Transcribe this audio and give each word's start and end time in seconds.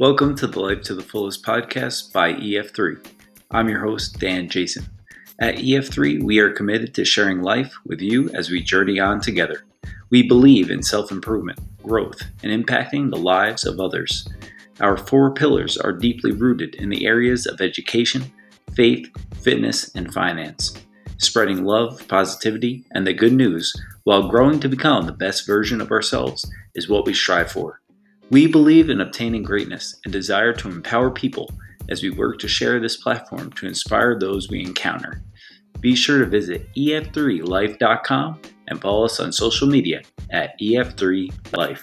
Welcome 0.00 0.34
to 0.36 0.48
the 0.48 0.58
Life 0.58 0.82
to 0.82 0.94
the 0.96 1.04
Fullest 1.04 1.44
podcast 1.44 2.12
by 2.12 2.32
EF3. 2.32 3.06
I'm 3.52 3.68
your 3.68 3.78
host, 3.78 4.18
Dan 4.18 4.48
Jason. 4.48 4.86
At 5.38 5.58
EF3, 5.58 6.20
we 6.20 6.40
are 6.40 6.50
committed 6.50 6.94
to 6.94 7.04
sharing 7.04 7.42
life 7.42 7.72
with 7.86 8.00
you 8.00 8.28
as 8.30 8.50
we 8.50 8.60
journey 8.60 8.98
on 8.98 9.20
together. 9.20 9.62
We 10.10 10.26
believe 10.26 10.68
in 10.68 10.82
self 10.82 11.12
improvement, 11.12 11.60
growth, 11.84 12.20
and 12.42 12.50
impacting 12.50 13.12
the 13.12 13.20
lives 13.20 13.64
of 13.64 13.78
others. 13.78 14.26
Our 14.80 14.96
four 14.96 15.32
pillars 15.32 15.78
are 15.78 15.92
deeply 15.92 16.32
rooted 16.32 16.74
in 16.74 16.88
the 16.88 17.06
areas 17.06 17.46
of 17.46 17.60
education, 17.60 18.32
faith, 18.74 19.06
fitness, 19.42 19.94
and 19.94 20.12
finance. 20.12 20.76
Spreading 21.18 21.62
love, 21.62 22.02
positivity, 22.08 22.84
and 22.90 23.06
the 23.06 23.14
good 23.14 23.32
news 23.32 23.72
while 24.02 24.28
growing 24.28 24.58
to 24.58 24.68
become 24.68 25.06
the 25.06 25.12
best 25.12 25.46
version 25.46 25.80
of 25.80 25.92
ourselves 25.92 26.50
is 26.74 26.88
what 26.88 27.06
we 27.06 27.14
strive 27.14 27.52
for. 27.52 27.80
We 28.30 28.46
believe 28.46 28.90
in 28.90 29.00
obtaining 29.00 29.42
greatness 29.42 29.96
and 30.04 30.12
desire 30.12 30.52
to 30.54 30.68
empower 30.68 31.10
people 31.10 31.50
as 31.90 32.02
we 32.02 32.10
work 32.10 32.38
to 32.38 32.48
share 32.48 32.80
this 32.80 32.96
platform 32.96 33.52
to 33.52 33.66
inspire 33.66 34.18
those 34.18 34.48
we 34.48 34.60
encounter. 34.60 35.22
Be 35.80 35.94
sure 35.94 36.20
to 36.20 36.26
visit 36.26 36.66
ef3life.com 36.74 38.40
and 38.68 38.80
follow 38.80 39.04
us 39.04 39.20
on 39.20 39.32
social 39.32 39.68
media 39.68 40.00
at 40.30 40.58
ef3life. 40.58 41.82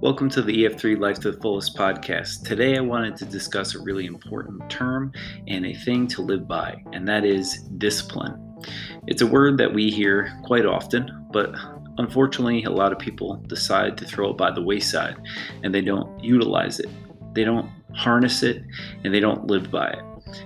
Welcome 0.00 0.30
to 0.30 0.42
the 0.42 0.64
EF3 0.64 0.96
Life 1.00 1.18
to 1.20 1.32
the 1.32 1.40
Fullest 1.40 1.76
podcast. 1.76 2.46
Today 2.46 2.76
I 2.76 2.80
wanted 2.80 3.16
to 3.16 3.24
discuss 3.24 3.74
a 3.74 3.82
really 3.82 4.06
important 4.06 4.70
term 4.70 5.12
and 5.48 5.66
a 5.66 5.74
thing 5.74 6.06
to 6.06 6.22
live 6.22 6.46
by, 6.46 6.80
and 6.92 7.06
that 7.08 7.24
is 7.24 7.64
discipline. 7.78 8.62
It's 9.08 9.22
a 9.22 9.26
word 9.26 9.58
that 9.58 9.74
we 9.74 9.90
hear 9.90 10.38
quite 10.44 10.66
often, 10.66 11.26
but 11.32 11.52
unfortunately, 11.98 12.62
a 12.62 12.70
lot 12.70 12.92
of 12.92 13.00
people 13.00 13.42
decide 13.48 13.98
to 13.98 14.04
throw 14.04 14.30
it 14.30 14.36
by 14.36 14.52
the 14.52 14.62
wayside 14.62 15.16
and 15.64 15.74
they 15.74 15.82
don't 15.82 16.22
utilize 16.22 16.78
it. 16.78 16.90
They 17.34 17.42
don't 17.42 17.68
harness 17.92 18.44
it 18.44 18.62
and 19.02 19.12
they 19.12 19.20
don't 19.20 19.48
live 19.48 19.68
by 19.68 19.88
it. 19.88 20.04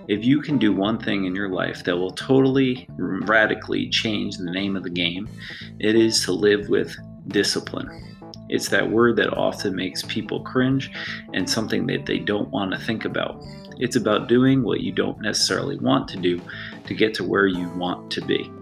If 0.08 0.24
you 0.24 0.40
can 0.40 0.56
do 0.56 0.72
one 0.72 0.98
thing 0.98 1.26
in 1.26 1.34
your 1.34 1.50
life 1.50 1.84
that 1.84 1.98
will 1.98 2.12
totally 2.12 2.88
radically 2.96 3.90
change 3.90 4.38
the 4.38 4.50
name 4.50 4.76
of 4.76 4.82
the 4.82 4.88
game, 4.88 5.28
it 5.78 5.94
is 5.94 6.24
to 6.24 6.32
live 6.32 6.70
with 6.70 6.96
discipline. 7.28 8.11
It's 8.52 8.68
that 8.68 8.90
word 8.90 9.16
that 9.16 9.32
often 9.32 9.74
makes 9.74 10.02
people 10.02 10.40
cringe 10.40 10.90
and 11.32 11.48
something 11.48 11.86
that 11.86 12.04
they 12.04 12.18
don't 12.18 12.50
want 12.50 12.72
to 12.72 12.78
think 12.78 13.06
about. 13.06 13.42
It's 13.78 13.96
about 13.96 14.28
doing 14.28 14.62
what 14.62 14.82
you 14.82 14.92
don't 14.92 15.20
necessarily 15.22 15.78
want 15.78 16.06
to 16.08 16.18
do 16.18 16.38
to 16.86 16.94
get 16.94 17.14
to 17.14 17.24
where 17.24 17.46
you 17.46 17.70
want 17.70 18.10
to 18.12 18.20
be. 18.20 18.52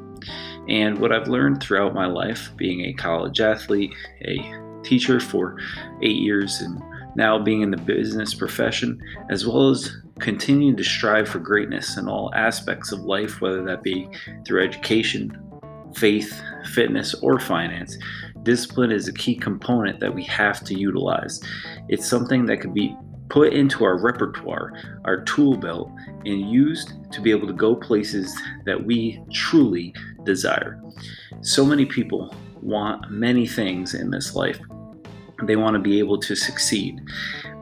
And 0.68 0.98
what 1.00 1.10
I've 1.10 1.26
learned 1.26 1.60
throughout 1.60 1.92
my 1.92 2.06
life, 2.06 2.52
being 2.56 2.82
a 2.82 2.92
college 2.92 3.40
athlete, 3.40 3.92
a 4.22 4.38
teacher 4.84 5.18
for 5.18 5.58
eight 6.02 6.18
years, 6.18 6.60
and 6.60 6.80
now 7.16 7.36
being 7.36 7.62
in 7.62 7.72
the 7.72 7.76
business 7.76 8.32
profession, 8.32 9.02
as 9.28 9.44
well 9.44 9.70
as 9.70 9.96
continuing 10.20 10.76
to 10.76 10.84
strive 10.84 11.28
for 11.28 11.40
greatness 11.40 11.96
in 11.96 12.08
all 12.08 12.32
aspects 12.32 12.92
of 12.92 13.00
life, 13.00 13.40
whether 13.40 13.64
that 13.64 13.82
be 13.82 14.08
through 14.46 14.62
education, 14.62 15.36
faith, 15.96 16.40
fitness, 16.72 17.14
or 17.14 17.40
finance, 17.40 17.98
discipline 18.42 18.90
is 18.90 19.08
a 19.08 19.12
key 19.12 19.34
component 19.34 20.00
that 20.00 20.14
we 20.14 20.24
have 20.24 20.64
to 20.64 20.74
utilize. 20.74 21.40
It's 21.88 22.06
something 22.06 22.46
that 22.46 22.60
can 22.60 22.72
be 22.72 22.96
put 23.28 23.52
into 23.52 23.84
our 23.84 23.96
repertoire, 23.96 24.72
our 25.04 25.22
tool 25.22 25.56
belt, 25.56 25.90
and 26.24 26.50
used 26.50 26.92
to 27.12 27.20
be 27.20 27.30
able 27.30 27.46
to 27.46 27.52
go 27.52 27.74
places 27.74 28.36
that 28.66 28.84
we 28.84 29.22
truly 29.32 29.94
desire. 30.24 30.80
So 31.40 31.64
many 31.64 31.86
people 31.86 32.34
want 32.60 33.10
many 33.10 33.46
things 33.46 33.94
in 33.94 34.10
this 34.10 34.34
life. 34.34 34.58
They 35.44 35.56
want 35.56 35.74
to 35.74 35.80
be 35.80 35.98
able 35.98 36.18
to 36.18 36.34
succeed. 36.34 37.00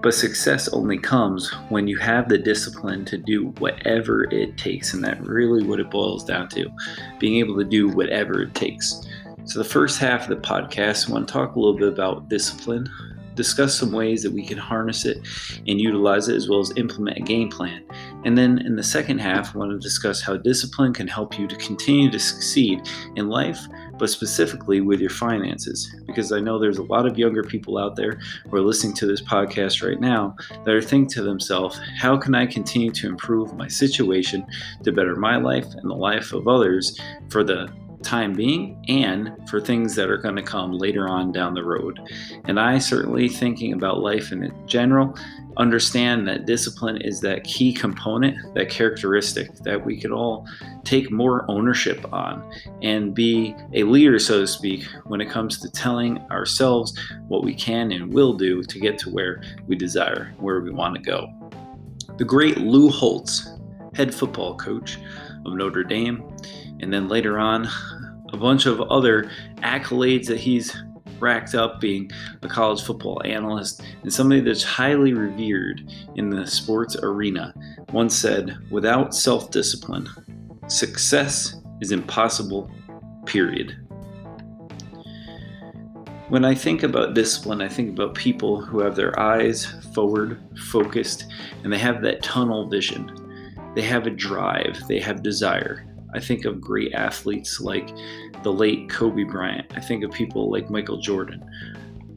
But 0.00 0.14
success 0.14 0.68
only 0.68 0.98
comes 0.98 1.52
when 1.70 1.88
you 1.88 1.98
have 1.98 2.28
the 2.28 2.38
discipline 2.38 3.04
to 3.06 3.18
do 3.18 3.48
whatever 3.58 4.32
it 4.32 4.56
takes. 4.56 4.94
And 4.94 5.02
that 5.04 5.20
really 5.20 5.64
what 5.64 5.80
it 5.80 5.90
boils 5.90 6.24
down 6.24 6.48
to 6.50 6.70
being 7.18 7.36
able 7.36 7.56
to 7.56 7.64
do 7.64 7.88
whatever 7.88 8.42
it 8.42 8.54
takes. 8.54 9.06
So, 9.48 9.58
the 9.58 9.64
first 9.64 9.98
half 9.98 10.24
of 10.24 10.28
the 10.28 10.46
podcast, 10.46 11.08
I 11.08 11.12
want 11.14 11.26
to 11.26 11.32
talk 11.32 11.56
a 11.56 11.58
little 11.58 11.74
bit 11.74 11.88
about 11.88 12.28
discipline, 12.28 12.86
discuss 13.34 13.78
some 13.78 13.92
ways 13.92 14.22
that 14.22 14.30
we 14.30 14.44
can 14.44 14.58
harness 14.58 15.06
it 15.06 15.26
and 15.66 15.80
utilize 15.80 16.28
it, 16.28 16.36
as 16.36 16.50
well 16.50 16.60
as 16.60 16.70
implement 16.76 17.16
a 17.16 17.22
game 17.22 17.48
plan. 17.48 17.82
And 18.26 18.36
then 18.36 18.58
in 18.58 18.76
the 18.76 18.82
second 18.82 19.20
half, 19.20 19.56
I 19.56 19.58
want 19.58 19.70
to 19.70 19.78
discuss 19.78 20.20
how 20.20 20.36
discipline 20.36 20.92
can 20.92 21.08
help 21.08 21.38
you 21.38 21.48
to 21.48 21.56
continue 21.56 22.10
to 22.10 22.18
succeed 22.18 22.86
in 23.16 23.30
life, 23.30 23.58
but 23.96 24.10
specifically 24.10 24.82
with 24.82 25.00
your 25.00 25.08
finances. 25.08 25.96
Because 26.06 26.30
I 26.30 26.40
know 26.40 26.58
there's 26.58 26.76
a 26.76 26.82
lot 26.82 27.06
of 27.06 27.16
younger 27.16 27.42
people 27.42 27.78
out 27.78 27.96
there 27.96 28.20
who 28.50 28.54
are 28.54 28.60
listening 28.60 28.92
to 28.96 29.06
this 29.06 29.22
podcast 29.22 29.82
right 29.82 29.98
now 29.98 30.36
that 30.66 30.74
are 30.74 30.82
thinking 30.82 31.08
to 31.12 31.22
themselves, 31.22 31.80
how 31.96 32.18
can 32.18 32.34
I 32.34 32.44
continue 32.44 32.90
to 32.90 33.06
improve 33.06 33.56
my 33.56 33.68
situation 33.68 34.46
to 34.82 34.92
better 34.92 35.16
my 35.16 35.38
life 35.38 35.64
and 35.72 35.88
the 35.88 35.94
life 35.94 36.34
of 36.34 36.48
others 36.48 37.00
for 37.30 37.42
the 37.42 37.72
time 38.02 38.32
being 38.32 38.82
and 38.88 39.32
for 39.48 39.60
things 39.60 39.94
that 39.96 40.08
are 40.08 40.18
going 40.18 40.36
to 40.36 40.42
come 40.42 40.72
later 40.72 41.08
on 41.08 41.32
down 41.32 41.54
the 41.54 41.64
road. 41.64 42.00
And 42.44 42.60
I 42.60 42.78
certainly, 42.78 43.28
thinking 43.28 43.72
about 43.72 44.00
life 44.00 44.32
in 44.32 44.52
general, 44.66 45.16
understand 45.56 46.26
that 46.28 46.46
discipline 46.46 46.98
is 46.98 47.20
that 47.20 47.44
key 47.44 47.72
component, 47.72 48.54
that 48.54 48.70
characteristic 48.70 49.52
that 49.64 49.84
we 49.84 50.00
could 50.00 50.12
all 50.12 50.46
take 50.84 51.10
more 51.10 51.44
ownership 51.50 52.12
on 52.12 52.48
and 52.82 53.14
be 53.14 53.54
a 53.74 53.82
leader, 53.82 54.18
so 54.18 54.40
to 54.40 54.46
speak, 54.46 54.84
when 55.04 55.20
it 55.20 55.28
comes 55.28 55.58
to 55.58 55.70
telling 55.70 56.18
ourselves 56.30 56.96
what 57.26 57.42
we 57.42 57.54
can 57.54 57.90
and 57.90 58.12
will 58.12 58.34
do 58.34 58.62
to 58.62 58.78
get 58.78 58.98
to 58.98 59.10
where 59.10 59.42
we 59.66 59.74
desire, 59.74 60.32
where 60.38 60.60
we 60.60 60.70
want 60.70 60.94
to 60.94 61.00
go. 61.00 61.28
The 62.16 62.24
great 62.24 62.58
Lou 62.58 62.88
Holtz, 62.88 63.48
head 63.94 64.14
football 64.14 64.56
coach 64.56 64.98
of 65.44 65.54
Notre 65.54 65.84
Dame, 65.84 66.22
and 66.80 66.92
then 66.92 67.08
later 67.08 67.38
on, 67.38 67.68
a 68.32 68.36
bunch 68.36 68.66
of 68.66 68.80
other 68.82 69.30
accolades 69.58 70.26
that 70.26 70.38
he's 70.38 70.76
racked 71.20 71.54
up 71.54 71.80
being 71.80 72.10
a 72.42 72.48
college 72.48 72.82
football 72.82 73.20
analyst 73.24 73.82
and 74.02 74.12
somebody 74.12 74.40
that's 74.40 74.62
highly 74.62 75.12
revered 75.12 75.90
in 76.14 76.30
the 76.30 76.46
sports 76.46 76.96
arena 77.02 77.52
once 77.92 78.14
said, 78.14 78.56
without 78.70 79.14
self 79.14 79.50
discipline, 79.50 80.08
success 80.68 81.56
is 81.80 81.92
impossible, 81.92 82.70
period. 83.24 83.76
When 86.28 86.44
I 86.44 86.54
think 86.54 86.82
about 86.82 87.14
discipline, 87.14 87.62
I 87.62 87.68
think 87.68 87.90
about 87.90 88.14
people 88.14 88.60
who 88.60 88.80
have 88.80 88.94
their 88.94 89.18
eyes 89.18 89.64
forward, 89.94 90.38
focused, 90.70 91.24
and 91.64 91.72
they 91.72 91.78
have 91.78 92.02
that 92.02 92.22
tunnel 92.22 92.68
vision. 92.68 93.10
They 93.74 93.80
have 93.82 94.06
a 94.06 94.10
drive, 94.10 94.78
they 94.88 95.00
have 95.00 95.22
desire. 95.22 95.87
I 96.14 96.20
think 96.20 96.44
of 96.44 96.60
great 96.60 96.94
athletes 96.94 97.60
like 97.60 97.88
the 98.42 98.52
late 98.52 98.88
Kobe 98.88 99.24
Bryant. 99.24 99.72
I 99.76 99.80
think 99.80 100.04
of 100.04 100.10
people 100.10 100.50
like 100.50 100.70
Michael 100.70 101.00
Jordan, 101.00 101.44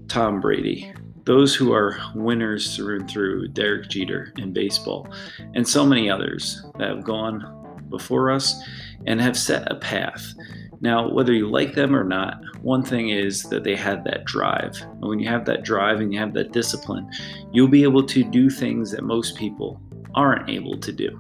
Tom 0.08 0.40
Brady, 0.40 0.92
those 1.26 1.54
who 1.54 1.74
are 1.74 1.98
winners 2.16 2.76
through 2.76 3.02
and 3.02 3.10
through, 3.10 3.50
Derek 3.50 3.90
Jeter 3.90 4.34
in 4.38 4.54
baseball, 4.54 5.08
and 5.54 5.68
so 5.68 5.86
many 5.86 6.10
others 6.10 6.66
that 6.78 6.90
have 6.90 7.04
gone 7.04 7.86
before 7.90 8.32
us 8.32 8.62
and 9.06 9.22
have 9.22 9.38
set 9.38 9.72
a 9.72 9.76
path. 9.76 10.34
Now, 10.80 11.12
whether 11.12 11.32
you 11.32 11.48
like 11.48 11.76
them 11.76 11.96
or 11.96 12.04
not, 12.04 12.42
one 12.64 12.82
thing 12.82 13.10
is 13.10 13.44
that 13.44 13.64
they 13.64 13.76
had 13.76 14.04
that 14.06 14.26
drive. 14.26 14.76
And 14.82 15.02
when 15.02 15.20
you 15.20 15.28
have 15.30 15.46
that 15.46 15.64
drive 15.64 16.00
and 16.00 16.12
you 16.12 16.20
have 16.20 16.34
that 16.34 16.54
discipline, 16.54 17.08
you'll 17.52 17.68
be 17.68 17.84
able 17.84 18.04
to 18.08 18.24
do 18.24 18.50
things 18.50 18.90
that 18.92 19.04
most 19.04 19.38
people 19.38 19.80
aren't 20.16 20.50
able 20.50 20.80
to 20.80 20.92
do. 20.92 21.20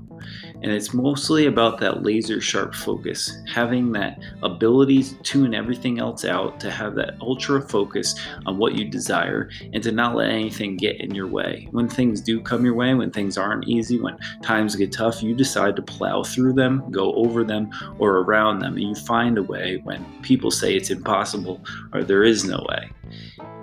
And 0.61 0.71
it's 0.71 0.93
mostly 0.93 1.47
about 1.47 1.79
that 1.79 2.03
laser 2.03 2.39
sharp 2.39 2.75
focus, 2.75 3.39
having 3.51 3.91
that 3.93 4.19
ability 4.43 5.03
to 5.03 5.15
tune 5.23 5.55
everything 5.55 5.99
else 5.99 6.23
out, 6.23 6.59
to 6.59 6.69
have 6.69 6.95
that 6.95 7.15
ultra 7.19 7.61
focus 7.61 8.15
on 8.45 8.57
what 8.57 8.75
you 8.75 8.85
desire, 8.85 9.49
and 9.73 9.81
to 9.83 9.91
not 9.91 10.15
let 10.15 10.29
anything 10.29 10.77
get 10.77 11.01
in 11.01 11.15
your 11.15 11.27
way. 11.27 11.67
When 11.71 11.89
things 11.89 12.21
do 12.21 12.39
come 12.41 12.63
your 12.63 12.75
way, 12.75 12.93
when 12.93 13.11
things 13.11 13.37
aren't 13.37 13.67
easy, 13.67 13.99
when 13.99 14.17
times 14.43 14.75
get 14.75 14.91
tough, 14.91 15.23
you 15.23 15.33
decide 15.33 15.75
to 15.77 15.81
plow 15.81 16.23
through 16.23 16.53
them, 16.53 16.83
go 16.91 17.13
over 17.15 17.43
them, 17.43 17.71
or 17.97 18.17
around 18.17 18.59
them, 18.59 18.73
and 18.73 18.83
you 18.83 18.95
find 18.95 19.37
a 19.37 19.43
way 19.43 19.81
when 19.83 20.05
people 20.21 20.51
say 20.51 20.75
it's 20.75 20.91
impossible 20.91 21.63
or 21.93 22.03
there 22.03 22.23
is 22.23 22.43
no 22.45 22.63
way. 22.69 22.91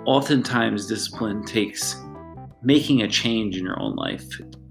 Oftentimes, 0.05 0.87
discipline 0.87 1.45
takes 1.45 1.95
making 2.61 3.01
a 3.01 3.07
change 3.07 3.55
in 3.57 3.63
your 3.63 3.81
own 3.81 3.95
life 3.95 4.27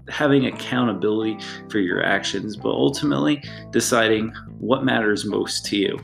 having 0.09 0.45
accountability 0.45 1.37
for 1.69 1.79
your 1.79 2.03
actions, 2.03 2.55
but 2.55 2.69
ultimately 2.69 3.43
deciding 3.71 4.33
what 4.59 4.83
matters 4.83 5.25
most 5.25 5.65
to 5.67 5.77
you. 5.77 5.99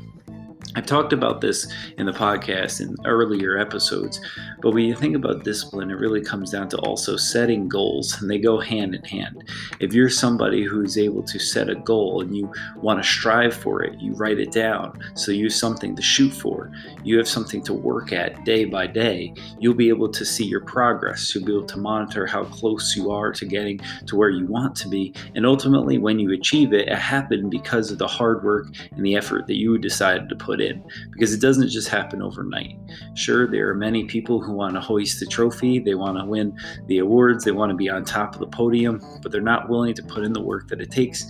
I've 0.77 0.85
talked 0.85 1.13
about 1.13 1.39
this 1.39 1.71
in 1.97 2.05
the 2.05 2.11
podcast 2.11 2.81
in 2.81 2.97
earlier 3.05 3.57
episodes, 3.57 4.19
but 4.61 4.73
when 4.73 4.83
you 4.83 4.93
think 4.93 5.15
about 5.15 5.45
discipline, 5.45 5.89
it 5.89 5.97
really 5.97 6.21
comes 6.21 6.51
down 6.51 6.67
to 6.69 6.77
also 6.79 7.15
setting 7.15 7.69
goals, 7.69 8.21
and 8.21 8.29
they 8.29 8.39
go 8.39 8.59
hand 8.59 8.93
in 8.93 9.03
hand. 9.05 9.49
If 9.79 9.93
you're 9.93 10.09
somebody 10.09 10.63
who's 10.63 10.97
able 10.97 11.23
to 11.23 11.39
set 11.39 11.69
a 11.69 11.75
goal 11.75 12.21
and 12.21 12.35
you 12.35 12.51
want 12.75 13.01
to 13.01 13.07
strive 13.07 13.55
for 13.55 13.83
it, 13.83 14.01
you 14.01 14.15
write 14.15 14.37
it 14.37 14.51
down 14.51 14.99
so 15.13 15.31
you 15.31 15.45
have 15.45 15.53
something 15.53 15.95
to 15.95 16.01
shoot 16.01 16.33
for, 16.33 16.69
you 17.05 17.17
have 17.17 17.27
something 17.27 17.63
to 17.63 17.73
work 17.73 18.11
at 18.11 18.43
day 18.43 18.65
by 18.65 18.85
day, 18.85 19.33
you'll 19.59 19.75
be 19.75 19.87
able 19.87 20.09
to 20.09 20.25
see 20.25 20.43
your 20.43 20.61
progress. 20.61 21.33
You'll 21.33 21.45
be 21.45 21.53
able 21.53 21.67
to 21.67 21.77
monitor 21.77 22.25
how 22.25 22.43
close 22.45 22.97
you 22.97 23.11
are 23.11 23.31
to 23.31 23.45
getting 23.45 23.79
to 24.07 24.17
where 24.17 24.29
you 24.29 24.45
want 24.45 24.75
to 24.77 24.89
be, 24.89 25.13
and 25.35 25.45
ultimately, 25.45 25.99
when 25.99 26.19
you 26.19 26.33
achieve 26.33 26.73
it, 26.73 26.89
it 26.89 26.97
happened 26.97 27.49
because 27.49 27.91
of 27.91 27.97
the 27.97 28.07
hard 28.07 28.43
work 28.43 28.67
and 28.91 29.05
the 29.05 29.15
effort 29.15 29.47
that 29.47 29.55
you 29.55 29.77
decided 29.77 30.27
to 30.27 30.35
put 30.35 30.59
in 30.59 30.64
in 30.65 30.83
because 31.11 31.33
it 31.33 31.39
doesn't 31.39 31.69
just 31.69 31.87
happen 31.87 32.21
overnight. 32.21 32.77
Sure, 33.13 33.47
there 33.47 33.69
are 33.69 33.75
many 33.75 34.05
people 34.05 34.41
who 34.41 34.51
want 34.51 34.73
to 34.73 34.81
hoist 34.81 35.19
the 35.19 35.25
trophy, 35.25 35.79
they 35.79 35.95
want 35.95 36.17
to 36.17 36.25
win 36.25 36.57
the 36.87 36.97
awards, 36.97 37.45
they 37.45 37.51
want 37.51 37.69
to 37.69 37.75
be 37.75 37.89
on 37.89 38.03
top 38.03 38.33
of 38.33 38.39
the 38.39 38.47
podium, 38.47 39.01
but 39.21 39.31
they're 39.31 39.41
not 39.41 39.69
willing 39.69 39.93
to 39.93 40.03
put 40.03 40.23
in 40.23 40.33
the 40.33 40.41
work 40.41 40.67
that 40.67 40.81
it 40.81 40.91
takes 40.91 41.25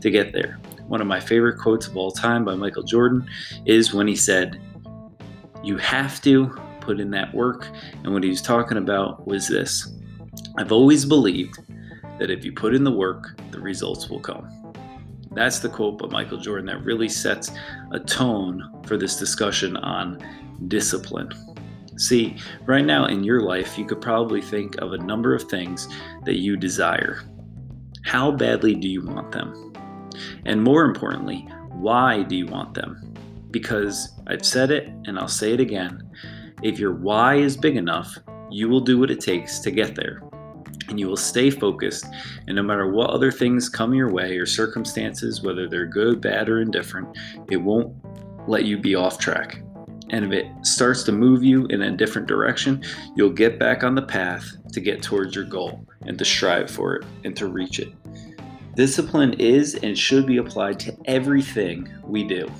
to 0.00 0.10
get 0.10 0.32
there. 0.32 0.58
One 0.88 1.00
of 1.00 1.06
my 1.06 1.20
favorite 1.20 1.58
quotes 1.58 1.86
of 1.86 1.96
all 1.96 2.10
time 2.10 2.44
by 2.44 2.54
Michael 2.54 2.82
Jordan 2.82 3.28
is 3.66 3.92
when 3.92 4.08
he 4.08 4.16
said, 4.16 4.60
You 5.62 5.76
have 5.76 6.20
to 6.22 6.58
put 6.80 6.98
in 6.98 7.10
that 7.10 7.32
work. 7.34 7.68
And 8.02 8.14
what 8.14 8.22
he 8.22 8.30
was 8.30 8.40
talking 8.40 8.78
about 8.78 9.26
was 9.26 9.46
this 9.48 9.92
I've 10.56 10.72
always 10.72 11.04
believed 11.04 11.58
that 12.18 12.30
if 12.30 12.44
you 12.44 12.52
put 12.52 12.74
in 12.74 12.84
the 12.84 12.90
work, 12.90 13.38
the 13.50 13.60
results 13.60 14.08
will 14.08 14.20
come. 14.20 14.57
That's 15.38 15.60
the 15.60 15.68
quote 15.68 15.98
by 15.98 16.08
Michael 16.08 16.38
Jordan 16.38 16.66
that 16.66 16.84
really 16.84 17.08
sets 17.08 17.52
a 17.92 18.00
tone 18.00 18.82
for 18.84 18.96
this 18.96 19.20
discussion 19.20 19.76
on 19.76 20.18
discipline. 20.66 21.30
See, 21.96 22.36
right 22.66 22.84
now 22.84 23.04
in 23.04 23.22
your 23.22 23.42
life, 23.42 23.78
you 23.78 23.86
could 23.86 24.00
probably 24.00 24.42
think 24.42 24.74
of 24.78 24.94
a 24.94 24.98
number 24.98 25.36
of 25.36 25.44
things 25.44 25.86
that 26.24 26.38
you 26.38 26.56
desire. 26.56 27.22
How 28.04 28.32
badly 28.32 28.74
do 28.74 28.88
you 28.88 29.06
want 29.06 29.30
them? 29.30 29.72
And 30.44 30.60
more 30.60 30.84
importantly, 30.84 31.48
why 31.70 32.24
do 32.24 32.34
you 32.34 32.46
want 32.46 32.74
them? 32.74 33.14
Because 33.52 34.18
I've 34.26 34.44
said 34.44 34.72
it 34.72 34.88
and 35.06 35.20
I'll 35.20 35.28
say 35.28 35.52
it 35.52 35.60
again 35.60 36.02
if 36.64 36.80
your 36.80 36.94
why 36.94 37.36
is 37.36 37.56
big 37.56 37.76
enough, 37.76 38.18
you 38.50 38.68
will 38.68 38.80
do 38.80 38.98
what 38.98 39.12
it 39.12 39.20
takes 39.20 39.60
to 39.60 39.70
get 39.70 39.94
there 39.94 40.27
and 40.88 40.98
you 40.98 41.06
will 41.06 41.16
stay 41.16 41.50
focused. 41.50 42.06
And 42.46 42.56
no 42.56 42.62
matter 42.62 42.90
what 42.90 43.10
other 43.10 43.30
things 43.30 43.68
come 43.68 43.94
your 43.94 44.10
way 44.10 44.36
or 44.36 44.46
circumstances, 44.46 45.42
whether 45.42 45.68
they're 45.68 45.86
good, 45.86 46.20
bad, 46.20 46.48
or 46.48 46.60
indifferent, 46.60 47.16
it 47.50 47.56
won't 47.56 47.94
let 48.48 48.64
you 48.64 48.78
be 48.78 48.94
off 48.94 49.18
track. 49.18 49.62
And 50.10 50.24
if 50.24 50.32
it 50.32 50.46
starts 50.62 51.02
to 51.04 51.12
move 51.12 51.44
you 51.44 51.66
in 51.66 51.82
a 51.82 51.96
different 51.96 52.26
direction, 52.26 52.82
you'll 53.14 53.30
get 53.30 53.58
back 53.58 53.84
on 53.84 53.94
the 53.94 54.02
path 54.02 54.56
to 54.72 54.80
get 54.80 55.02
towards 55.02 55.34
your 55.34 55.44
goal 55.44 55.86
and 56.06 56.18
to 56.18 56.24
strive 56.24 56.70
for 56.70 56.96
it 56.96 57.04
and 57.24 57.36
to 57.36 57.46
reach 57.46 57.78
it. 57.78 57.92
Discipline 58.74 59.34
is 59.34 59.74
and 59.74 59.98
should 59.98 60.26
be 60.26 60.36
applied 60.36 60.78
to 60.80 60.96
everything 61.04 61.92
we 62.04 62.24
do. 62.24 62.50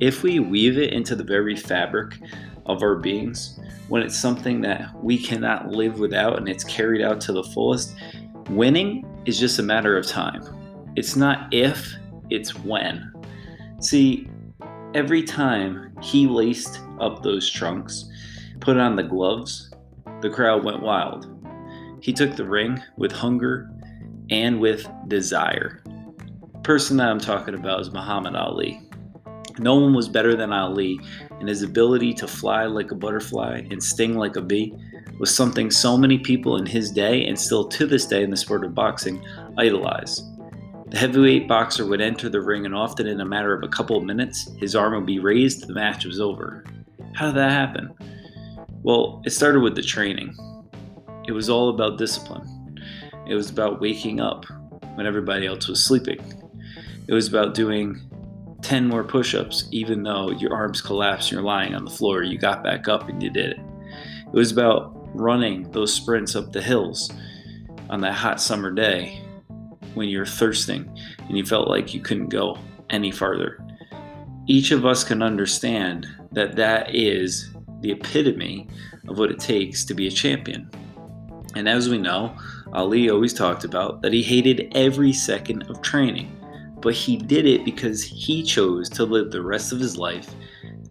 If 0.00 0.22
we 0.22 0.40
weave 0.40 0.78
it 0.78 0.92
into 0.92 1.14
the 1.14 1.24
very 1.24 1.54
fabric 1.54 2.18
of 2.66 2.82
our 2.82 2.96
beings, 2.96 3.58
when 3.88 4.02
it's 4.02 4.18
something 4.18 4.60
that 4.62 4.94
we 5.02 5.18
cannot 5.18 5.68
live 5.68 5.98
without 5.98 6.38
and 6.38 6.48
it's 6.48 6.64
carried 6.64 7.02
out 7.02 7.20
to 7.22 7.32
the 7.32 7.42
fullest, 7.42 7.94
winning 8.50 9.04
is 9.26 9.38
just 9.38 9.58
a 9.58 9.62
matter 9.62 9.96
of 9.96 10.06
time. 10.06 10.42
It's 10.96 11.16
not 11.16 11.52
if, 11.52 11.94
it's 12.30 12.54
when. 12.54 13.12
See, 13.80 14.28
every 14.94 15.22
time 15.22 15.92
he 16.00 16.26
laced 16.26 16.80
up 17.00 17.22
those 17.22 17.50
trunks, 17.50 18.04
put 18.60 18.76
on 18.76 18.96
the 18.96 19.02
gloves, 19.02 19.72
the 20.20 20.30
crowd 20.30 20.64
went 20.64 20.82
wild. 20.82 21.28
He 22.00 22.12
took 22.12 22.36
the 22.36 22.44
ring 22.44 22.82
with 22.96 23.12
hunger 23.12 23.70
and 24.30 24.60
with 24.60 24.88
desire. 25.08 25.82
The 25.84 26.60
person 26.60 26.96
that 26.98 27.08
I'm 27.08 27.20
talking 27.20 27.54
about 27.54 27.80
is 27.80 27.92
Muhammad 27.92 28.34
Ali. 28.34 28.80
No 29.58 29.74
one 29.76 29.94
was 29.94 30.08
better 30.08 30.34
than 30.34 30.52
Ali, 30.52 31.00
and 31.42 31.48
his 31.48 31.62
ability 31.62 32.14
to 32.14 32.28
fly 32.28 32.66
like 32.66 32.92
a 32.92 32.94
butterfly 32.94 33.62
and 33.68 33.82
sting 33.82 34.14
like 34.16 34.36
a 34.36 34.40
bee 34.40 34.72
was 35.18 35.34
something 35.34 35.72
so 35.72 35.96
many 35.96 36.16
people 36.16 36.56
in 36.56 36.64
his 36.64 36.88
day, 36.88 37.26
and 37.26 37.36
still 37.36 37.66
to 37.66 37.84
this 37.84 38.06
day 38.06 38.22
in 38.22 38.30
the 38.30 38.36
sport 38.36 38.64
of 38.64 38.76
boxing, 38.76 39.20
idolize. 39.58 40.22
The 40.86 40.98
heavyweight 40.98 41.48
boxer 41.48 41.84
would 41.84 42.00
enter 42.00 42.28
the 42.28 42.40
ring, 42.40 42.64
and 42.64 42.76
often 42.76 43.08
in 43.08 43.20
a 43.20 43.24
matter 43.24 43.52
of 43.52 43.64
a 43.64 43.68
couple 43.68 43.96
of 43.96 44.04
minutes, 44.04 44.52
his 44.60 44.76
arm 44.76 44.94
would 44.94 45.04
be 45.04 45.18
raised, 45.18 45.66
the 45.66 45.74
match 45.74 46.04
was 46.04 46.20
over. 46.20 46.64
How 47.14 47.26
did 47.26 47.34
that 47.34 47.50
happen? 47.50 47.92
Well, 48.84 49.20
it 49.24 49.30
started 49.30 49.62
with 49.62 49.74
the 49.74 49.82
training. 49.82 50.36
It 51.26 51.32
was 51.32 51.50
all 51.50 51.70
about 51.70 51.98
discipline. 51.98 52.78
It 53.26 53.34
was 53.34 53.50
about 53.50 53.80
waking 53.80 54.20
up 54.20 54.44
when 54.94 55.06
everybody 55.06 55.48
else 55.48 55.66
was 55.66 55.84
sleeping. 55.84 56.20
It 57.08 57.14
was 57.14 57.26
about 57.26 57.54
doing 57.54 58.00
10 58.62 58.88
more 58.88 59.04
push 59.04 59.34
ups, 59.34 59.68
even 59.70 60.02
though 60.02 60.30
your 60.30 60.54
arms 60.54 60.80
collapsed 60.80 61.30
and 61.30 61.36
you're 61.36 61.42
lying 61.42 61.74
on 61.74 61.84
the 61.84 61.90
floor. 61.90 62.22
You 62.22 62.38
got 62.38 62.64
back 62.64 62.88
up 62.88 63.08
and 63.08 63.22
you 63.22 63.30
did 63.30 63.50
it. 63.50 63.60
It 64.26 64.32
was 64.32 64.52
about 64.52 64.92
running 65.14 65.70
those 65.72 65.92
sprints 65.92 66.34
up 66.34 66.52
the 66.52 66.62
hills 66.62 67.12
on 67.90 68.00
that 68.00 68.14
hot 68.14 68.40
summer 68.40 68.70
day 68.70 69.20
when 69.94 70.08
you're 70.08 70.24
thirsting 70.24 70.90
and 71.18 71.36
you 71.36 71.44
felt 71.44 71.68
like 71.68 71.92
you 71.92 72.00
couldn't 72.00 72.28
go 72.28 72.58
any 72.88 73.10
farther. 73.10 73.62
Each 74.46 74.70
of 74.70 74.86
us 74.86 75.04
can 75.04 75.22
understand 75.22 76.06
that 76.32 76.56
that 76.56 76.94
is 76.94 77.50
the 77.80 77.92
epitome 77.92 78.68
of 79.08 79.18
what 79.18 79.30
it 79.30 79.38
takes 79.38 79.84
to 79.84 79.94
be 79.94 80.06
a 80.06 80.10
champion. 80.10 80.70
And 81.54 81.68
as 81.68 81.88
we 81.88 81.98
know, 81.98 82.34
Ali 82.72 83.10
always 83.10 83.34
talked 83.34 83.64
about 83.64 84.00
that 84.02 84.12
he 84.12 84.22
hated 84.22 84.72
every 84.74 85.12
second 85.12 85.68
of 85.68 85.82
training 85.82 86.34
but 86.82 86.94
he 86.94 87.16
did 87.16 87.46
it 87.46 87.64
because 87.64 88.02
he 88.02 88.42
chose 88.42 88.88
to 88.90 89.04
live 89.04 89.30
the 89.30 89.42
rest 89.42 89.72
of 89.72 89.80
his 89.80 89.96
life 89.96 90.34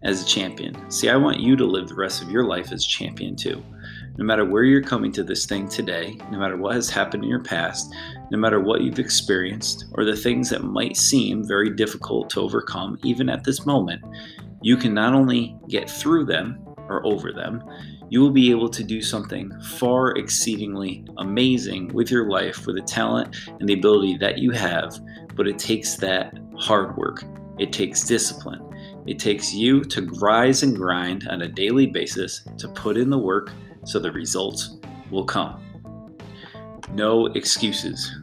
as 0.02 0.22
a 0.22 0.26
champion. 0.26 0.90
See, 0.90 1.08
I 1.08 1.16
want 1.16 1.40
you 1.40 1.54
to 1.56 1.64
live 1.64 1.88
the 1.88 1.94
rest 1.94 2.22
of 2.22 2.30
your 2.30 2.44
life 2.44 2.72
as 2.72 2.84
a 2.84 2.88
champion 2.88 3.36
too. 3.36 3.62
No 4.18 4.24
matter 4.24 4.44
where 4.44 4.64
you're 4.64 4.82
coming 4.82 5.12
to 5.12 5.22
this 5.22 5.46
thing 5.46 5.68
today, 5.68 6.18
no 6.30 6.38
matter 6.38 6.56
what 6.56 6.74
has 6.74 6.90
happened 6.90 7.22
in 7.22 7.30
your 7.30 7.42
past, 7.42 7.94
no 8.30 8.38
matter 8.38 8.60
what 8.60 8.82
you've 8.82 8.98
experienced, 8.98 9.86
or 9.92 10.04
the 10.04 10.16
things 10.16 10.50
that 10.50 10.64
might 10.64 10.96
seem 10.96 11.46
very 11.46 11.70
difficult 11.70 12.28
to 12.30 12.40
overcome, 12.40 12.98
even 13.04 13.28
at 13.28 13.44
this 13.44 13.64
moment, 13.64 14.02
you 14.60 14.76
can 14.76 14.92
not 14.92 15.14
only 15.14 15.56
get 15.68 15.88
through 15.88 16.24
them 16.24 16.58
or 16.88 17.04
over 17.06 17.32
them, 17.32 17.62
you 18.10 18.20
will 18.20 18.30
be 18.30 18.50
able 18.50 18.68
to 18.68 18.84
do 18.84 19.00
something 19.00 19.50
far 19.62 20.10
exceedingly 20.18 21.02
amazing 21.16 21.88
with 21.94 22.10
your 22.10 22.28
life 22.28 22.66
with 22.66 22.76
the 22.76 22.82
talent 22.82 23.34
and 23.58 23.66
the 23.66 23.72
ability 23.72 24.18
that 24.18 24.36
you 24.36 24.50
have 24.50 25.00
but 25.34 25.46
it 25.46 25.58
takes 25.58 25.96
that 25.96 26.38
hard 26.58 26.96
work. 26.96 27.24
It 27.58 27.72
takes 27.72 28.04
discipline. 28.04 28.62
It 29.06 29.18
takes 29.18 29.52
you 29.52 29.82
to 29.84 30.06
rise 30.20 30.62
and 30.62 30.76
grind 30.76 31.26
on 31.28 31.42
a 31.42 31.48
daily 31.48 31.86
basis 31.86 32.46
to 32.58 32.68
put 32.68 32.96
in 32.96 33.10
the 33.10 33.18
work 33.18 33.50
so 33.84 33.98
the 33.98 34.12
results 34.12 34.78
will 35.10 35.24
come. 35.24 35.60
No 36.92 37.26
excuses. 37.26 38.14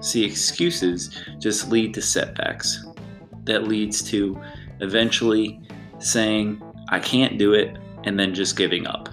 See, 0.00 0.24
excuses 0.24 1.18
just 1.38 1.70
lead 1.70 1.94
to 1.94 2.02
setbacks. 2.02 2.84
That 3.44 3.64
leads 3.64 4.02
to 4.10 4.40
eventually 4.80 5.60
saying, 5.98 6.60
I 6.88 6.98
can't 6.98 7.38
do 7.38 7.52
it, 7.54 7.76
and 8.04 8.18
then 8.18 8.34
just 8.34 8.56
giving 8.56 8.86
up. 8.86 9.08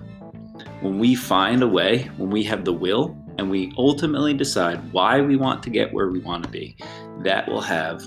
When 0.81 1.00
we 1.00 1.15
find 1.15 1.63
a 1.63 1.67
way, 1.67 2.10
when 2.17 2.29
we 2.29 2.43
have 2.43 2.65
the 2.65 2.74
will, 2.74 3.17
and 3.38 3.50
we 3.50 3.74
ultimately 3.77 4.34
decide 4.34 4.91
why 4.91 5.22
we 5.22 5.36
want 5.36 5.63
to 5.63 5.70
get 5.70 5.93
where 5.93 6.10
we 6.10 6.20
want 6.20 6.43
to 6.43 6.50
be, 6.50 6.75
that 7.24 7.48
will 7.48 7.62
have 7.62 8.04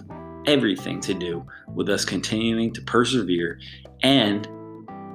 everything 0.46 1.00
to 1.00 1.14
do 1.14 1.46
with 1.74 1.88
us 1.88 2.04
continuing 2.04 2.72
to 2.74 2.82
persevere 2.82 3.58
and 4.02 4.48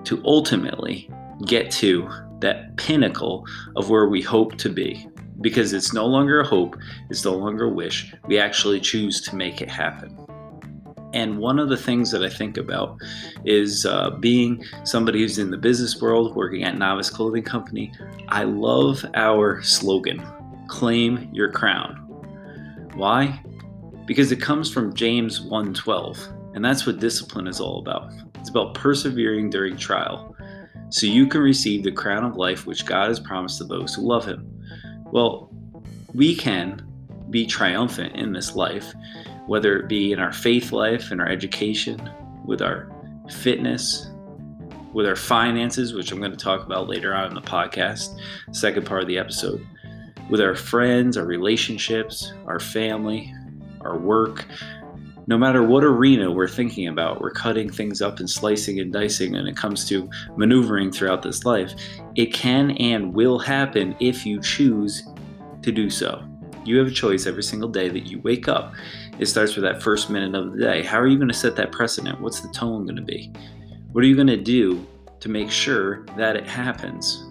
to 0.06 0.22
ultimately 0.26 1.10
get 1.46 1.72
to 1.72 2.10
that 2.40 2.76
pinnacle 2.78 3.46
of 3.76 3.90
where 3.90 4.08
we 4.08 4.22
hope 4.22 4.58
to 4.58 4.70
be. 4.70 5.08
Because 5.42 5.72
it's 5.72 5.94
no 5.94 6.06
longer 6.06 6.42
a 6.42 6.46
hope, 6.46 6.76
it's 7.10 7.24
no 7.24 7.34
longer 7.34 7.66
a 7.66 7.70
wish. 7.70 8.14
We 8.28 8.38
actually 8.38 8.82
choose 8.82 9.22
to 9.22 9.36
make 9.36 9.62
it 9.62 9.70
happen. 9.70 10.18
And 11.14 11.40
one 11.40 11.60
of 11.60 11.70
the 11.70 11.78
things 11.78 12.12
that 12.12 12.24
I 12.24 12.30
think 12.30 12.58
about 12.58 12.98
is 13.46 13.86
uh, 13.86 14.12
being 14.20 14.64
somebody 14.84 15.20
who's 15.20 15.40
in 15.40 15.50
the 15.50 15.58
business 15.58 16.00
world, 16.00 16.36
working 16.36 16.64
at 16.64 16.78
Novice 16.78 17.10
Clothing 17.10 17.44
Company. 17.44 17.92
I 18.28 18.44
love 18.44 19.06
our 19.16 19.64
slogan 19.64 20.24
claim 20.68 21.30
your 21.34 21.52
crown. 21.52 21.96
Why? 22.94 23.42
Because 24.10 24.32
it 24.32 24.42
comes 24.42 24.74
from 24.74 24.96
James 24.96 25.40
1:12, 25.40 26.18
and 26.56 26.66
that's 26.66 26.88
what 26.88 27.00
discipline 27.00 27.46
is 27.46 27.60
all 27.60 27.78
about. 27.78 28.12
It's 28.40 28.50
about 28.50 28.74
persevering 28.74 29.52
during 29.52 29.78
trial, 29.78 30.36
so 30.90 31.06
you 31.06 31.28
can 31.28 31.42
receive 31.42 31.84
the 31.84 31.92
crown 31.92 32.26
of 32.26 32.36
life 32.36 32.66
which 32.66 32.88
God 32.88 33.10
has 33.10 33.20
promised 33.20 33.60
to 33.60 33.66
those 33.66 33.94
who 33.94 34.02
love 34.02 34.26
him. 34.26 34.50
Well, 35.12 35.52
we 36.16 36.36
can 36.36 36.82
be 37.30 37.46
triumphant 37.46 38.16
in 38.16 38.34
this 38.34 38.56
life 38.56 38.96
whether 39.46 39.78
it 39.78 39.88
be 39.88 40.12
in 40.12 40.20
our 40.20 40.34
faith 40.34 40.72
life, 40.72 41.12
in 41.12 41.20
our 41.20 41.30
education, 41.30 42.00
with 42.46 42.64
our 42.64 42.92
fitness, 43.30 44.10
with 44.92 45.06
our 45.06 45.16
finances, 45.16 45.94
which 45.94 46.12
I'm 46.12 46.18
going 46.18 46.32
to 46.32 46.38
talk 46.38 46.66
about 46.66 46.90
later 46.90 47.14
on 47.14 47.28
in 47.28 47.36
the 47.36 47.42
podcast, 47.42 48.20
second 48.54 48.88
part 48.88 49.04
of 49.04 49.08
the 49.08 49.20
episode, 49.20 49.64
with 50.32 50.42
our 50.42 50.56
friends, 50.56 51.16
our 51.16 51.26
relationships, 51.26 52.34
our 52.48 52.60
family, 52.60 53.36
our 53.82 53.98
work. 53.98 54.46
No 55.28 55.38
matter 55.38 55.62
what 55.64 55.84
arena 55.84 56.32
we're 56.32 56.48
thinking 56.48 56.88
about, 56.88 57.22
we're 57.22 57.30
cutting 57.32 57.70
things 57.70 58.02
up 58.02 58.20
and 58.20 58.28
slicing 58.28 58.80
and 58.80 58.92
dicing 58.92 59.34
when 59.34 59.46
it 59.46 59.56
comes 59.56 59.88
to 59.90 60.10
maneuvering 60.38 60.92
throughout 60.92 61.22
this 61.22 61.46
life. 61.46 61.74
It 62.16 62.34
can 62.34 62.72
and 62.72 63.14
will 63.14 63.38
happen 63.38 63.96
if 64.00 64.26
you 64.26 64.42
choose 64.42 65.08
to 65.62 65.72
do 65.72 65.90
so. 65.90 66.24
You 66.66 66.78
have 66.78 66.88
a 66.88 66.92
choice 66.92 67.28
every 67.28 67.44
single 67.44 67.70
day 67.70 67.90
that 67.90 68.08
you 68.08 68.20
wake 68.22 68.48
up. 68.48 68.74
It 69.20 69.28
starts 69.28 69.56
with 69.56 69.64
that 69.66 69.84
first 69.84 70.10
minute 70.10 70.36
of 70.36 70.54
the 70.54 70.60
day. 70.60 70.84
How 70.84 71.00
are 71.00 71.08
you 71.08 71.18
going 71.18 71.30
to 71.30 71.34
set 71.34 71.56
that 71.58 71.72
precedent? 71.72 72.20
What's 72.22 72.40
the 72.40 72.50
tone 72.50 72.86
going 72.86 72.96
to 72.96 73.02
be? 73.02 73.32
What 73.92 74.04
are 74.04 74.08
you 74.08 74.16
going 74.16 74.28
to 74.28 74.38
do 74.38 74.86
to 75.20 75.30
make 75.30 75.52
sure 75.52 76.06
that 76.18 76.36
it 76.36 76.48
happens? 76.48 77.29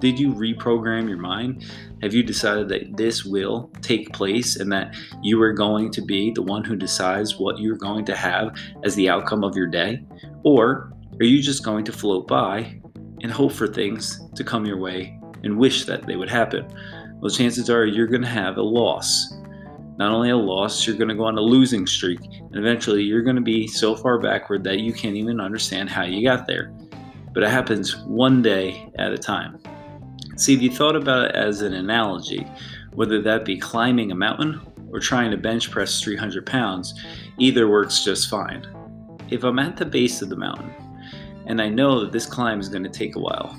Did 0.00 0.18
you 0.18 0.32
reprogram 0.32 1.08
your 1.08 1.18
mind? 1.18 1.64
Have 2.02 2.14
you 2.14 2.22
decided 2.22 2.68
that 2.70 2.96
this 2.96 3.24
will 3.24 3.70
take 3.82 4.12
place 4.12 4.56
and 4.56 4.72
that 4.72 4.94
you 5.22 5.40
are 5.42 5.52
going 5.52 5.90
to 5.92 6.02
be 6.02 6.32
the 6.32 6.42
one 6.42 6.64
who 6.64 6.74
decides 6.74 7.38
what 7.38 7.58
you're 7.58 7.76
going 7.76 8.04
to 8.06 8.16
have 8.16 8.56
as 8.82 8.94
the 8.94 9.08
outcome 9.08 9.44
of 9.44 9.56
your 9.56 9.66
day? 9.66 10.02
Or 10.42 10.92
are 11.20 11.26
you 11.26 11.42
just 11.42 11.64
going 11.64 11.84
to 11.84 11.92
float 11.92 12.26
by 12.26 12.80
and 13.22 13.30
hope 13.30 13.52
for 13.52 13.66
things 13.66 14.20
to 14.34 14.42
come 14.42 14.64
your 14.64 14.78
way 14.78 15.18
and 15.44 15.58
wish 15.58 15.84
that 15.84 16.06
they 16.06 16.16
would 16.16 16.30
happen? 16.30 16.66
Well, 17.20 17.30
chances 17.30 17.68
are 17.68 17.84
you're 17.84 18.06
going 18.06 18.22
to 18.22 18.28
have 18.28 18.56
a 18.56 18.62
loss 18.62 19.34
not 20.00 20.12
only 20.12 20.30
a 20.30 20.36
loss, 20.36 20.86
you're 20.86 20.96
going 20.96 21.10
to 21.10 21.14
go 21.14 21.24
on 21.24 21.36
a 21.36 21.42
losing 21.42 21.86
streak. 21.86 22.20
And 22.22 22.56
eventually, 22.56 23.02
you're 23.02 23.20
going 23.20 23.36
to 23.36 23.42
be 23.42 23.66
so 23.66 23.94
far 23.94 24.18
backward 24.18 24.64
that 24.64 24.80
you 24.80 24.94
can't 24.94 25.14
even 25.14 25.42
understand 25.42 25.90
how 25.90 26.04
you 26.04 26.26
got 26.26 26.46
there. 26.46 26.72
But 27.34 27.42
it 27.42 27.50
happens 27.50 27.98
one 28.06 28.40
day 28.40 28.88
at 28.98 29.12
a 29.12 29.18
time. 29.18 29.59
See, 30.40 30.54
if 30.54 30.62
you 30.62 30.70
thought 30.70 30.96
about 30.96 31.26
it 31.26 31.34
as 31.34 31.60
an 31.60 31.74
analogy, 31.74 32.46
whether 32.94 33.20
that 33.20 33.44
be 33.44 33.58
climbing 33.58 34.10
a 34.10 34.14
mountain 34.14 34.58
or 34.90 34.98
trying 34.98 35.30
to 35.32 35.36
bench 35.36 35.70
press 35.70 36.00
300 36.00 36.46
pounds, 36.46 36.94
either 37.36 37.68
works 37.68 38.02
just 38.02 38.30
fine. 38.30 38.66
If 39.28 39.44
I'm 39.44 39.58
at 39.58 39.76
the 39.76 39.84
base 39.84 40.22
of 40.22 40.30
the 40.30 40.38
mountain 40.38 40.72
and 41.44 41.60
I 41.60 41.68
know 41.68 42.00
that 42.00 42.12
this 42.12 42.24
climb 42.24 42.58
is 42.58 42.70
going 42.70 42.84
to 42.84 42.88
take 42.88 43.16
a 43.16 43.20
while, 43.20 43.54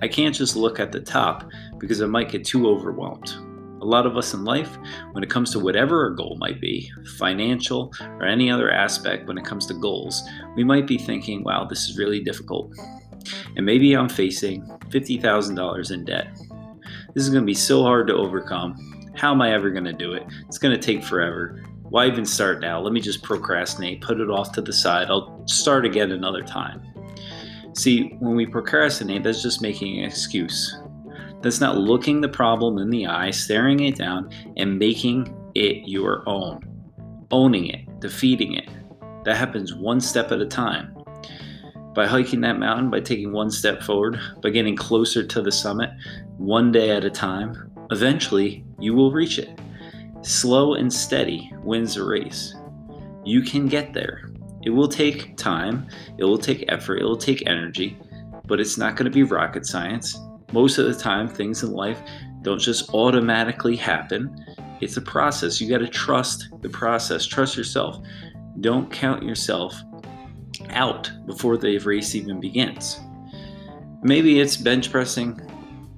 I 0.00 0.08
can't 0.08 0.34
just 0.34 0.56
look 0.56 0.80
at 0.80 0.92
the 0.92 1.00
top 1.00 1.44
because 1.76 2.00
I 2.00 2.06
might 2.06 2.30
get 2.30 2.46
too 2.46 2.68
overwhelmed. 2.68 3.34
A 3.82 3.84
lot 3.84 4.06
of 4.06 4.16
us 4.16 4.32
in 4.32 4.44
life, 4.44 4.78
when 5.12 5.22
it 5.22 5.28
comes 5.28 5.50
to 5.50 5.58
whatever 5.58 6.04
our 6.04 6.14
goal 6.14 6.38
might 6.40 6.58
be, 6.58 6.90
financial 7.18 7.92
or 8.00 8.24
any 8.24 8.50
other 8.50 8.70
aspect 8.70 9.28
when 9.28 9.36
it 9.36 9.44
comes 9.44 9.66
to 9.66 9.74
goals, 9.74 10.26
we 10.56 10.64
might 10.64 10.86
be 10.86 10.96
thinking, 10.96 11.44
wow, 11.44 11.66
this 11.66 11.86
is 11.86 11.98
really 11.98 12.24
difficult. 12.24 12.74
And 13.56 13.64
maybe 13.64 13.94
I'm 13.94 14.08
facing 14.08 14.62
$50,000 14.88 15.90
in 15.90 16.04
debt. 16.04 16.28
This 17.14 17.24
is 17.24 17.30
going 17.30 17.42
to 17.42 17.46
be 17.46 17.54
so 17.54 17.82
hard 17.82 18.08
to 18.08 18.14
overcome. 18.14 18.76
How 19.14 19.32
am 19.32 19.40
I 19.40 19.52
ever 19.52 19.70
going 19.70 19.84
to 19.84 19.92
do 19.92 20.14
it? 20.14 20.24
It's 20.48 20.58
going 20.58 20.74
to 20.74 20.80
take 20.80 21.04
forever. 21.04 21.62
Why 21.82 22.06
even 22.06 22.24
start 22.24 22.60
now? 22.60 22.80
Let 22.80 22.92
me 22.92 23.00
just 23.00 23.22
procrastinate, 23.22 24.00
put 24.00 24.20
it 24.20 24.28
off 24.28 24.52
to 24.52 24.60
the 24.60 24.72
side. 24.72 25.08
I'll 25.10 25.46
start 25.46 25.84
again 25.84 26.10
another 26.10 26.42
time. 26.42 26.82
See, 27.74 28.16
when 28.20 28.34
we 28.34 28.46
procrastinate, 28.46 29.22
that's 29.22 29.42
just 29.42 29.62
making 29.62 29.98
an 29.98 30.04
excuse. 30.04 30.76
That's 31.42 31.60
not 31.60 31.76
looking 31.76 32.20
the 32.20 32.28
problem 32.28 32.78
in 32.78 32.88
the 32.88 33.06
eye, 33.06 33.30
staring 33.30 33.80
it 33.80 33.96
down, 33.96 34.30
and 34.56 34.78
making 34.78 35.36
it 35.54 35.88
your 35.88 36.28
own. 36.28 36.64
Owning 37.30 37.66
it, 37.66 38.00
defeating 38.00 38.54
it. 38.54 38.68
That 39.24 39.36
happens 39.36 39.74
one 39.74 40.00
step 40.00 40.32
at 40.32 40.40
a 40.40 40.46
time. 40.46 40.93
By 41.94 42.06
hiking 42.06 42.40
that 42.40 42.58
mountain, 42.58 42.90
by 42.90 43.00
taking 43.00 43.32
one 43.32 43.50
step 43.50 43.82
forward, 43.82 44.18
by 44.42 44.50
getting 44.50 44.74
closer 44.74 45.24
to 45.24 45.42
the 45.42 45.52
summit, 45.52 45.90
one 46.38 46.72
day 46.72 46.90
at 46.90 47.04
a 47.04 47.10
time, 47.10 47.70
eventually 47.90 48.64
you 48.80 48.94
will 48.94 49.12
reach 49.12 49.38
it. 49.38 49.60
Slow 50.22 50.74
and 50.74 50.92
steady 50.92 51.52
wins 51.62 51.94
the 51.94 52.04
race. 52.04 52.54
You 53.24 53.42
can 53.42 53.68
get 53.68 53.92
there. 53.92 54.30
It 54.62 54.70
will 54.70 54.88
take 54.88 55.36
time, 55.36 55.86
it 56.18 56.24
will 56.24 56.38
take 56.38 56.64
effort, 56.68 56.96
it 56.96 57.04
will 57.04 57.16
take 57.16 57.46
energy, 57.46 57.98
but 58.46 58.60
it's 58.60 58.78
not 58.78 58.96
going 58.96 59.04
to 59.04 59.10
be 59.10 59.22
rocket 59.22 59.66
science. 59.66 60.18
Most 60.52 60.78
of 60.78 60.86
the 60.86 60.94
time, 60.94 61.28
things 61.28 61.62
in 61.62 61.72
life 61.72 62.00
don't 62.42 62.60
just 62.60 62.92
automatically 62.92 63.76
happen. 63.76 64.34
It's 64.80 64.96
a 64.96 65.02
process. 65.02 65.60
You 65.60 65.68
got 65.68 65.78
to 65.78 65.88
trust 65.88 66.48
the 66.60 66.68
process, 66.68 67.26
trust 67.26 67.56
yourself. 67.56 67.98
Don't 68.60 68.90
count 68.90 69.22
yourself 69.22 69.74
out 70.74 71.10
before 71.26 71.56
the 71.56 71.78
race 71.78 72.14
even 72.14 72.40
begins. 72.40 73.00
Maybe 74.02 74.40
it's 74.40 74.56
bench 74.56 74.90
pressing 74.90 75.40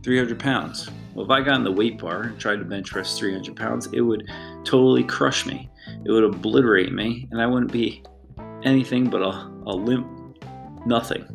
300 0.02 0.38
pounds. 0.38 0.88
Well, 1.14 1.24
if 1.24 1.30
I 1.30 1.40
got 1.40 1.56
in 1.56 1.64
the 1.64 1.72
weight 1.72 1.98
bar 1.98 2.22
and 2.22 2.38
tried 2.38 2.56
to 2.56 2.64
bench 2.64 2.90
press 2.90 3.18
300 3.18 3.56
pounds, 3.56 3.88
it 3.92 4.02
would 4.02 4.28
totally 4.64 5.02
crush 5.04 5.46
me. 5.46 5.70
It 6.04 6.10
would 6.10 6.24
obliterate 6.24 6.92
me, 6.92 7.26
and 7.30 7.40
I 7.40 7.46
wouldn't 7.46 7.72
be 7.72 8.04
anything 8.62 9.08
but 9.10 9.22
a, 9.22 9.50
a 9.66 9.74
limp 9.74 10.06
nothing 10.86 11.26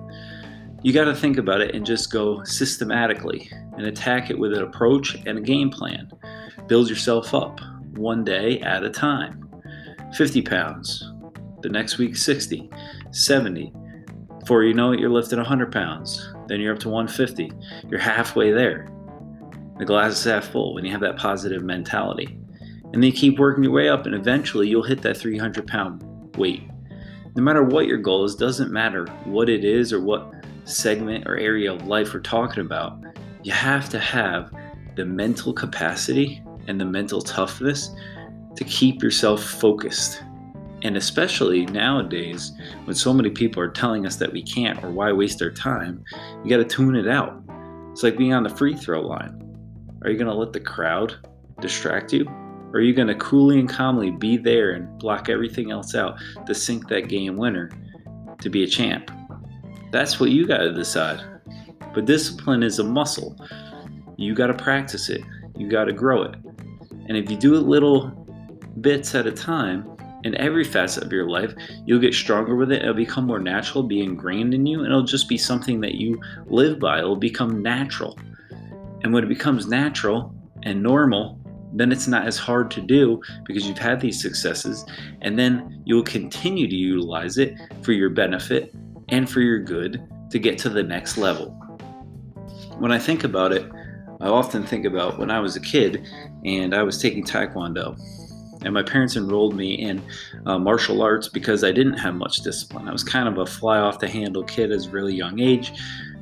you 0.83 0.93
got 0.93 1.05
to 1.05 1.15
think 1.15 1.37
about 1.37 1.61
it 1.61 1.75
and 1.75 1.85
just 1.85 2.11
go 2.11 2.43
systematically 2.43 3.49
and 3.77 3.85
attack 3.85 4.29
it 4.29 4.39
with 4.39 4.53
an 4.53 4.63
approach 4.63 5.15
and 5.27 5.37
a 5.37 5.41
game 5.41 5.69
plan. 5.69 6.09
Build 6.67 6.89
yourself 6.89 7.35
up 7.35 7.59
one 7.95 8.23
day 8.23 8.59
at 8.61 8.83
a 8.83 8.89
time. 8.89 9.47
50 10.15 10.41
pounds, 10.41 11.11
the 11.61 11.69
next 11.69 11.97
week 11.99 12.15
60, 12.15 12.69
70. 13.11 13.73
Before 14.39 14.63
you 14.63 14.73
know 14.73 14.91
it, 14.91 14.99
you're 14.99 15.09
lifting 15.09 15.37
100 15.37 15.71
pounds. 15.71 16.33
Then 16.47 16.59
you're 16.59 16.73
up 16.73 16.79
to 16.79 16.89
150. 16.89 17.51
You're 17.89 17.99
halfway 17.99 18.51
there. 18.51 18.89
The 19.77 19.85
glass 19.85 20.13
is 20.13 20.23
half 20.23 20.49
full 20.49 20.73
when 20.73 20.85
you 20.85 20.91
have 20.91 21.01
that 21.01 21.17
positive 21.17 21.63
mentality. 21.63 22.37
And 22.93 22.95
then 22.95 23.03
you 23.03 23.11
keep 23.11 23.39
working 23.39 23.63
your 23.63 23.73
way 23.73 23.89
up, 23.89 24.05
and 24.05 24.13
eventually 24.13 24.67
you'll 24.67 24.83
hit 24.83 25.01
that 25.03 25.17
300 25.17 25.65
pound 25.67 26.03
weight. 26.37 26.63
No 27.35 27.41
matter 27.41 27.63
what 27.63 27.87
your 27.87 27.97
goal 27.97 28.25
is, 28.25 28.35
doesn't 28.35 28.71
matter 28.71 29.05
what 29.23 29.47
it 29.47 29.63
is 29.63 29.93
or 29.93 30.01
what 30.01 30.33
segment 30.65 31.27
or 31.27 31.37
area 31.37 31.71
of 31.71 31.87
life 31.87 32.13
we're 32.13 32.19
talking 32.19 32.65
about, 32.65 33.01
you 33.43 33.51
have 33.51 33.89
to 33.89 33.99
have 33.99 34.51
the 34.95 35.05
mental 35.05 35.53
capacity 35.53 36.43
and 36.67 36.79
the 36.79 36.85
mental 36.85 37.21
toughness 37.21 37.91
to 38.55 38.63
keep 38.65 39.01
yourself 39.01 39.43
focused. 39.43 40.23
And 40.83 40.97
especially 40.97 41.65
nowadays, 41.67 42.51
when 42.85 42.95
so 42.95 43.13
many 43.13 43.29
people 43.29 43.61
are 43.61 43.69
telling 43.69 44.05
us 44.05 44.15
that 44.17 44.33
we 44.33 44.41
can't 44.41 44.83
or 44.83 44.89
why 44.89 45.11
waste 45.11 45.41
our 45.41 45.51
time, 45.51 46.03
you 46.43 46.49
got 46.49 46.57
to 46.57 46.65
tune 46.65 46.95
it 46.95 47.07
out. 47.07 47.41
It's 47.91 48.03
like 48.03 48.17
being 48.17 48.33
on 48.33 48.43
the 48.43 48.49
free 48.49 48.75
throw 48.75 49.01
line. 49.01 49.37
Are 50.03 50.09
you 50.09 50.17
going 50.17 50.31
to 50.31 50.33
let 50.33 50.53
the 50.53 50.59
crowd 50.59 51.15
distract 51.59 52.13
you? 52.13 52.25
Or 52.73 52.79
are 52.79 52.81
you 52.81 52.93
going 52.93 53.09
to 53.09 53.15
coolly 53.15 53.59
and 53.59 53.69
calmly 53.69 54.11
be 54.11 54.37
there 54.37 54.71
and 54.71 54.97
block 54.97 55.29
everything 55.29 55.71
else 55.71 55.93
out 55.93 56.17
to 56.45 56.55
sink 56.55 56.87
that 56.87 57.09
game 57.09 57.37
winner 57.37 57.69
to 58.39 58.49
be 58.49 58.63
a 58.63 58.67
champ? 58.67 59.11
That's 59.91 60.19
what 60.19 60.31
you 60.31 60.47
got 60.47 60.59
to 60.59 60.73
decide. 60.73 61.21
But 61.93 62.05
discipline 62.05 62.63
is 62.63 62.79
a 62.79 62.83
muscle. 62.83 63.35
You 64.17 64.33
got 64.33 64.47
to 64.47 64.53
practice 64.53 65.09
it, 65.09 65.21
you 65.57 65.69
got 65.69 65.85
to 65.85 65.93
grow 65.93 66.23
it. 66.23 66.35
And 67.07 67.17
if 67.17 67.29
you 67.29 67.35
do 67.35 67.55
it 67.55 67.61
little 67.61 68.07
bits 68.79 69.13
at 69.15 69.27
a 69.27 69.31
time, 69.31 69.90
in 70.23 70.35
every 70.35 70.63
facet 70.63 71.03
of 71.03 71.11
your 71.11 71.29
life, 71.29 71.53
you'll 71.85 71.99
get 71.99 72.13
stronger 72.13 72.55
with 72.55 72.71
it. 72.71 72.81
It'll 72.81 72.93
become 72.93 73.25
more 73.25 73.39
natural, 73.39 73.83
be 73.83 74.01
ingrained 74.01 74.53
in 74.53 74.65
you, 74.65 74.79
and 74.79 74.87
it'll 74.87 75.03
just 75.03 75.27
be 75.27 75.37
something 75.37 75.81
that 75.81 75.95
you 75.95 76.21
live 76.45 76.79
by. 76.79 76.99
It'll 76.99 77.15
become 77.15 77.61
natural. 77.61 78.17
And 79.03 79.13
when 79.13 79.23
it 79.23 79.29
becomes 79.29 79.67
natural 79.67 80.33
and 80.63 80.81
normal, 80.81 81.39
then 81.73 81.91
it's 81.91 82.07
not 82.07 82.27
as 82.27 82.37
hard 82.37 82.69
to 82.71 82.81
do 82.81 83.21
because 83.45 83.67
you've 83.67 83.77
had 83.77 83.99
these 83.99 84.21
successes. 84.21 84.85
And 85.21 85.39
then 85.39 85.81
you'll 85.85 86.03
continue 86.03 86.67
to 86.67 86.75
utilize 86.75 87.37
it 87.37 87.55
for 87.81 87.93
your 87.93 88.09
benefit 88.09 88.73
and 89.09 89.29
for 89.29 89.41
your 89.41 89.59
good 89.59 90.01
to 90.29 90.39
get 90.39 90.57
to 90.59 90.69
the 90.69 90.83
next 90.83 91.17
level. 91.17 91.51
When 92.77 92.91
I 92.91 92.99
think 92.99 93.23
about 93.23 93.51
it, 93.51 93.69
I 94.19 94.27
often 94.27 94.63
think 94.63 94.85
about 94.85 95.17
when 95.17 95.31
I 95.31 95.39
was 95.39 95.55
a 95.55 95.59
kid 95.59 96.07
and 96.45 96.75
I 96.75 96.83
was 96.83 97.01
taking 97.01 97.23
Taekwondo. 97.23 97.99
And 98.63 98.73
my 98.73 98.83
parents 98.83 99.15
enrolled 99.15 99.55
me 99.55 99.73
in 99.73 100.01
uh, 100.45 100.59
martial 100.59 101.01
arts 101.01 101.27
because 101.27 101.63
I 101.63 101.71
didn't 101.71 101.97
have 101.97 102.15
much 102.15 102.37
discipline. 102.37 102.87
I 102.87 102.91
was 102.91 103.03
kind 103.03 103.27
of 103.27 103.37
a 103.39 103.45
fly 103.45 103.79
off 103.79 103.99
the 103.99 104.07
handle 104.07 104.43
kid 104.43 104.71
at 104.71 104.85
a 104.85 104.89
really 104.89 105.15
young 105.15 105.39
age, 105.39 105.73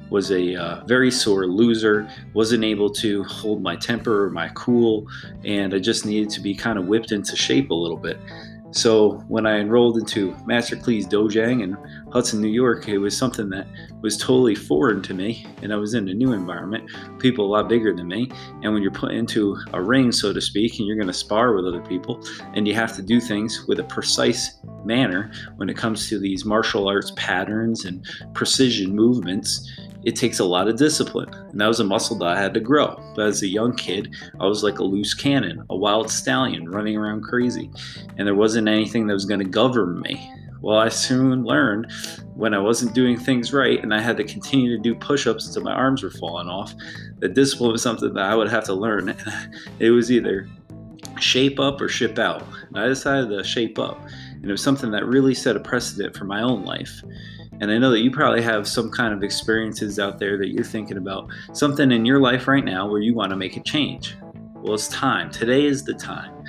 was 0.10 0.32
a 0.32 0.56
uh, 0.56 0.86
very 0.86 1.12
sore 1.12 1.46
loser, 1.48 2.10
wasn't 2.34 2.64
able 2.64 2.90
to 2.90 3.24
hold 3.26 3.62
my 3.62 3.76
temper 3.76 4.26
or 4.26 4.30
my 4.30 4.50
cool, 4.56 5.08
and 5.44 5.74
I 5.74 5.80
just 5.80 6.06
needed 6.06 6.30
to 6.32 6.42
be 6.42 6.56
kind 6.56 6.80
of 6.80 6.86
whipped 6.86 7.12
into 7.12 7.36
shape 7.36 7.72
a 7.72 7.76
little 7.76 7.98
bit. 7.98 8.18
So 8.72 9.24
when 9.28 9.46
I 9.46 9.60
enrolled 9.60 9.98
into 9.98 10.36
Master 10.46 10.76
Cleese 10.76 11.08
Dojang 11.08 11.64
in 11.64 11.78
Hudson, 12.12 12.42
New 12.42 12.48
York, 12.48 12.88
it 12.88 12.98
was 12.98 13.16
something 13.16 13.50
that 13.50 13.68
was 14.02 14.18
totally 14.18 14.56
foreign 14.56 15.02
to 15.04 15.14
me, 15.14 15.46
and 15.62 15.72
I 15.72 15.76
was 15.76 15.94
in 15.94 16.10
a 16.10 16.14
new 16.14 16.34
environment, 16.34 16.90
people 17.20 17.46
a 17.46 17.52
lot 17.52 17.70
bigger 17.70 17.94
than 17.94 18.08
me. 18.08 18.32
And 18.64 18.74
when 18.74 18.82
you're 18.82 18.92
put 18.92 19.12
into 19.12 19.58
a 19.74 19.82
ring, 19.82 20.12
so 20.12 20.34
to 20.34 20.42
speak, 20.42 20.80
and 20.80 20.88
you're 20.88 20.98
going 20.98 21.08
to 21.08 21.14
spar 21.14 21.54
with 21.54 21.66
other 21.66 21.82
people, 21.82 22.24
and 22.54 22.68
you 22.68 22.74
have 22.74 22.96
to 22.96 23.04
do 23.04 23.20
things 23.20 23.66
with 23.68 23.80
a 23.80 23.84
precise 23.84 24.58
manner 24.84 25.32
when 25.58 25.70
it 25.70 25.78
comes 25.78 26.10
to 26.10 26.20
these 26.20 26.46
martial 26.46 26.88
arts 26.88 27.12
patterns 27.16 27.86
and 27.86 28.06
precision 28.34 28.96
movements, 28.96 29.70
it 30.04 30.16
takes 30.16 30.40
a 30.40 30.46
lot 30.46 30.68
of 30.68 30.78
discipline. 30.78 31.30
And 31.34 31.60
that 31.60 31.68
was 31.68 31.80
a 31.80 31.84
muscle 31.84 32.18
that 32.20 32.38
I 32.38 32.42
had 32.42 32.54
to 32.54 32.60
grow. 32.60 33.00
But 33.16 33.28
as 33.28 33.44
a 33.44 33.48
young 33.48 33.76
kid, 33.76 34.16
I 34.40 34.48
was 34.48 34.64
like 34.64 34.80
a 34.80 34.84
loose 34.84 35.14
cannon, 35.14 35.64
a 35.70 35.76
wild 35.76 36.10
stallion 36.10 36.70
running 36.70 36.96
around 36.96 37.22
crazy. 37.22 37.70
And 38.18 38.26
there 38.26 38.36
wasn't 38.36 38.68
anything 38.68 39.08
that 39.08 39.14
was 39.14 39.26
going 39.26 39.42
to 39.42 39.46
govern 39.46 40.00
me. 40.00 40.32
Well, 40.62 40.78
I 40.78 40.90
soon 40.90 41.44
learned 41.44 41.92
when 42.36 42.54
I 42.54 42.60
wasn't 42.60 42.94
doing 42.94 43.18
things 43.18 43.54
right 43.54 43.82
and 43.82 43.94
I 43.94 44.02
had 44.02 44.18
to 44.18 44.24
continue 44.24 44.76
to 44.76 44.82
do 44.82 44.94
push 44.94 45.26
ups 45.28 45.48
until 45.48 45.64
my 45.64 45.74
arms 45.74 46.04
were 46.04 46.12
falling 46.12 46.48
off, 46.48 46.74
that 47.20 47.34
discipline 47.34 47.72
was 47.72 47.82
something 47.82 48.14
that 48.14 48.24
I 48.24 48.36
would 48.36 48.50
have 48.50 48.66
to 48.66 48.74
learn. 48.74 49.16
It 49.80 49.92
was 49.92 50.12
either 50.12 50.50
shape 51.20 51.60
up 51.60 51.80
or 51.80 51.88
ship 51.88 52.20
out. 52.20 52.44
And 52.68 52.80
I 52.80 52.88
decided 52.88 53.30
to 53.30 53.44
shape 53.44 53.80
up. 53.80 54.02
And 54.32 54.46
it 54.46 54.52
was 54.52 54.64
something 54.64 54.92
that 54.92 55.06
really 55.06 55.34
set 55.34 55.56
a 55.56 55.60
precedent 55.60 56.16
for 56.16 56.26
my 56.26 56.42
own 56.42 56.64
life. 56.66 57.02
And 57.62 57.72
I 57.72 57.78
know 57.78 57.92
that 57.92 58.00
you 58.00 58.12
probably 58.12 58.42
have 58.42 58.68
some 58.68 58.90
kind 58.90 59.14
of 59.14 59.24
experiences 59.24 60.00
out 60.00 60.18
there 60.18 60.38
that 60.38 60.50
you're 60.50 60.64
thinking 60.64 60.98
about, 60.98 61.30
something 61.54 61.92
in 61.92 62.06
your 62.06 62.20
life 62.20 62.48
right 62.48 62.64
now 62.64 62.90
where 62.90 63.02
you 63.02 63.14
want 63.14 63.32
to 63.32 63.36
make 63.36 63.58
a 63.58 63.64
change. 63.64 64.16
Well, 64.56 64.74
it's 64.74 64.88
time. 64.88 65.30
Today 65.30 65.66
is 65.66 65.84
the 65.84 65.94
time. 65.94 66.44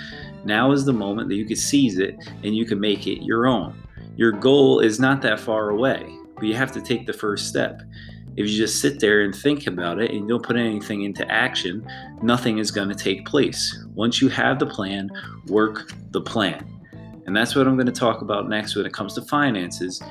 Now 0.44 0.72
is 0.72 0.84
the 0.84 0.92
moment 0.92 1.28
that 1.28 1.34
you 1.34 1.46
can 1.46 1.56
seize 1.56 1.98
it 1.98 2.16
and 2.42 2.56
you 2.56 2.64
can 2.64 2.78
make 2.78 3.06
it 3.06 3.24
your 3.24 3.46
own. 3.46 3.76
Your 4.20 4.32
goal 4.32 4.80
is 4.80 5.00
not 5.00 5.22
that 5.22 5.40
far 5.40 5.70
away, 5.70 6.14
but 6.34 6.44
you 6.44 6.54
have 6.54 6.72
to 6.72 6.82
take 6.82 7.06
the 7.06 7.12
first 7.14 7.48
step. 7.48 7.80
If 8.36 8.50
you 8.50 8.54
just 8.54 8.78
sit 8.78 9.00
there 9.00 9.22
and 9.22 9.34
think 9.34 9.66
about 9.66 9.98
it 9.98 10.10
and 10.10 10.28
don't 10.28 10.42
put 10.42 10.56
anything 10.56 11.04
into 11.04 11.26
action, 11.32 11.90
nothing 12.22 12.58
is 12.58 12.70
going 12.70 12.90
to 12.90 12.94
take 12.94 13.24
place. 13.24 13.82
Once 13.94 14.20
you 14.20 14.28
have 14.28 14.58
the 14.58 14.66
plan, 14.66 15.08
work 15.46 15.94
the 16.10 16.20
plan. 16.20 16.66
And 17.24 17.34
that's 17.34 17.56
what 17.56 17.66
I'm 17.66 17.76
going 17.76 17.86
to 17.86 17.92
talk 17.92 18.20
about 18.20 18.46
next 18.46 18.76
when 18.76 18.84
it 18.84 18.92
comes 18.92 19.14
to 19.14 19.22
finances 19.22 20.02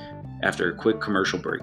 after 0.42 0.72
a 0.72 0.75
quick 0.75 1.00
commercial 1.00 1.38
break. 1.38 1.62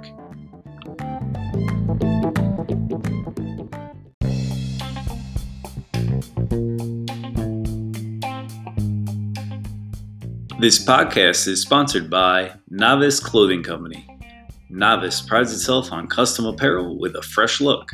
This 10.66 10.84
podcast 10.84 11.46
is 11.46 11.62
sponsored 11.62 12.10
by 12.10 12.50
Novice 12.70 13.20
Clothing 13.20 13.62
Company. 13.62 14.04
Novice 14.68 15.20
prides 15.20 15.52
itself 15.52 15.92
on 15.92 16.08
custom 16.08 16.44
apparel 16.44 16.98
with 16.98 17.14
a 17.14 17.22
fresh 17.22 17.60
look 17.60 17.92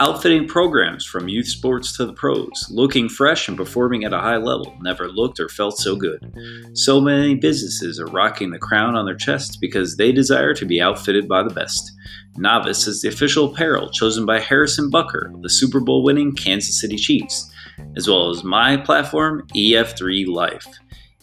Outfitting 0.00 0.48
programs 0.48 1.04
from 1.04 1.28
youth 1.28 1.46
sports 1.46 1.96
to 1.96 2.06
the 2.06 2.14
pros, 2.14 2.66
looking 2.70 3.08
fresh 3.08 3.46
and 3.46 3.56
performing 3.56 4.04
at 4.04 4.12
a 4.12 4.18
high 4.18 4.38
level 4.38 4.74
never 4.80 5.06
looked 5.06 5.38
or 5.38 5.48
felt 5.48 5.78
so 5.78 5.94
good. 5.94 6.18
So 6.72 7.00
many 7.00 7.36
businesses 7.36 8.00
are 8.00 8.06
rocking 8.06 8.50
the 8.50 8.58
crown 8.58 8.96
on 8.96 9.04
their 9.04 9.14
chests 9.14 9.56
because 9.56 9.96
they 9.96 10.10
desire 10.10 10.54
to 10.54 10.64
be 10.64 10.80
outfitted 10.80 11.28
by 11.28 11.42
the 11.42 11.54
best. 11.54 11.92
Novice 12.36 12.88
is 12.88 13.02
the 13.02 13.08
official 13.10 13.52
apparel 13.52 13.90
chosen 13.90 14.26
by 14.26 14.40
Harrison 14.40 14.90
Butker, 14.90 15.40
the 15.42 15.50
Super 15.50 15.78
Bowl 15.78 16.02
winning 16.02 16.34
Kansas 16.34 16.80
City 16.80 16.96
Chiefs, 16.96 17.52
as 17.94 18.08
well 18.08 18.30
as 18.30 18.42
my 18.42 18.78
platform, 18.78 19.46
EF3 19.54 20.26
Life. 20.26 20.66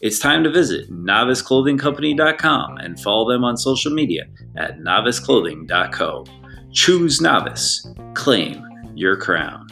It's 0.02 0.18
time 0.18 0.46
to 0.46 0.50
visit 0.50 0.90
noviceclothingcompany.com 0.90 2.78
and 2.78 3.00
follow 3.02 3.30
them 3.30 3.44
on 3.44 3.58
social 3.58 3.92
media 3.92 4.28
at 4.56 4.80
noviceclothing.co. 4.80 6.26
Choose 6.72 7.20
Novice. 7.20 7.86
Claim 8.14 8.66
your 8.96 9.18
crown. 9.18 9.68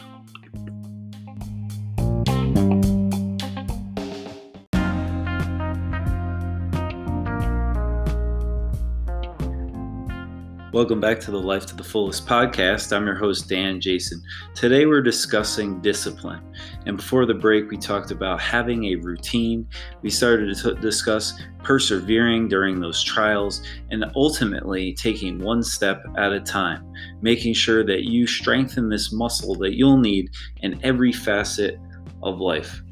Welcome 10.78 11.00
back 11.00 11.18
to 11.22 11.32
the 11.32 11.40
Life 11.40 11.66
to 11.66 11.74
the 11.74 11.82
Fullest 11.82 12.24
podcast. 12.24 12.96
I'm 12.96 13.04
your 13.04 13.16
host, 13.16 13.48
Dan 13.48 13.80
Jason. 13.80 14.22
Today 14.54 14.86
we're 14.86 15.02
discussing 15.02 15.80
discipline. 15.80 16.40
And 16.86 16.98
before 16.98 17.26
the 17.26 17.34
break, 17.34 17.68
we 17.68 17.76
talked 17.76 18.12
about 18.12 18.40
having 18.40 18.84
a 18.84 18.94
routine. 18.94 19.68
We 20.02 20.10
started 20.10 20.56
to 20.56 20.76
t- 20.76 20.80
discuss 20.80 21.42
persevering 21.64 22.46
during 22.46 22.78
those 22.78 23.02
trials 23.02 23.60
and 23.90 24.04
ultimately 24.14 24.94
taking 24.94 25.40
one 25.40 25.64
step 25.64 26.04
at 26.16 26.30
a 26.30 26.38
time, 26.38 26.88
making 27.22 27.54
sure 27.54 27.84
that 27.84 28.04
you 28.04 28.28
strengthen 28.28 28.88
this 28.88 29.12
muscle 29.12 29.56
that 29.56 29.74
you'll 29.74 29.98
need 29.98 30.30
in 30.60 30.78
every 30.84 31.10
facet 31.10 31.76
of 32.22 32.38
life. 32.38 32.82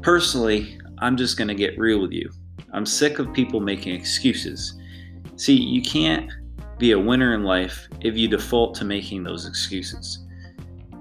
Personally, 0.00 0.80
I'm 0.98 1.16
just 1.16 1.36
going 1.36 1.46
to 1.46 1.54
get 1.54 1.78
real 1.78 2.02
with 2.02 2.10
you. 2.10 2.28
I'm 2.72 2.84
sick 2.84 3.20
of 3.20 3.32
people 3.32 3.60
making 3.60 3.94
excuses. 3.94 4.74
See, 5.36 5.54
you 5.54 5.80
can't 5.80 6.28
be 6.80 6.92
a 6.92 6.98
winner 6.98 7.34
in 7.34 7.44
life 7.44 7.86
if 8.00 8.16
you 8.16 8.26
default 8.26 8.74
to 8.74 8.86
making 8.86 9.22
those 9.22 9.46
excuses. 9.46 10.26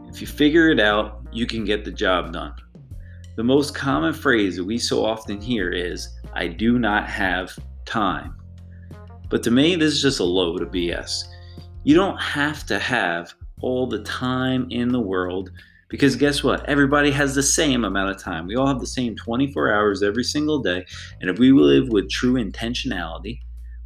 If 0.10 0.20
you 0.20 0.28
figure 0.28 0.70
it 0.70 0.80
out, 0.80 1.26
you 1.32 1.48
can 1.48 1.64
get 1.64 1.86
the 1.86 1.92
job 1.92 2.34
done. 2.34 2.54
The 3.38 3.44
most 3.44 3.74
common 3.74 4.14
phrase 4.14 4.58
that 4.58 4.66
we 4.66 4.78
so 4.78 5.06
often 5.06 5.40
hear 5.40 5.72
is, 5.72 6.20
I 6.34 6.48
do 6.48 6.78
not 6.80 7.08
have 7.08 7.58
time. 7.86 8.36
But 9.30 9.42
to 9.44 9.52
me, 9.52 9.78
this 9.78 9.94
is 9.94 10.02
just 10.02 10.20
a 10.20 10.26
load 10.26 10.62
of 10.62 10.70
BS. 10.70 11.24
You 11.86 11.96
don't 11.96 12.20
have 12.20 12.66
to 12.66 12.78
have 12.78 13.34
all 13.62 13.88
the 13.88 14.04
time 14.04 14.68
in 14.72 14.90
the 14.90 15.00
world 15.00 15.50
because 15.88 16.18
guess 16.18 16.44
what? 16.44 16.66
Everybody 16.68 17.10
has 17.12 17.34
the 17.34 17.44
same 17.44 17.86
amount 17.86 18.12
of 18.12 18.22
time. 18.22 18.48
We 18.48 18.58
all 18.58 18.68
have 18.68 18.82
the 18.82 18.86
same 18.86 19.16
24 19.16 19.74
hours 19.74 20.04
every 20.04 20.26
single 20.26 20.60
day. 20.60 20.86
And 21.22 21.30
if 21.30 21.40
we 21.40 21.54
live 21.54 21.88
with 21.88 22.10
true 22.10 22.34
intentionality, 22.34 23.40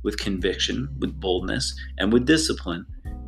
with 0.04 0.18
conviction, 0.18 0.90
with 1.00 1.20
boldness, 1.20 1.74
and 1.98 2.12
with 2.12 2.26
discipline, 2.26 2.86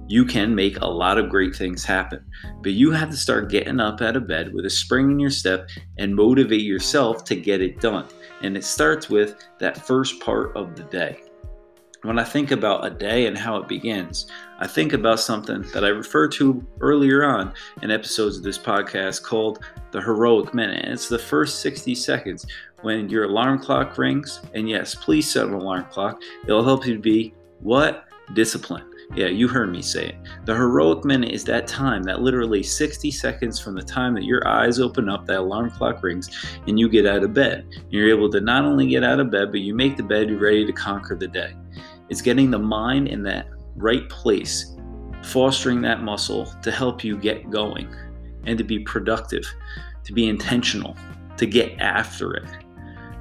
you 0.08 0.24
can 0.24 0.54
make 0.54 0.80
a 0.82 0.86
lot 0.86 1.18
of 1.18 1.30
great 1.30 1.56
things 1.56 1.84
happen. 1.84 2.24
But 2.62 2.74
you 2.74 2.92
have 2.92 3.10
to 3.10 3.18
start 3.18 3.50
getting 3.50 3.80
up 3.80 4.02
out 4.02 4.16
of 4.16 4.28
bed 4.28 4.54
with 4.54 4.66
a 4.66 4.70
spring 4.70 5.10
in 5.12 5.20
your 5.20 5.32
step 5.32 5.68
and 5.98 6.16
motivate 6.16 6.62
yourself 6.62 7.24
to 7.26 7.36
get 7.36 7.62
it 7.62 7.82
done. 7.82 8.06
And 8.42 8.56
it 8.56 8.64
starts 8.64 9.10
with 9.10 9.36
that 9.60 9.86
first 9.88 10.20
part 10.20 10.56
of 10.56 10.76
the 10.76 10.84
day. 10.84 11.25
When 12.06 12.20
I 12.20 12.24
think 12.24 12.52
about 12.52 12.86
a 12.86 12.92
day 12.92 13.26
and 13.26 13.36
how 13.36 13.58
it 13.58 13.68
begins, 13.68 14.28
I 14.60 14.68
think 14.68 14.94
about 14.94 15.20
something 15.20 15.64
that 15.74 15.84
I 15.84 15.88
referred 15.88 16.32
to 16.34 16.64
earlier 16.80 17.24
on 17.24 17.52
in 17.82 17.90
episodes 17.90 18.38
of 18.38 18.44
this 18.44 18.60
podcast 18.60 19.24
called 19.24 19.64
the 19.90 20.00
heroic 20.00 20.54
minute. 20.54 20.86
It's 20.86 21.10
the 21.10 21.18
first 21.18 21.62
60 21.62 21.96
seconds 21.96 22.46
when 22.84 23.10
your 23.10 23.24
alarm 23.24 23.58
clock 23.58 23.98
rings. 23.98 24.40
And 24.54 24.70
yes, 24.70 24.94
please 24.94 25.28
set 25.28 25.48
an 25.48 25.56
alarm 25.56 25.86
clock. 25.86 26.22
It'll 26.44 26.64
help 26.64 26.86
you 26.86 27.00
be 27.00 27.34
what? 27.62 28.06
Discipline. 28.36 28.86
Yeah, 29.16 29.28
you 29.28 29.48
heard 29.48 29.72
me 29.72 29.82
say 29.82 30.10
it. 30.10 30.16
The 30.46 30.54
heroic 30.54 31.06
minute 31.06 31.32
is 31.32 31.44
that 31.46 31.66
time, 31.66 32.04
that 32.04 32.22
literally 32.22 32.62
60 32.62 33.10
seconds 33.10 33.60
from 33.60 33.74
the 33.74 33.82
time 33.82 34.14
that 34.14 34.26
your 34.26 34.48
eyes 34.48 34.80
open 34.80 35.10
up, 35.10 35.26
that 35.26 35.40
alarm 35.40 35.72
clock 35.72 36.04
rings, 36.04 36.30
and 36.68 36.80
you 36.80 36.88
get 36.88 37.08
out 37.08 37.24
of 37.24 37.34
bed. 37.34 37.66
You're 37.90 38.10
able 38.10 38.30
to 38.30 38.42
not 38.42 38.64
only 38.64 38.88
get 38.88 39.04
out 39.04 39.20
of 39.20 39.32
bed, 39.32 39.52
but 39.52 39.62
you 39.62 39.74
make 39.74 39.98
the 39.98 40.04
bed, 40.04 40.30
you're 40.30 40.40
ready 40.40 40.68
to 40.68 40.72
conquer 40.72 41.16
the 41.16 41.28
day. 41.28 41.56
It's 42.10 42.22
getting 42.22 42.52
the 42.52 42.60
mind 42.60 43.08
in 43.08 43.24
that 43.24 43.48
right 43.76 44.08
place, 44.10 44.76
fostering 45.24 45.82
that 45.82 46.04
muscle 46.04 46.46
to 46.62 46.72
help 46.72 47.04
you 47.04 47.18
get 47.18 47.50
going 47.50 47.94
and 48.46 48.58
to 48.58 48.64
be 48.64 48.80
productive, 48.80 49.46
to 50.04 50.14
be 50.14 50.28
intentional, 50.28 50.96
to 51.38 51.46
get 51.46 51.80
after 51.80 52.36
it. 52.36 52.46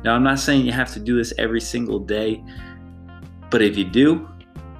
Now, 0.04 0.14
I'm 0.14 0.22
not 0.22 0.38
saying 0.38 0.66
you 0.66 0.72
have 0.72 0.92
to 0.92 1.00
do 1.00 1.16
this 1.16 1.32
every 1.38 1.60
single 1.60 1.98
day, 1.98 2.44
but 3.50 3.62
if 3.62 3.76
you 3.76 3.84
do, 3.84 4.28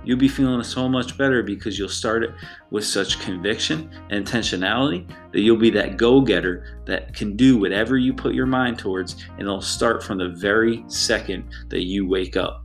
you'll 0.05 0.19
be 0.19 0.29
feeling 0.29 0.63
so 0.63 0.87
much 0.87 1.17
better 1.17 1.43
because 1.43 1.79
you'll 1.79 1.89
start 1.89 2.23
it 2.23 2.31
with 2.71 2.85
such 2.85 3.21
conviction 3.21 3.91
and 4.11 4.27
intentionality 4.27 5.09
that 5.33 5.41
you'll 5.41 5.57
be 5.57 5.71
that 5.71 5.97
go 5.97 6.21
getter 6.21 6.83
that 6.85 7.15
can 7.15 7.37
do 7.37 7.57
whatever 7.57 7.97
you 7.97 8.13
put 8.13 8.35
your 8.35 8.45
mind 8.45 8.79
towards, 8.79 9.25
and 9.31 9.41
it'll 9.41 9.63
start 9.63 10.03
from 10.03 10.19
the 10.19 10.29
very 10.29 10.85
second 10.89 11.49
that 11.71 11.85
you 11.85 12.07
wake 12.07 12.37
up 12.37 12.64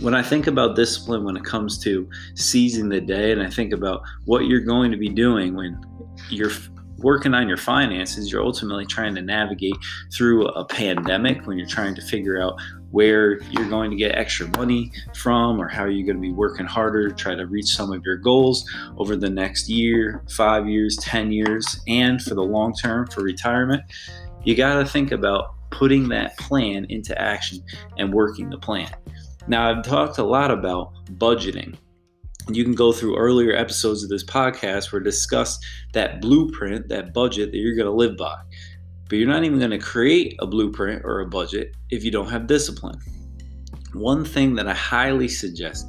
when 0.00 0.14
I 0.14 0.22
think 0.22 0.46
about 0.46 0.76
discipline 0.76 1.24
when 1.24 1.36
it 1.36 1.44
comes 1.44 1.78
to 1.84 2.08
seizing 2.34 2.88
the 2.88 3.00
day, 3.00 3.32
and 3.32 3.42
I 3.42 3.50
think 3.50 3.72
about 3.72 4.02
what 4.24 4.46
you're 4.46 4.60
going 4.60 4.90
to 4.92 4.96
be 4.96 5.08
doing 5.08 5.56
when 5.56 5.80
you're 6.30 6.52
working 6.98 7.34
on 7.34 7.48
your 7.48 7.56
finances, 7.56 8.30
you're 8.30 8.42
ultimately 8.42 8.86
trying 8.86 9.14
to 9.14 9.22
navigate 9.22 9.76
through 10.12 10.46
a 10.48 10.64
pandemic 10.64 11.46
when 11.46 11.58
you're 11.58 11.68
trying 11.68 11.94
to 11.94 12.02
figure 12.02 12.40
out 12.40 12.60
where 12.90 13.40
you're 13.50 13.68
going 13.68 13.90
to 13.90 13.96
get 13.96 14.16
extra 14.16 14.48
money 14.56 14.90
from 15.14 15.60
or 15.60 15.68
how 15.68 15.84
you're 15.84 16.06
going 16.06 16.16
to 16.16 16.22
be 16.22 16.32
working 16.32 16.66
harder 16.66 17.08
to 17.08 17.14
try 17.14 17.34
to 17.34 17.46
reach 17.46 17.66
some 17.66 17.92
of 17.92 18.02
your 18.04 18.16
goals 18.16 18.68
over 18.96 19.14
the 19.14 19.28
next 19.28 19.68
year, 19.68 20.24
five 20.30 20.68
years, 20.68 20.96
10 20.96 21.30
years, 21.30 21.80
and 21.86 22.22
for 22.22 22.34
the 22.34 22.42
long 22.42 22.72
term 22.74 23.06
for 23.08 23.22
retirement. 23.22 23.82
You 24.44 24.54
got 24.54 24.78
to 24.78 24.86
think 24.86 25.12
about 25.12 25.54
putting 25.70 26.08
that 26.08 26.36
plan 26.38 26.86
into 26.88 27.20
action 27.20 27.62
and 27.98 28.12
working 28.12 28.48
the 28.48 28.58
plan. 28.58 28.90
Now, 29.48 29.70
I've 29.70 29.82
talked 29.82 30.18
a 30.18 30.24
lot 30.24 30.50
about 30.50 30.92
budgeting. 31.14 31.74
You 32.50 32.64
can 32.64 32.74
go 32.74 32.92
through 32.92 33.16
earlier 33.16 33.56
episodes 33.56 34.02
of 34.02 34.10
this 34.10 34.22
podcast 34.22 34.92
where 34.92 35.00
discuss 35.00 35.58
that 35.94 36.20
blueprint, 36.20 36.88
that 36.88 37.14
budget 37.14 37.50
that 37.52 37.56
you're 37.56 37.74
going 37.74 37.86
to 37.86 37.92
live 37.92 38.18
by. 38.18 38.36
But 39.08 39.16
you're 39.16 39.28
not 39.28 39.44
even 39.44 39.58
going 39.58 39.70
to 39.70 39.78
create 39.78 40.36
a 40.40 40.46
blueprint 40.46 41.02
or 41.02 41.20
a 41.20 41.26
budget 41.26 41.74
if 41.88 42.04
you 42.04 42.10
don't 42.10 42.28
have 42.28 42.46
discipline. 42.46 42.98
One 43.94 44.22
thing 44.22 44.54
that 44.56 44.68
I 44.68 44.74
highly 44.74 45.28
suggest 45.28 45.86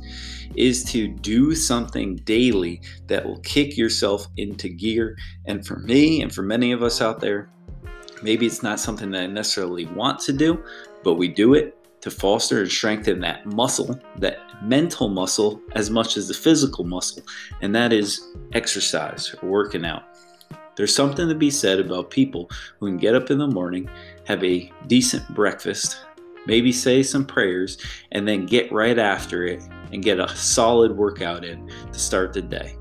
is 0.56 0.86
to 0.86 1.10
do 1.10 1.54
something 1.54 2.16
daily 2.24 2.82
that 3.08 3.26
will 3.26 3.40
kick 3.40 3.78
yourself 3.78 4.26
into 4.38 4.70
gear. 4.70 5.18
And 5.48 5.68
for 5.68 5.80
me, 5.80 6.22
and 6.22 6.34
for 6.34 6.44
many 6.44 6.72
of 6.72 6.82
us 6.82 7.02
out 7.02 7.20
there, 7.20 7.50
maybe 8.24 8.46
it's 8.46 8.64
not 8.64 8.80
something 8.80 9.12
that 9.12 9.24
I 9.24 9.28
necessarily 9.28 9.86
want 9.88 10.20
to 10.22 10.34
do, 10.34 10.64
but 11.04 11.16
we 11.16 11.28
do 11.28 11.56
it 11.56 11.76
to 12.02 12.12
foster 12.12 12.62
and 12.62 12.72
strengthen 12.72 13.20
that 13.20 13.46
muscle, 13.46 14.00
that 14.18 14.40
mental 14.64 15.10
muscle, 15.10 15.62
as 15.74 15.90
much 15.90 16.18
as 16.18 16.28
the 16.28 16.34
physical 16.34 16.84
muscle, 16.84 17.24
and 17.62 17.76
that 17.76 17.92
is 17.94 18.22
exercise 18.54 19.36
or 19.42 19.50
working 19.50 19.86
out. 19.86 20.04
There's 20.76 20.96
something 20.96 21.28
to 21.28 21.36
be 21.36 21.52
said 21.52 21.80
about 21.80 22.10
people 22.10 22.50
who 22.80 22.88
can 22.88 22.98
get 22.98 23.16
up 23.16 23.30
in 23.32 23.38
the 23.38 23.48
morning, 23.48 23.90
have 24.26 24.42
a 24.44 24.72
decent 24.88 25.28
breakfast, 25.36 25.98
maybe 26.46 26.72
say 26.72 27.04
some 27.04 27.26
prayers, 27.26 27.78
and 28.14 28.26
then 28.26 28.46
get 28.46 28.72
right 28.72 28.98
after 28.98 29.46
it 29.46 29.62
and 29.92 30.04
get 30.04 30.20
a 30.20 30.30
solid 30.36 30.96
workout 30.96 31.44
in 31.44 31.70
to 31.92 32.00
start 32.00 32.32
the 32.32 32.42
day. 32.42 32.78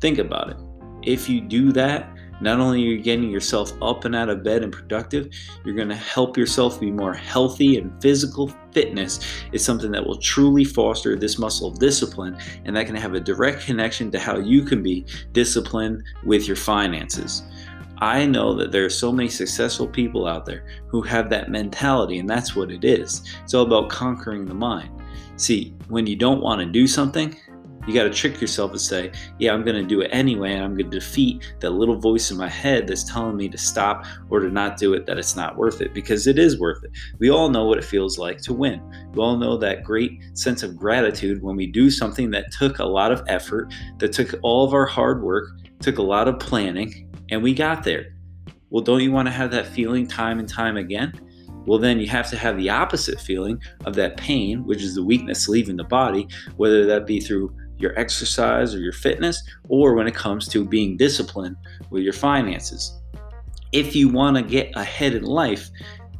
Think 0.00 0.18
about 0.18 0.50
it. 0.50 0.56
If 1.02 1.28
you 1.28 1.40
do 1.40 1.72
that, 1.72 2.11
not 2.42 2.58
only 2.58 2.82
are 2.82 2.86
you 2.86 3.00
getting 3.00 3.30
yourself 3.30 3.72
up 3.80 4.04
and 4.04 4.16
out 4.16 4.28
of 4.28 4.42
bed 4.42 4.64
and 4.64 4.72
productive, 4.72 5.28
you're 5.64 5.76
going 5.76 5.88
to 5.88 5.94
help 5.94 6.36
yourself 6.36 6.80
be 6.80 6.90
more 6.90 7.14
healthy 7.14 7.78
and 7.78 8.02
physical 8.02 8.52
fitness 8.72 9.20
is 9.52 9.64
something 9.64 9.92
that 9.92 10.04
will 10.04 10.18
truly 10.18 10.64
foster 10.64 11.14
this 11.14 11.38
muscle 11.38 11.68
of 11.68 11.78
discipline 11.78 12.36
and 12.64 12.74
that 12.74 12.86
can 12.86 12.96
have 12.96 13.14
a 13.14 13.20
direct 13.20 13.64
connection 13.64 14.10
to 14.10 14.18
how 14.18 14.38
you 14.38 14.64
can 14.64 14.82
be 14.82 15.06
disciplined 15.30 16.02
with 16.24 16.48
your 16.48 16.56
finances. 16.56 17.44
I 17.98 18.26
know 18.26 18.52
that 18.54 18.72
there 18.72 18.84
are 18.84 18.90
so 18.90 19.12
many 19.12 19.28
successful 19.28 19.86
people 19.86 20.26
out 20.26 20.44
there 20.44 20.66
who 20.88 21.02
have 21.02 21.30
that 21.30 21.50
mentality, 21.50 22.18
and 22.18 22.28
that's 22.28 22.56
what 22.56 22.72
it 22.72 22.82
is. 22.82 23.22
It's 23.44 23.54
all 23.54 23.64
about 23.64 23.90
conquering 23.90 24.44
the 24.44 24.54
mind. 24.54 24.90
See, 25.36 25.76
when 25.86 26.08
you 26.08 26.16
don't 26.16 26.40
want 26.40 26.60
to 26.60 26.66
do 26.66 26.88
something, 26.88 27.36
you 27.86 27.94
got 27.94 28.04
to 28.04 28.10
trick 28.10 28.40
yourself 28.40 28.70
and 28.70 28.80
say, 28.80 29.10
Yeah, 29.38 29.52
I'm 29.52 29.64
going 29.64 29.80
to 29.80 29.86
do 29.86 30.00
it 30.00 30.10
anyway, 30.12 30.52
and 30.52 30.62
I'm 30.62 30.76
going 30.76 30.90
to 30.90 30.98
defeat 30.98 31.54
that 31.60 31.70
little 31.70 31.96
voice 31.96 32.30
in 32.30 32.36
my 32.36 32.48
head 32.48 32.86
that's 32.86 33.04
telling 33.04 33.36
me 33.36 33.48
to 33.48 33.58
stop 33.58 34.06
or 34.30 34.40
to 34.40 34.48
not 34.48 34.76
do 34.76 34.94
it, 34.94 35.06
that 35.06 35.18
it's 35.18 35.36
not 35.36 35.56
worth 35.56 35.80
it, 35.80 35.92
because 35.92 36.26
it 36.26 36.38
is 36.38 36.58
worth 36.58 36.84
it. 36.84 36.90
We 37.18 37.30
all 37.30 37.48
know 37.48 37.66
what 37.66 37.78
it 37.78 37.84
feels 37.84 38.18
like 38.18 38.38
to 38.42 38.52
win. 38.52 38.80
We 39.12 39.22
all 39.22 39.36
know 39.36 39.56
that 39.58 39.84
great 39.84 40.20
sense 40.34 40.62
of 40.62 40.76
gratitude 40.76 41.42
when 41.42 41.56
we 41.56 41.66
do 41.66 41.90
something 41.90 42.30
that 42.30 42.52
took 42.52 42.78
a 42.78 42.84
lot 42.84 43.12
of 43.12 43.22
effort, 43.26 43.72
that 43.98 44.12
took 44.12 44.34
all 44.42 44.64
of 44.64 44.74
our 44.74 44.86
hard 44.86 45.22
work, 45.22 45.50
took 45.80 45.98
a 45.98 46.02
lot 46.02 46.28
of 46.28 46.38
planning, 46.38 47.10
and 47.30 47.42
we 47.42 47.54
got 47.54 47.82
there. 47.82 48.14
Well, 48.70 48.82
don't 48.82 49.02
you 49.02 49.12
want 49.12 49.26
to 49.26 49.32
have 49.32 49.50
that 49.50 49.66
feeling 49.66 50.06
time 50.06 50.38
and 50.38 50.48
time 50.48 50.76
again? 50.76 51.20
well, 51.66 51.78
then 51.78 52.00
you 52.00 52.08
have 52.08 52.28
to 52.30 52.36
have 52.36 52.56
the 52.56 52.70
opposite 52.70 53.20
feeling 53.20 53.60
of 53.84 53.94
that 53.94 54.16
pain, 54.16 54.64
which 54.64 54.82
is 54.82 54.94
the 54.94 55.04
weakness 55.04 55.48
leaving 55.48 55.76
the 55.76 55.84
body, 55.84 56.26
whether 56.56 56.86
that 56.86 57.06
be 57.06 57.20
through 57.20 57.54
your 57.82 57.98
exercise 57.98 58.74
or 58.74 58.78
your 58.78 58.92
fitness, 58.92 59.42
or 59.68 59.94
when 59.94 60.06
it 60.06 60.14
comes 60.14 60.48
to 60.48 60.64
being 60.64 60.96
disciplined 60.96 61.56
with 61.90 62.02
your 62.02 62.12
finances. 62.12 62.98
If 63.72 63.96
you 63.96 64.08
want 64.08 64.36
to 64.36 64.42
get 64.42 64.72
ahead 64.76 65.14
in 65.14 65.24
life, 65.24 65.68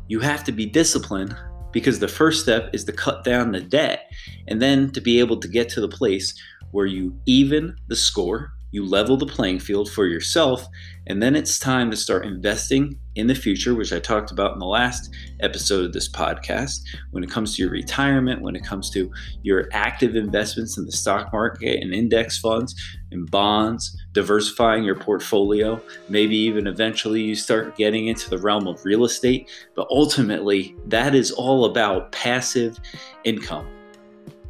you 0.09 0.21
have 0.21 0.45
to 0.45 0.53
be 0.53 0.67
disciplined 0.67 1.37
because 1.73 1.99
the 1.99 2.09
first 2.09 2.43
step 2.43 2.71
is 2.75 2.85
to 2.85 2.93
cut 2.93 3.25
down 3.25 3.53
the 3.53 3.61
debt 3.61 4.11
and 4.49 4.61
then 4.61 4.91
to 4.91 5.01
be 5.01 5.21
able 5.21 5.39
to 5.41 5.49
get 5.49 5.69
to 5.71 5.81
the 5.81 5.89
place 5.89 6.35
where 6.73 6.87
you 6.87 7.19
even 7.27 7.77
the 7.89 7.97
score 7.97 8.53
you 8.73 8.85
level 8.85 9.17
the 9.17 9.27
playing 9.27 9.61
field 9.61 9.91
for 9.91 10.07
yourself, 10.07 10.67
and 11.07 11.23
then 11.23 11.37
it's 11.37 11.59
time 11.59 11.91
to 11.91 11.97
start 11.97 12.25
investing 12.25 12.99
in 13.15 13.27
the 13.27 13.35
future, 13.35 13.75
which 13.75 13.93
I 13.93 13.99
talked 13.99 14.31
about 14.31 14.55
in 14.55 14.59
the 14.59 14.67
last 14.67 15.15
episode 15.41 15.85
of 15.85 15.93
this 15.93 16.09
podcast. 16.09 16.81
When 17.11 17.23
it 17.23 17.31
comes 17.31 17.55
to 17.55 17.63
your 17.63 17.71
retirement, 17.71 18.41
when 18.41 18.57
it 18.57 18.65
comes 18.65 18.89
to 18.91 19.13
your 19.43 19.69
active 19.73 20.17
investments 20.17 20.79
in 20.79 20.87
the 20.87 20.93
stock 20.93 21.33
market 21.33 21.83
and 21.83 21.93
index 21.93 22.39
funds 22.39 22.75
and 23.11 23.31
bonds, 23.31 23.97
diversifying 24.13 24.85
your 24.85 24.97
portfolio, 24.97 25.81
maybe 26.09 26.37
even 26.37 26.67
eventually 26.67 27.21
you 27.21 27.35
start 27.35 27.77
getting 27.77 28.07
into 28.07 28.31
the 28.31 28.39
realm 28.39 28.67
of 28.67 28.85
real 28.85 29.05
estate. 29.05 29.51
But 29.75 29.89
ultimately, 29.91 30.75
that 30.87 31.15
is 31.15 31.31
all 31.31 31.67
about 31.67 32.13
passive 32.13 32.81
income. 33.25 33.67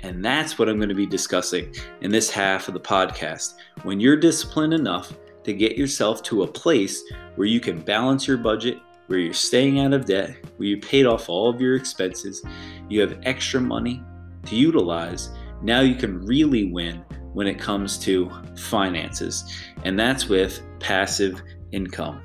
And 0.02 0.24
that's 0.24 0.58
what 0.58 0.68
I'm 0.68 0.76
going 0.76 0.88
to 0.88 0.94
be 0.94 1.06
discussing 1.06 1.74
in 2.00 2.10
this 2.10 2.30
half 2.30 2.68
of 2.68 2.74
the 2.74 2.80
podcast. 2.80 3.54
When 3.84 4.00
you're 4.00 4.16
disciplined 4.16 4.74
enough 4.74 5.12
to 5.44 5.52
get 5.52 5.76
yourself 5.76 6.22
to 6.24 6.42
a 6.42 6.46
place 6.46 7.02
where 7.36 7.46
you 7.46 7.60
can 7.60 7.80
balance 7.80 8.26
your 8.26 8.36
budget, 8.36 8.78
where 9.06 9.18
you're 9.18 9.32
staying 9.32 9.78
out 9.80 9.92
of 9.92 10.04
debt, 10.04 10.36
where 10.56 10.68
you 10.68 10.78
paid 10.78 11.06
off 11.06 11.28
all 11.28 11.48
of 11.48 11.60
your 11.60 11.76
expenses, 11.76 12.42
you 12.88 13.00
have 13.00 13.20
extra 13.22 13.60
money 13.60 14.02
to 14.46 14.56
utilize, 14.56 15.30
now 15.62 15.80
you 15.80 15.94
can 15.94 16.24
really 16.26 16.64
win 16.64 17.04
when 17.32 17.46
it 17.46 17.58
comes 17.58 17.98
to 17.98 18.30
finances. 18.56 19.44
And 19.84 19.98
that's 19.98 20.28
with 20.28 20.62
passive 20.80 21.42
income. 21.70 22.22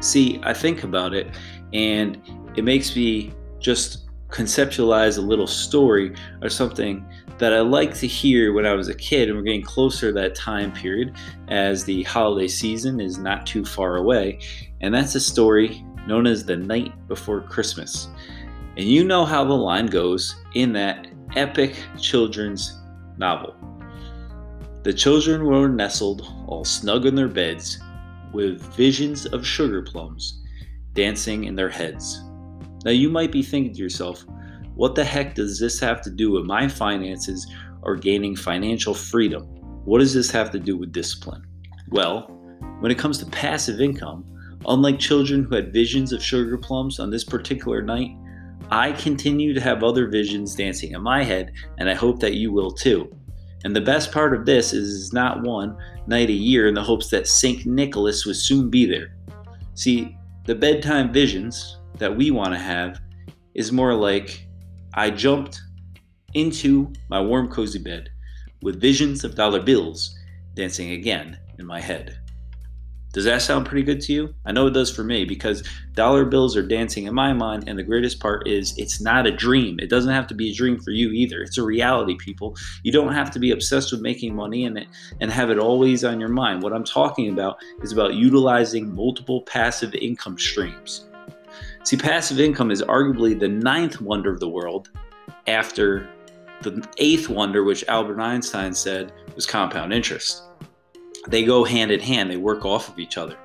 See, 0.00 0.40
I 0.42 0.52
think 0.52 0.84
about 0.84 1.14
it 1.14 1.34
and 1.72 2.20
it 2.56 2.64
makes 2.64 2.94
me 2.94 3.32
just 3.58 4.05
conceptualize 4.28 5.18
a 5.18 5.22
little 5.22 5.46
story 5.46 6.14
or 6.42 6.48
something 6.48 7.06
that 7.38 7.52
I 7.52 7.60
like 7.60 7.94
to 7.98 8.06
hear 8.06 8.52
when 8.52 8.66
I 8.66 8.72
was 8.72 8.88
a 8.88 8.94
kid, 8.94 9.28
and 9.28 9.36
we're 9.36 9.44
getting 9.44 9.62
closer 9.62 10.08
to 10.08 10.12
that 10.14 10.34
time 10.34 10.72
period 10.72 11.14
as 11.48 11.84
the 11.84 12.02
holiday 12.04 12.48
season 12.48 13.00
is 13.00 13.18
not 13.18 13.46
too 13.46 13.64
far 13.64 13.96
away. 13.96 14.40
And 14.80 14.94
that's 14.94 15.14
a 15.14 15.20
story 15.20 15.84
known 16.06 16.26
as 16.26 16.44
The 16.44 16.56
Night 16.56 16.92
Before 17.08 17.40
Christmas. 17.40 18.08
And 18.76 18.86
you 18.86 19.04
know 19.04 19.24
how 19.24 19.44
the 19.44 19.54
line 19.54 19.86
goes 19.86 20.36
in 20.54 20.72
that 20.74 21.08
epic 21.34 21.76
children's 22.00 22.78
novel. 23.18 23.54
The 24.82 24.92
children 24.92 25.44
were 25.44 25.68
nestled 25.68 26.32
all 26.46 26.64
snug 26.64 27.06
in 27.06 27.14
their 27.14 27.28
beds 27.28 27.78
with 28.32 28.62
visions 28.74 29.26
of 29.26 29.46
sugar 29.46 29.82
plums 29.82 30.42
dancing 30.94 31.44
in 31.44 31.56
their 31.56 31.68
heads. 31.68 32.22
Now, 32.84 32.92
you 32.92 33.08
might 33.08 33.32
be 33.32 33.42
thinking 33.42 33.74
to 33.74 33.80
yourself, 33.80 34.24
what 34.74 34.94
the 34.94 35.04
heck 35.04 35.34
does 35.34 35.58
this 35.58 35.80
have 35.80 36.02
to 36.02 36.10
do 36.10 36.30
with 36.30 36.44
my 36.44 36.68
finances 36.68 37.46
or 37.82 37.96
gaining 37.96 38.36
financial 38.36 38.94
freedom? 38.94 39.44
What 39.84 40.00
does 40.00 40.12
this 40.12 40.30
have 40.30 40.50
to 40.50 40.58
do 40.58 40.76
with 40.76 40.92
discipline? 40.92 41.42
Well, 41.90 42.22
when 42.80 42.92
it 42.92 42.98
comes 42.98 43.18
to 43.18 43.26
passive 43.26 43.80
income, 43.80 44.24
unlike 44.66 44.98
children 44.98 45.44
who 45.44 45.54
had 45.54 45.72
visions 45.72 46.12
of 46.12 46.22
sugar 46.22 46.58
plums 46.58 46.98
on 47.00 47.10
this 47.10 47.24
particular 47.24 47.82
night, 47.82 48.10
I 48.70 48.92
continue 48.92 49.54
to 49.54 49.60
have 49.60 49.84
other 49.84 50.08
visions 50.08 50.54
dancing 50.54 50.92
in 50.92 51.02
my 51.02 51.22
head, 51.22 51.52
and 51.78 51.88
I 51.88 51.94
hope 51.94 52.20
that 52.20 52.34
you 52.34 52.52
will 52.52 52.72
too. 52.72 53.10
And 53.64 53.74
the 53.74 53.80
best 53.80 54.12
part 54.12 54.34
of 54.34 54.44
this 54.44 54.72
is 54.72 55.04
it's 55.04 55.12
not 55.12 55.42
one 55.42 55.76
night 56.06 56.28
a 56.28 56.32
year 56.32 56.68
in 56.68 56.74
the 56.74 56.82
hopes 56.82 57.08
that 57.10 57.26
St. 57.26 57.64
Nicholas 57.66 58.26
would 58.26 58.36
soon 58.36 58.70
be 58.70 58.86
there. 58.86 59.16
See, 59.74 60.16
the 60.44 60.54
bedtime 60.54 61.12
visions, 61.12 61.78
that 61.98 62.16
we 62.16 62.30
want 62.30 62.52
to 62.52 62.58
have 62.58 63.00
is 63.54 63.72
more 63.72 63.94
like 63.94 64.46
I 64.94 65.10
jumped 65.10 65.60
into 66.34 66.92
my 67.08 67.20
warm, 67.20 67.48
cozy 67.48 67.78
bed 67.78 68.10
with 68.62 68.80
visions 68.80 69.24
of 69.24 69.34
dollar 69.34 69.62
bills 69.62 70.18
dancing 70.54 70.92
again 70.92 71.38
in 71.58 71.66
my 71.66 71.80
head. 71.80 72.18
Does 73.16 73.24
that 73.24 73.40
sound 73.40 73.64
pretty 73.64 73.82
good 73.82 74.02
to 74.02 74.12
you? 74.12 74.34
I 74.44 74.52
know 74.52 74.66
it 74.66 74.74
does 74.74 74.94
for 74.94 75.02
me 75.02 75.24
because 75.24 75.66
dollar 75.94 76.26
bills 76.26 76.54
are 76.54 76.66
dancing 76.66 77.06
in 77.06 77.14
my 77.14 77.32
mind, 77.32 77.64
and 77.66 77.78
the 77.78 77.82
greatest 77.82 78.20
part 78.20 78.46
is 78.46 78.76
it's 78.76 79.00
not 79.00 79.26
a 79.26 79.34
dream. 79.34 79.78
It 79.80 79.88
doesn't 79.88 80.12
have 80.12 80.26
to 80.26 80.34
be 80.34 80.50
a 80.50 80.54
dream 80.54 80.78
for 80.78 80.90
you 80.90 81.10
either. 81.12 81.40
It's 81.40 81.56
a 81.56 81.62
reality, 81.62 82.16
people. 82.18 82.54
You 82.82 82.92
don't 82.92 83.14
have 83.14 83.30
to 83.30 83.38
be 83.38 83.52
obsessed 83.52 83.90
with 83.90 84.02
making 84.02 84.34
money 84.34 84.66
and, 84.66 84.86
and 85.22 85.30
have 85.30 85.48
it 85.48 85.58
always 85.58 86.04
on 86.04 86.20
your 86.20 86.28
mind. 86.28 86.62
What 86.62 86.74
I'm 86.74 86.84
talking 86.84 87.32
about 87.32 87.56
is 87.80 87.90
about 87.90 88.12
utilizing 88.12 88.94
multiple 88.94 89.40
passive 89.44 89.94
income 89.94 90.36
streams. 90.36 91.05
See, 91.86 91.96
passive 91.96 92.40
income 92.40 92.72
is 92.72 92.82
arguably 92.82 93.38
the 93.38 93.46
ninth 93.46 94.00
wonder 94.00 94.32
of 94.32 94.40
the 94.40 94.48
world 94.48 94.90
after 95.46 96.08
the 96.62 96.84
eighth 96.98 97.28
wonder, 97.28 97.62
which 97.62 97.84
Albert 97.86 98.20
Einstein 98.20 98.74
said 98.74 99.12
was 99.36 99.46
compound 99.46 99.92
interest. 99.92 100.42
They 101.28 101.44
go 101.44 101.62
hand 101.62 101.92
in 101.92 102.00
hand, 102.00 102.28
they 102.28 102.38
work 102.38 102.64
off 102.64 102.88
of 102.88 102.98
each 102.98 103.16
other. 103.16 103.36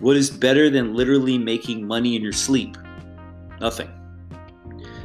What 0.00 0.18
is 0.18 0.28
better 0.28 0.68
than 0.68 0.94
literally 0.94 1.38
making 1.38 1.86
money 1.86 2.14
in 2.14 2.20
your 2.20 2.34
sleep? 2.34 2.76
Nothing. 3.58 3.88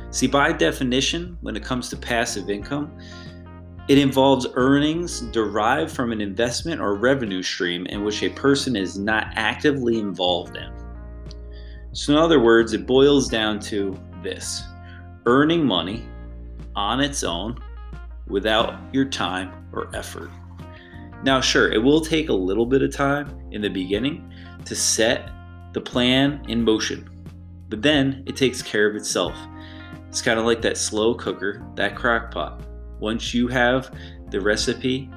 See, 0.09 0.27
by 0.27 0.51
definition, 0.51 1.37
when 1.39 1.55
it 1.55 1.63
comes 1.63 1.87
to 1.91 1.95
passive 1.95 2.49
income, 2.49 2.91
it 3.87 3.97
involves 3.97 4.45
earnings 4.55 5.21
derived 5.21 5.89
from 5.89 6.11
an 6.11 6.19
investment 6.19 6.81
or 6.81 6.95
revenue 6.95 7.43
stream 7.43 7.85
in 7.85 8.03
which 8.03 8.21
a 8.23 8.29
person 8.31 8.75
is 8.75 8.99
not 8.99 9.27
actively 9.37 9.99
involved 9.99 10.57
in. 10.57 10.81
So, 11.93 12.13
in 12.13 12.19
other 12.19 12.39
words, 12.39 12.73
it 12.73 12.88
boils 12.88 13.27
down 13.27 13.60
to 13.62 13.99
this 14.23 14.63
earning 15.25 15.65
money 15.65 16.06
on 16.75 17.01
its 17.01 17.23
own 17.23 17.60
without 18.27 18.80
your 18.93 19.06
time 19.06 19.67
or 19.73 19.93
effort. 19.95 20.30
Now, 21.23 21.41
sure, 21.41 21.71
it 21.71 21.77
will 21.77 22.01
take 22.01 22.30
a 22.30 22.34
little 22.34 22.65
bit 22.65 22.82
of 22.82 22.93
time 22.95 23.47
in 23.51 23.62
the 23.62 23.69
beginning 23.69 24.32
to 24.65 24.75
set 24.75 25.30
the 25.73 25.82
plan 25.82 26.43
in 26.47 26.63
motion, 26.63 27.10
but 27.69 27.82
then 27.82 28.23
it 28.25 28.36
takes 28.36 28.62
care 28.62 28.89
of 28.89 28.95
itself. 28.95 29.36
It's 30.08 30.21
kind 30.21 30.39
of 30.39 30.45
like 30.45 30.62
that 30.62 30.77
slow 30.77 31.13
cooker, 31.13 31.63
that 31.75 31.95
crock 31.95 32.32
pot. 32.32 32.62
Once 32.99 33.34
you 33.34 33.47
have 33.47 33.93
the 34.30 34.39
recipe 34.39 35.10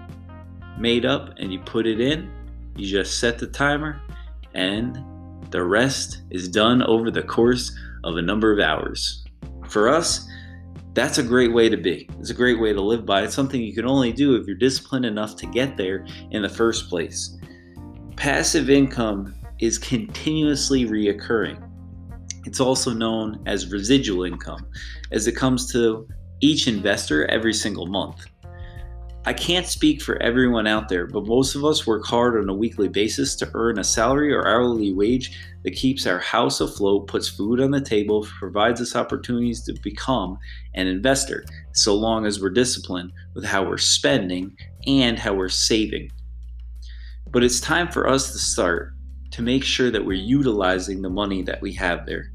made 0.79 1.07
up 1.07 1.35
and 1.39 1.53
you 1.53 1.61
put 1.61 1.87
it 1.87 2.01
in, 2.01 2.31
you 2.77 2.87
just 2.87 3.21
set 3.21 3.39
the 3.39 3.47
timer 3.47 4.01
and 4.55 4.99
the 5.51 5.65
rest 5.65 6.23
is 6.31 6.49
done 6.49 6.83
over 6.83 7.11
the 7.11 7.23
course 7.23 7.77
of 8.05 8.17
a 8.17 8.23
number 8.23 8.53
of 8.53 8.61
hours. 8.61 9.25
For 9.69 9.89
us, 9.89 10.29
that's 10.95 11.19
a 11.19 11.23
great 11.23 11.53
way 11.53 11.69
to 11.69 11.77
be. 11.77 12.09
It's 12.21 12.31
a 12.31 12.35
great 12.35 12.61
way 12.61 12.73
to 12.73 12.81
live 12.81 13.05
by. 13.05 13.23
It's 13.23 13.35
something 13.35 13.61
you 13.61 13.75
can 13.75 13.87
only 13.87 14.13
do 14.13 14.37
if 14.37 14.47
you're 14.47 14.57
disciplined 14.57 15.05
enough 15.05 15.37
to 15.37 15.47
get 15.47 15.77
there 15.77 16.07
in 16.31 16.43
the 16.43 16.49
first 16.49 16.89
place. 16.89 17.37
Passive 18.17 18.71
income 18.71 19.35
is 19.61 19.79
continuously 19.79 20.85
reoccurring. 20.85 21.61
It's 22.47 22.61
also 22.61 22.93
known 22.93 23.43
as 23.47 23.73
residual 23.73 24.25
income, 24.25 24.67
as 25.11 25.27
it 25.27 25.33
comes 25.33 25.73
to 25.73 26.07
each 26.41 26.69
investor 26.69 27.27
every 27.27 27.55
single 27.55 27.87
month. 27.87 28.27
I 29.27 29.33
can't 29.33 29.67
speak 29.67 30.03
for 30.03 30.23
everyone 30.23 30.67
out 30.67 30.91
there, 30.91 31.07
but 31.07 31.27
most 31.27 31.55
of 31.55 31.65
us 31.65 31.87
work 31.87 32.05
hard 32.05 32.37
on 32.37 32.51
a 32.51 32.55
weekly 32.55 32.89
basis 32.89 33.35
to 33.37 33.51
earn 33.55 33.79
a 33.79 33.85
salary 33.85 34.35
or 34.35 34.47
hourly 34.47 34.93
wage 34.93 35.39
that 35.63 35.71
keeps 35.71 36.07
our 36.07 36.19
house 36.19 36.61
afloat, 36.61 37.07
puts 37.07 37.27
food 37.27 37.59
on 37.59 37.71
the 37.71 37.81
table, 37.81 38.27
provides 38.39 38.83
us 38.83 38.95
opportunities 38.95 39.63
to 39.63 39.73
become 39.83 40.39
an 40.75 40.89
investor, 40.89 41.47
so 41.73 41.95
long 41.95 42.27
as 42.27 42.39
we're 42.39 42.51
disciplined 42.51 43.13
with 43.33 43.47
how 43.47 43.67
we're 43.67 43.79
spending 43.79 44.55
and 44.87 45.19
how 45.19 45.33
we're 45.33 45.49
saving. 45.49 46.11
But 47.31 47.43
it's 47.43 47.63
time 47.63 47.89
for 47.89 48.07
us 48.07 48.31
to 48.33 48.39
start 48.39 48.93
to 49.31 49.41
make 49.41 49.65
sure 49.65 49.91
that 49.91 50.05
we're 50.05 50.13
utilizing 50.13 51.01
the 51.01 51.09
money 51.09 51.41
that 51.45 51.63
we 51.63 51.73
have 51.73 52.05
there. 52.05 52.31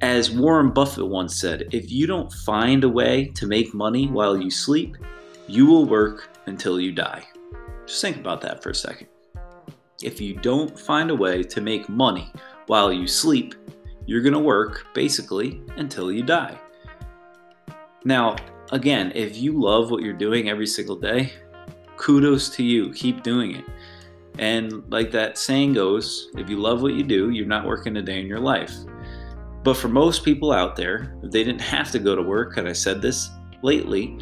As 0.00 0.30
Warren 0.30 0.70
Buffett 0.70 1.08
once 1.08 1.36
said, 1.38 1.68
if 1.72 1.90
you 1.90 2.06
don't 2.06 2.32
find 2.32 2.84
a 2.84 2.88
way 2.88 3.26
to 3.34 3.46
make 3.46 3.74
money 3.74 4.06
while 4.06 4.40
you 4.40 4.50
sleep, 4.50 4.96
you 5.48 5.66
will 5.66 5.84
work 5.84 6.28
until 6.46 6.80
you 6.80 6.92
die. 6.92 7.24
Just 7.86 8.00
think 8.00 8.16
about 8.16 8.40
that 8.42 8.62
for 8.62 8.70
a 8.70 8.74
second. 8.74 9.08
If 10.02 10.20
you 10.20 10.34
don't 10.34 10.78
find 10.78 11.10
a 11.10 11.14
way 11.14 11.42
to 11.42 11.60
make 11.60 11.88
money 11.88 12.30
while 12.66 12.92
you 12.92 13.06
sleep, 13.06 13.54
you're 14.06 14.22
going 14.22 14.32
to 14.32 14.38
work 14.38 14.86
basically 14.94 15.60
until 15.76 16.12
you 16.12 16.22
die. 16.22 16.58
Now, 18.04 18.36
again, 18.72 19.12
if 19.14 19.36
you 19.36 19.60
love 19.60 19.90
what 19.90 20.02
you're 20.02 20.12
doing 20.12 20.48
every 20.48 20.66
single 20.66 20.96
day, 20.96 21.32
kudos 21.96 22.48
to 22.50 22.62
you. 22.62 22.92
Keep 22.92 23.22
doing 23.22 23.56
it. 23.56 23.64
And 24.38 24.84
like 24.90 25.10
that 25.12 25.38
saying 25.38 25.72
goes, 25.72 26.28
if 26.36 26.50
you 26.50 26.58
love 26.58 26.82
what 26.82 26.94
you 26.94 27.02
do, 27.02 27.30
you're 27.30 27.46
not 27.46 27.66
working 27.66 27.96
a 27.96 28.02
day 28.02 28.20
in 28.20 28.26
your 28.26 28.40
life. 28.40 28.74
But 29.62 29.76
for 29.76 29.88
most 29.88 30.24
people 30.24 30.52
out 30.52 30.76
there, 30.76 31.16
if 31.22 31.30
they 31.32 31.42
didn't 31.42 31.60
have 31.76 31.90
to 31.92 31.98
go 31.98 32.14
to 32.14 32.22
work, 32.22 32.56
and 32.56 32.68
I 32.68 32.72
said 32.72 33.00
this 33.00 33.30
lately, 33.62 34.18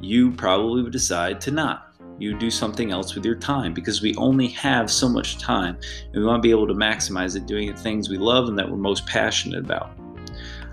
you 0.00 0.32
probably 0.32 0.82
would 0.82 0.92
decide 0.92 1.40
to 1.42 1.50
not. 1.50 1.94
You 2.18 2.38
do 2.38 2.50
something 2.50 2.90
else 2.92 3.14
with 3.14 3.24
your 3.24 3.34
time 3.34 3.74
because 3.74 4.00
we 4.00 4.14
only 4.16 4.48
have 4.48 4.90
so 4.90 5.08
much 5.08 5.38
time 5.38 5.76
and 6.12 6.14
we 6.14 6.24
want 6.24 6.42
to 6.42 6.46
be 6.46 6.50
able 6.50 6.66
to 6.66 6.74
maximize 6.74 7.36
it 7.36 7.46
doing 7.46 7.70
the 7.70 7.78
things 7.78 8.08
we 8.08 8.16
love 8.16 8.48
and 8.48 8.58
that 8.58 8.70
we're 8.70 8.76
most 8.76 9.06
passionate 9.06 9.58
about. 9.58 9.98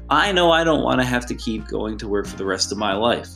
I 0.09 0.31
know 0.31 0.51
I 0.51 0.63
don't 0.63 0.83
want 0.83 0.99
to 1.01 1.05
have 1.05 1.25
to 1.27 1.35
keep 1.35 1.67
going 1.67 1.97
to 1.97 2.07
work 2.07 2.27
for 2.27 2.37
the 2.37 2.45
rest 2.45 2.71
of 2.71 2.77
my 2.77 2.93
life, 2.93 3.29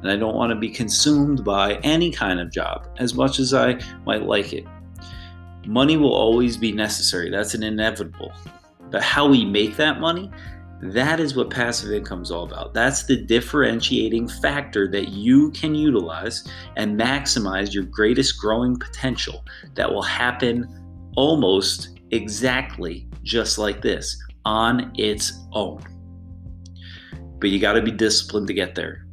and 0.00 0.10
I 0.10 0.16
don't 0.16 0.34
want 0.34 0.50
to 0.50 0.56
be 0.56 0.70
consumed 0.70 1.44
by 1.44 1.74
any 1.76 2.10
kind 2.10 2.40
of 2.40 2.50
job 2.50 2.88
as 2.98 3.14
much 3.14 3.38
as 3.38 3.54
I 3.54 3.78
might 4.04 4.22
like 4.22 4.52
it. 4.52 4.66
Money 5.66 5.96
will 5.96 6.12
always 6.12 6.56
be 6.56 6.72
necessary, 6.72 7.30
that's 7.30 7.54
an 7.54 7.62
inevitable. 7.62 8.32
But 8.90 9.02
how 9.02 9.28
we 9.28 9.44
make 9.44 9.76
that 9.76 10.00
money, 10.00 10.30
that 10.82 11.20
is 11.20 11.34
what 11.34 11.50
passive 11.50 11.92
income 11.92 12.22
is 12.22 12.30
all 12.30 12.44
about. 12.44 12.74
That's 12.74 13.04
the 13.04 13.16
differentiating 13.16 14.28
factor 14.28 14.90
that 14.90 15.08
you 15.08 15.50
can 15.52 15.74
utilize 15.74 16.46
and 16.76 16.98
maximize 16.98 17.72
your 17.72 17.84
greatest 17.84 18.38
growing 18.38 18.76
potential 18.76 19.44
that 19.74 19.90
will 19.90 20.02
happen 20.02 20.68
almost 21.16 22.00
exactly 22.10 23.08
just 23.22 23.56
like 23.56 23.80
this 23.80 24.20
on 24.44 24.92
its 24.96 25.32
own. 25.52 25.82
But 27.38 27.50
you 27.50 27.58
got 27.58 27.74
to 27.74 27.82
be 27.82 27.90
disciplined 27.90 28.46
to 28.48 28.54
get 28.54 28.74
there. 28.74 29.06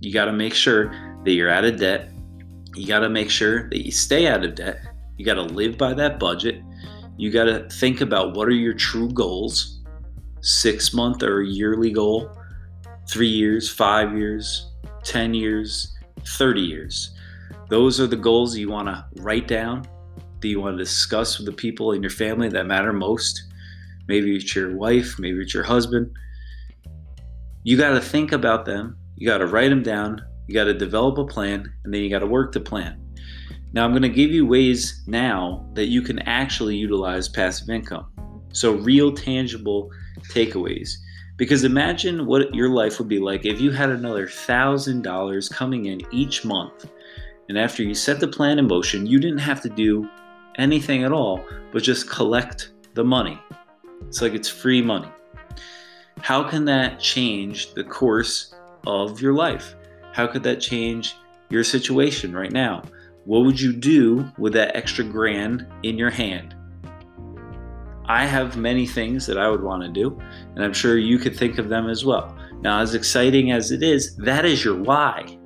You 0.00 0.12
got 0.12 0.24
to 0.24 0.32
make 0.32 0.54
sure 0.54 0.90
that 1.24 1.32
you're 1.32 1.50
out 1.50 1.64
of 1.64 1.78
debt. 1.78 2.10
You 2.74 2.86
got 2.86 3.00
to 3.00 3.08
make 3.08 3.30
sure 3.30 3.68
that 3.68 3.84
you 3.84 3.92
stay 3.92 4.26
out 4.26 4.44
of 4.44 4.54
debt. 4.54 4.80
You 5.18 5.24
got 5.24 5.34
to 5.34 5.42
live 5.42 5.78
by 5.78 5.94
that 5.94 6.18
budget. 6.18 6.62
You 7.16 7.30
got 7.30 7.44
to 7.44 7.68
think 7.68 8.00
about 8.00 8.34
what 8.34 8.48
are 8.48 8.52
your 8.52 8.74
true 8.74 9.08
goals 9.10 9.81
six 10.42 10.92
month 10.92 11.22
or 11.22 11.42
yearly 11.42 11.90
goal, 11.90 12.30
three 13.08 13.28
years, 13.28 13.70
five 13.70 14.16
years, 14.16 14.70
10 15.04 15.34
years, 15.34 15.96
30 16.26 16.60
years. 16.60 17.14
Those 17.68 18.00
are 18.00 18.06
the 18.06 18.16
goals 18.16 18.56
you 18.56 18.68
want 18.68 18.88
to 18.88 19.04
write 19.22 19.48
down, 19.48 19.86
that 20.40 20.48
you 20.48 20.60
want 20.60 20.76
to 20.76 20.84
discuss 20.84 21.38
with 21.38 21.46
the 21.46 21.52
people 21.52 21.92
in 21.92 22.02
your 22.02 22.10
family 22.10 22.48
that 22.48 22.66
matter 22.66 22.92
most. 22.92 23.44
Maybe 24.08 24.36
it's 24.36 24.54
your 24.54 24.76
wife, 24.76 25.18
maybe 25.18 25.40
it's 25.40 25.54
your 25.54 25.62
husband. 25.62 26.10
You 27.62 27.76
got 27.76 27.90
to 27.90 28.00
think 28.00 28.32
about 28.32 28.66
them, 28.66 28.98
you 29.16 29.26
got 29.26 29.38
to 29.38 29.46
write 29.46 29.70
them 29.70 29.82
down, 29.82 30.20
you 30.48 30.54
got 30.54 30.64
to 30.64 30.74
develop 30.74 31.16
a 31.18 31.24
plan, 31.24 31.72
and 31.84 31.94
then 31.94 32.02
you 32.02 32.10
got 32.10 32.18
to 32.18 32.26
work 32.26 32.52
the 32.52 32.60
plan. 32.60 32.98
Now, 33.72 33.84
I'm 33.84 33.92
going 33.92 34.02
to 34.02 34.08
give 34.08 34.30
you 34.30 34.44
ways 34.44 35.02
now 35.06 35.66
that 35.74 35.86
you 35.86 36.02
can 36.02 36.18
actually 36.20 36.76
utilize 36.76 37.28
passive 37.28 37.70
income. 37.70 38.06
So, 38.52 38.74
real 38.74 39.12
tangible 39.12 39.90
takeaways. 40.28 40.96
Because 41.36 41.64
imagine 41.64 42.26
what 42.26 42.54
your 42.54 42.68
life 42.68 42.98
would 42.98 43.08
be 43.08 43.18
like 43.18 43.44
if 43.44 43.60
you 43.60 43.70
had 43.70 43.90
another 43.90 44.28
thousand 44.28 45.02
dollars 45.02 45.48
coming 45.48 45.86
in 45.86 46.02
each 46.12 46.44
month. 46.44 46.90
And 47.48 47.58
after 47.58 47.82
you 47.82 47.94
set 47.94 48.20
the 48.20 48.28
plan 48.28 48.58
in 48.58 48.68
motion, 48.68 49.06
you 49.06 49.18
didn't 49.18 49.38
have 49.38 49.60
to 49.62 49.68
do 49.68 50.08
anything 50.56 51.02
at 51.04 51.12
all 51.12 51.44
but 51.72 51.82
just 51.82 52.08
collect 52.08 52.72
the 52.94 53.04
money. 53.04 53.40
It's 54.06 54.20
like 54.22 54.34
it's 54.34 54.48
free 54.48 54.82
money. 54.82 55.08
How 56.20 56.48
can 56.48 56.64
that 56.66 57.00
change 57.00 57.74
the 57.74 57.84
course 57.84 58.54
of 58.86 59.20
your 59.20 59.32
life? 59.32 59.74
How 60.12 60.26
could 60.26 60.42
that 60.44 60.60
change 60.60 61.16
your 61.48 61.64
situation 61.64 62.34
right 62.34 62.52
now? 62.52 62.82
What 63.24 63.44
would 63.44 63.60
you 63.60 63.72
do 63.72 64.30
with 64.38 64.52
that 64.52 64.76
extra 64.76 65.04
grand 65.04 65.66
in 65.82 65.96
your 65.96 66.10
hand? 66.10 66.54
I 68.12 68.26
have 68.26 68.58
many 68.58 68.86
things 68.86 69.24
that 69.24 69.38
I 69.38 69.48
would 69.48 69.62
want 69.62 69.82
to 69.84 69.88
do, 69.88 70.20
and 70.54 70.62
I'm 70.62 70.74
sure 70.74 70.98
you 70.98 71.18
could 71.18 71.34
think 71.34 71.56
of 71.56 71.70
them 71.70 71.88
as 71.88 72.04
well. 72.04 72.36
Now, 72.60 72.80
as 72.80 72.94
exciting 72.94 73.52
as 73.52 73.70
it 73.70 73.82
is, 73.82 74.14
that 74.16 74.44
is 74.44 74.62
your 74.62 74.76
why. 74.76 75.38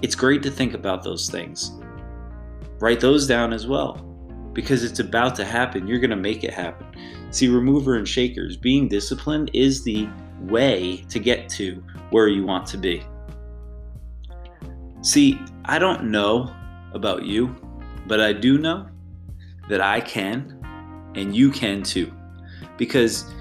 It's 0.00 0.14
great 0.14 0.40
to 0.44 0.52
think 0.52 0.74
about 0.74 1.02
those 1.02 1.28
things. 1.28 1.72
Write 2.78 3.00
those 3.00 3.26
down 3.26 3.52
as 3.52 3.66
well 3.66 3.94
because 4.52 4.84
it's 4.84 5.00
about 5.00 5.34
to 5.34 5.44
happen. 5.44 5.88
You're 5.88 5.98
going 5.98 6.10
to 6.10 6.16
make 6.16 6.44
it 6.44 6.54
happen. 6.54 6.86
See, 7.32 7.48
remover 7.48 7.96
and 7.96 8.06
shakers, 8.06 8.56
being 8.56 8.86
disciplined 8.86 9.50
is 9.52 9.82
the 9.82 10.08
way 10.42 11.04
to 11.08 11.18
get 11.18 11.48
to 11.50 11.82
where 12.10 12.28
you 12.28 12.46
want 12.46 12.66
to 12.68 12.78
be. 12.78 13.02
See, 15.02 15.40
I 15.64 15.80
don't 15.80 16.04
know 16.04 16.54
about 16.92 17.24
you, 17.24 17.48
but 18.06 18.20
I 18.20 18.32
do 18.32 18.58
know 18.58 18.88
that 19.68 19.80
I 19.80 20.00
can 20.00 20.59
and 21.14 21.34
you 21.34 21.50
can 21.50 21.82
too. 21.82 22.12
Because 22.76 23.32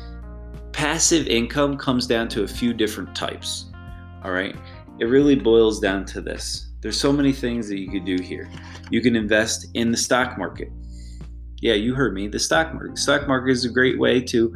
passive 0.72 1.28
income 1.28 1.78
comes 1.78 2.08
down 2.08 2.28
to 2.30 2.44
a 2.44 2.48
few 2.48 2.74
different 2.74 3.16
types. 3.16 3.66
All 4.24 4.32
right. 4.32 4.56
It 5.00 5.06
really 5.06 5.36
boils 5.36 5.80
down 5.80 6.06
to 6.06 6.22
this. 6.22 6.68
There's 6.82 7.00
so 7.00 7.12
many 7.12 7.34
things 7.34 7.68
that 7.70 7.80
you 7.80 7.90
could 7.90 8.06
do 8.06 8.18
here. 8.22 8.50
You 8.90 9.02
can 9.02 9.16
invest 9.16 9.68
in 9.74 9.92
the 9.92 9.98
stock 9.98 10.38
market. 10.38 10.70
Yeah, 11.62 11.74
you 11.74 11.94
heard 11.94 12.14
me. 12.14 12.28
The 12.28 12.40
stock 12.40 12.74
market. 12.74 12.98
Stock 12.98 13.28
market 13.28 13.52
is 13.52 13.66
a 13.66 13.70
great 13.70 14.00
way 14.00 14.22
to 14.22 14.56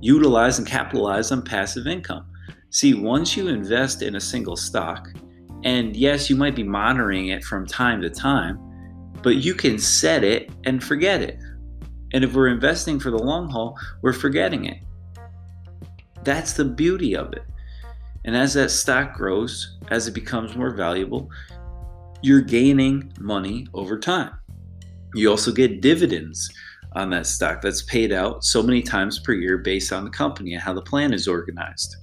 utilize 0.00 0.58
and 0.58 0.66
capitalize 0.66 1.32
on 1.32 1.42
passive 1.42 1.86
income. 1.86 2.26
See, 2.70 2.94
once 2.94 3.36
you 3.36 3.48
invest 3.48 4.02
in 4.02 4.16
a 4.16 4.20
single 4.20 4.56
stock, 4.56 5.08
and 5.64 5.96
yes, 5.96 6.30
you 6.30 6.36
might 6.36 6.54
be 6.54 6.62
monitoring 6.62 7.28
it 7.28 7.44
from 7.44 7.66
time 7.66 8.00
to 8.02 8.10
time, 8.10 8.58
but 9.22 9.36
you 9.36 9.54
can 9.54 9.78
set 9.78 10.24
it 10.24 10.50
and 10.64 10.82
forget 10.82 11.20
it. 11.20 11.38
And 12.12 12.24
if 12.24 12.34
we're 12.34 12.48
investing 12.48 12.98
for 12.98 13.10
the 13.10 13.18
long 13.18 13.48
haul, 13.48 13.78
we're 14.02 14.12
forgetting 14.12 14.64
it. 14.64 14.78
That's 16.24 16.52
the 16.52 16.64
beauty 16.64 17.16
of 17.16 17.32
it. 17.32 17.44
And 18.24 18.36
as 18.36 18.54
that 18.54 18.70
stock 18.70 19.14
grows, 19.14 19.78
as 19.90 20.06
it 20.06 20.12
becomes 20.12 20.54
more 20.56 20.70
valuable, 20.70 21.30
you're 22.22 22.42
gaining 22.42 23.12
money 23.18 23.66
over 23.72 23.98
time. 23.98 24.32
You 25.14 25.30
also 25.30 25.52
get 25.52 25.80
dividends 25.80 26.50
on 26.92 27.10
that 27.10 27.26
stock 27.26 27.62
that's 27.62 27.82
paid 27.82 28.12
out 28.12 28.44
so 28.44 28.62
many 28.62 28.82
times 28.82 29.20
per 29.20 29.32
year 29.32 29.58
based 29.58 29.92
on 29.92 30.04
the 30.04 30.10
company 30.10 30.54
and 30.54 30.62
how 30.62 30.74
the 30.74 30.82
plan 30.82 31.14
is 31.14 31.28
organized. 31.28 31.96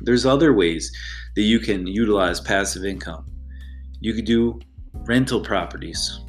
There's 0.00 0.26
other 0.26 0.52
ways 0.52 0.92
that 1.36 1.42
you 1.42 1.60
can 1.60 1.86
utilize 1.86 2.40
passive 2.40 2.84
income. 2.84 3.26
You 4.00 4.14
could 4.14 4.24
do 4.24 4.60
rental 4.92 5.40
properties. 5.40 6.20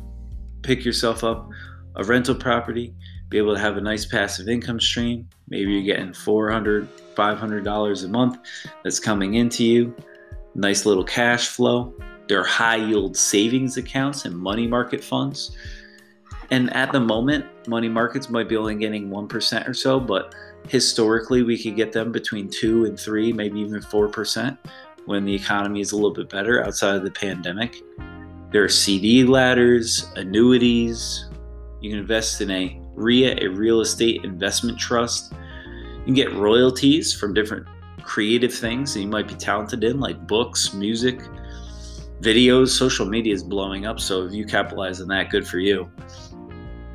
Pick 0.61 0.85
yourself 0.85 1.23
up 1.23 1.49
a 1.95 2.03
rental 2.03 2.35
property, 2.35 2.93
be 3.29 3.37
able 3.37 3.53
to 3.53 3.59
have 3.59 3.77
a 3.77 3.81
nice 3.81 4.05
passive 4.05 4.47
income 4.47 4.79
stream. 4.79 5.27
Maybe 5.49 5.71
you're 5.71 5.95
getting 5.95 6.11
$400, 6.11 6.87
$500 7.15 8.03
a 8.03 8.07
month 8.07 8.37
that's 8.83 8.99
coming 8.99 9.35
into 9.35 9.63
you. 9.63 9.95
Nice 10.55 10.85
little 10.85 11.03
cash 11.03 11.47
flow. 11.47 11.93
There 12.27 12.39
are 12.39 12.45
high 12.45 12.77
yield 12.77 13.17
savings 13.17 13.77
accounts 13.77 14.25
and 14.25 14.35
money 14.37 14.67
market 14.67 15.03
funds. 15.03 15.55
And 16.51 16.73
at 16.75 16.91
the 16.91 16.99
moment, 16.99 17.45
money 17.67 17.89
markets 17.89 18.29
might 18.29 18.47
be 18.47 18.57
only 18.57 18.75
getting 18.75 19.09
1% 19.09 19.67
or 19.67 19.73
so, 19.73 19.99
but 19.99 20.35
historically 20.67 21.43
we 21.43 21.61
could 21.61 21.75
get 21.75 21.91
them 21.91 22.11
between 22.11 22.49
2 22.49 22.85
and 22.85 22.99
3, 22.99 23.33
maybe 23.33 23.59
even 23.59 23.81
4% 23.81 24.57
when 25.05 25.25
the 25.25 25.33
economy 25.33 25.81
is 25.81 25.91
a 25.91 25.95
little 25.95 26.13
bit 26.13 26.29
better 26.29 26.63
outside 26.63 26.95
of 26.95 27.03
the 27.03 27.11
pandemic. 27.11 27.81
There 28.51 28.63
are 28.63 28.69
CD 28.69 29.23
ladders, 29.23 30.07
annuities. 30.15 31.25
You 31.83 31.89
can 31.89 31.99
invest 31.99 32.39
in 32.39 32.49
a 32.49 32.79
REIT, 32.95 33.43
a 33.43 33.49
real 33.49 33.81
estate 33.81 34.23
investment 34.23 34.79
trust. 34.79 35.33
You 35.33 36.05
can 36.05 36.13
get 36.13 36.33
royalties 36.33 37.13
from 37.13 37.33
different 37.33 37.67
creative 38.03 38.53
things 38.53 38.93
that 38.93 39.01
you 39.01 39.07
might 39.07 39.27
be 39.27 39.35
talented 39.35 39.83
in, 39.83 39.99
like 39.99 40.25
books, 40.25 40.73
music, 40.73 41.19
videos. 42.21 42.69
Social 42.69 43.05
media 43.05 43.33
is 43.33 43.43
blowing 43.43 43.85
up, 43.85 43.99
so 43.99 44.25
if 44.25 44.31
you 44.31 44.45
capitalize 44.45 45.01
on 45.01 45.09
that, 45.09 45.29
good 45.29 45.45
for 45.45 45.59
you. 45.59 45.91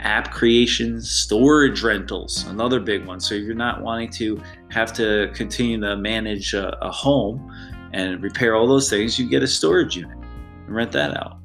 App 0.01 0.33
creations, 0.33 1.11
storage 1.11 1.83
rentals, 1.83 2.47
another 2.47 2.81
big 2.81 3.07
one. 3.07 3.21
So 3.21 3.35
if 3.35 3.43
you're 3.43 3.55
not 3.55 3.83
wanting 3.83 4.11
to 4.13 4.41
have 4.71 4.95
to 4.95 5.31
continue 5.35 5.79
to 5.83 5.97
manage 5.99 6.55
a, 6.55 6.79
a 6.83 6.91
home 6.91 7.55
and 7.93 8.23
repair 8.23 8.57
all 8.57 8.67
those 8.67 8.89
things, 8.89 9.19
you 9.19 9.29
get 9.29 9.43
a 9.43 9.47
storage 9.47 9.97
unit 9.97 10.17
and 10.17 10.75
rent 10.75 10.93
that 10.93 11.15
out. 11.15 11.38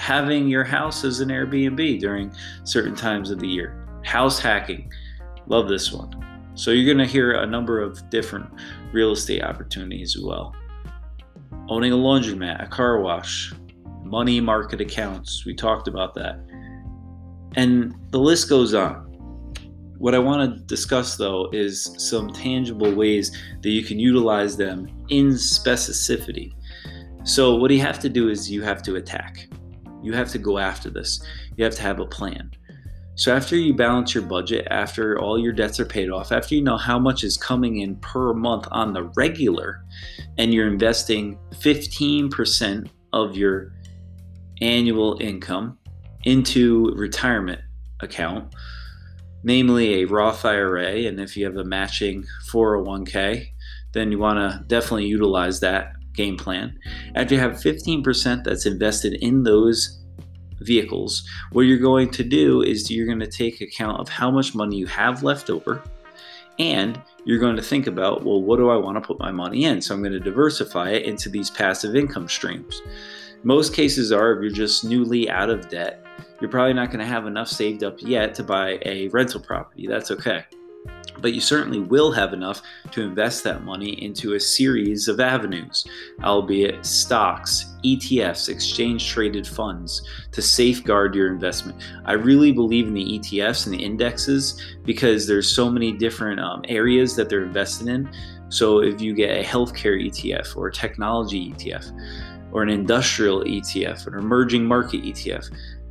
Having 0.00 0.48
your 0.48 0.64
house 0.64 1.04
as 1.04 1.20
an 1.20 1.28
Airbnb 1.28 2.00
during 2.00 2.32
certain 2.64 2.94
times 2.94 3.30
of 3.30 3.38
the 3.38 3.46
year. 3.46 3.86
House 4.02 4.40
hacking, 4.40 4.90
love 5.46 5.68
this 5.68 5.92
one. 5.92 6.10
So 6.54 6.70
you're 6.70 6.86
going 6.86 7.06
to 7.06 7.12
hear 7.12 7.32
a 7.32 7.46
number 7.46 7.82
of 7.82 8.08
different 8.08 8.50
real 8.94 9.12
estate 9.12 9.42
opportunities 9.42 10.16
as 10.16 10.22
well. 10.22 10.56
Owning 11.68 11.92
a 11.92 11.96
laundromat, 11.96 12.64
a 12.64 12.66
car 12.66 13.02
wash, 13.02 13.52
money 14.02 14.40
market 14.40 14.80
accounts. 14.80 15.44
We 15.44 15.54
talked 15.54 15.86
about 15.86 16.14
that. 16.14 16.40
And 17.56 17.94
the 18.08 18.20
list 18.20 18.48
goes 18.48 18.72
on. 18.72 19.06
What 19.98 20.14
I 20.14 20.18
want 20.18 20.50
to 20.50 20.64
discuss 20.64 21.18
though 21.18 21.50
is 21.52 21.94
some 21.98 22.32
tangible 22.32 22.94
ways 22.94 23.36
that 23.60 23.68
you 23.68 23.84
can 23.84 23.98
utilize 23.98 24.56
them 24.56 24.88
in 25.10 25.32
specificity. 25.32 26.54
So, 27.24 27.56
what 27.56 27.70
you 27.70 27.80
have 27.80 27.98
to 27.98 28.08
do 28.08 28.30
is 28.30 28.50
you 28.50 28.62
have 28.62 28.82
to 28.84 28.96
attack. 28.96 29.46
You 30.02 30.12
have 30.12 30.30
to 30.30 30.38
go 30.38 30.58
after 30.58 30.90
this. 30.90 31.22
You 31.56 31.64
have 31.64 31.74
to 31.76 31.82
have 31.82 32.00
a 32.00 32.06
plan. 32.06 32.50
So, 33.16 33.34
after 33.36 33.54
you 33.54 33.74
balance 33.74 34.14
your 34.14 34.24
budget, 34.24 34.66
after 34.70 35.18
all 35.18 35.38
your 35.38 35.52
debts 35.52 35.78
are 35.78 35.84
paid 35.84 36.10
off, 36.10 36.32
after 36.32 36.54
you 36.54 36.62
know 36.62 36.78
how 36.78 36.98
much 36.98 37.22
is 37.22 37.36
coming 37.36 37.80
in 37.80 37.96
per 37.96 38.32
month 38.32 38.66
on 38.70 38.94
the 38.94 39.10
regular, 39.14 39.84
and 40.38 40.54
you're 40.54 40.68
investing 40.68 41.38
15% 41.52 42.88
of 43.12 43.36
your 43.36 43.74
annual 44.62 45.18
income 45.20 45.76
into 46.24 46.94
retirement 46.96 47.60
account, 48.00 48.54
namely 49.42 50.00
a 50.00 50.06
Roth 50.06 50.44
IRA, 50.44 51.06
and 51.06 51.20
if 51.20 51.36
you 51.36 51.44
have 51.44 51.56
a 51.56 51.64
matching 51.64 52.24
401k, 52.50 53.46
then 53.92 54.12
you 54.12 54.18
want 54.18 54.38
to 54.38 54.64
definitely 54.66 55.06
utilize 55.06 55.60
that 55.60 55.92
game 56.14 56.36
plan. 56.36 56.78
After 57.14 57.34
you 57.34 57.40
have 57.40 57.52
15% 57.52 58.44
that's 58.44 58.66
invested 58.66 59.14
in 59.14 59.42
those 59.42 60.02
vehicles, 60.60 61.26
what 61.52 61.62
you're 61.62 61.78
going 61.78 62.10
to 62.10 62.24
do 62.24 62.62
is 62.62 62.90
you're 62.90 63.06
going 63.06 63.20
to 63.20 63.26
take 63.26 63.60
account 63.60 64.00
of 64.00 64.08
how 64.08 64.30
much 64.30 64.54
money 64.54 64.76
you 64.76 64.86
have 64.86 65.22
left 65.22 65.50
over 65.50 65.82
and 66.58 67.00
you're 67.24 67.38
going 67.38 67.56
to 67.56 67.62
think 67.62 67.86
about, 67.86 68.24
well, 68.24 68.42
what 68.42 68.56
do 68.56 68.70
I 68.70 68.76
want 68.76 68.96
to 68.96 69.00
put 69.00 69.18
my 69.18 69.30
money 69.30 69.64
in? 69.64 69.80
So 69.80 69.94
I'm 69.94 70.02
going 70.02 70.12
to 70.12 70.20
diversify 70.20 70.90
it 70.90 71.04
into 71.04 71.28
these 71.28 71.50
passive 71.50 71.96
income 71.96 72.28
streams. 72.28 72.82
Most 73.42 73.74
cases 73.74 74.12
are 74.12 74.32
if 74.32 74.42
you're 74.42 74.50
just 74.50 74.84
newly 74.84 75.30
out 75.30 75.48
of 75.48 75.68
debt 75.70 76.04
you're 76.40 76.50
probably 76.50 76.72
not 76.72 76.88
going 76.88 77.00
to 77.00 77.06
have 77.06 77.26
enough 77.26 77.48
saved 77.48 77.84
up 77.84 78.00
yet 78.00 78.34
to 78.36 78.42
buy 78.42 78.78
a 78.84 79.08
rental 79.08 79.40
property. 79.40 79.86
That's 79.86 80.10
okay. 80.10 80.44
But 81.20 81.32
you 81.32 81.40
certainly 81.40 81.80
will 81.80 82.12
have 82.12 82.32
enough 82.32 82.62
to 82.92 83.02
invest 83.02 83.44
that 83.44 83.64
money 83.64 84.02
into 84.02 84.34
a 84.34 84.40
series 84.40 85.08
of 85.08 85.20
avenues, 85.20 85.84
albeit 86.22 86.84
stocks, 86.84 87.66
ETFs, 87.84 88.48
exchange 88.48 89.08
traded 89.08 89.46
funds, 89.46 90.02
to 90.32 90.42
safeguard 90.42 91.14
your 91.14 91.32
investment. 91.32 91.82
I 92.04 92.12
really 92.12 92.52
believe 92.52 92.88
in 92.88 92.94
the 92.94 93.18
ETFs 93.18 93.66
and 93.66 93.74
the 93.74 93.82
indexes 93.82 94.60
because 94.84 95.26
there's 95.26 95.48
so 95.48 95.70
many 95.70 95.92
different 95.92 96.40
um, 96.40 96.62
areas 96.68 97.16
that 97.16 97.28
they're 97.28 97.44
invested 97.44 97.88
in. 97.88 98.08
So 98.48 98.80
if 98.80 99.00
you 99.00 99.14
get 99.14 99.36
a 99.36 99.44
healthcare 99.44 100.04
ETF 100.04 100.56
or 100.56 100.68
a 100.68 100.72
technology 100.72 101.52
ETF, 101.52 101.92
or 102.52 102.62
an 102.62 102.68
industrial 102.68 103.44
ETF, 103.44 104.06
or 104.06 104.16
an 104.16 104.24
emerging 104.24 104.64
market 104.64 105.02
ETF, 105.02 105.50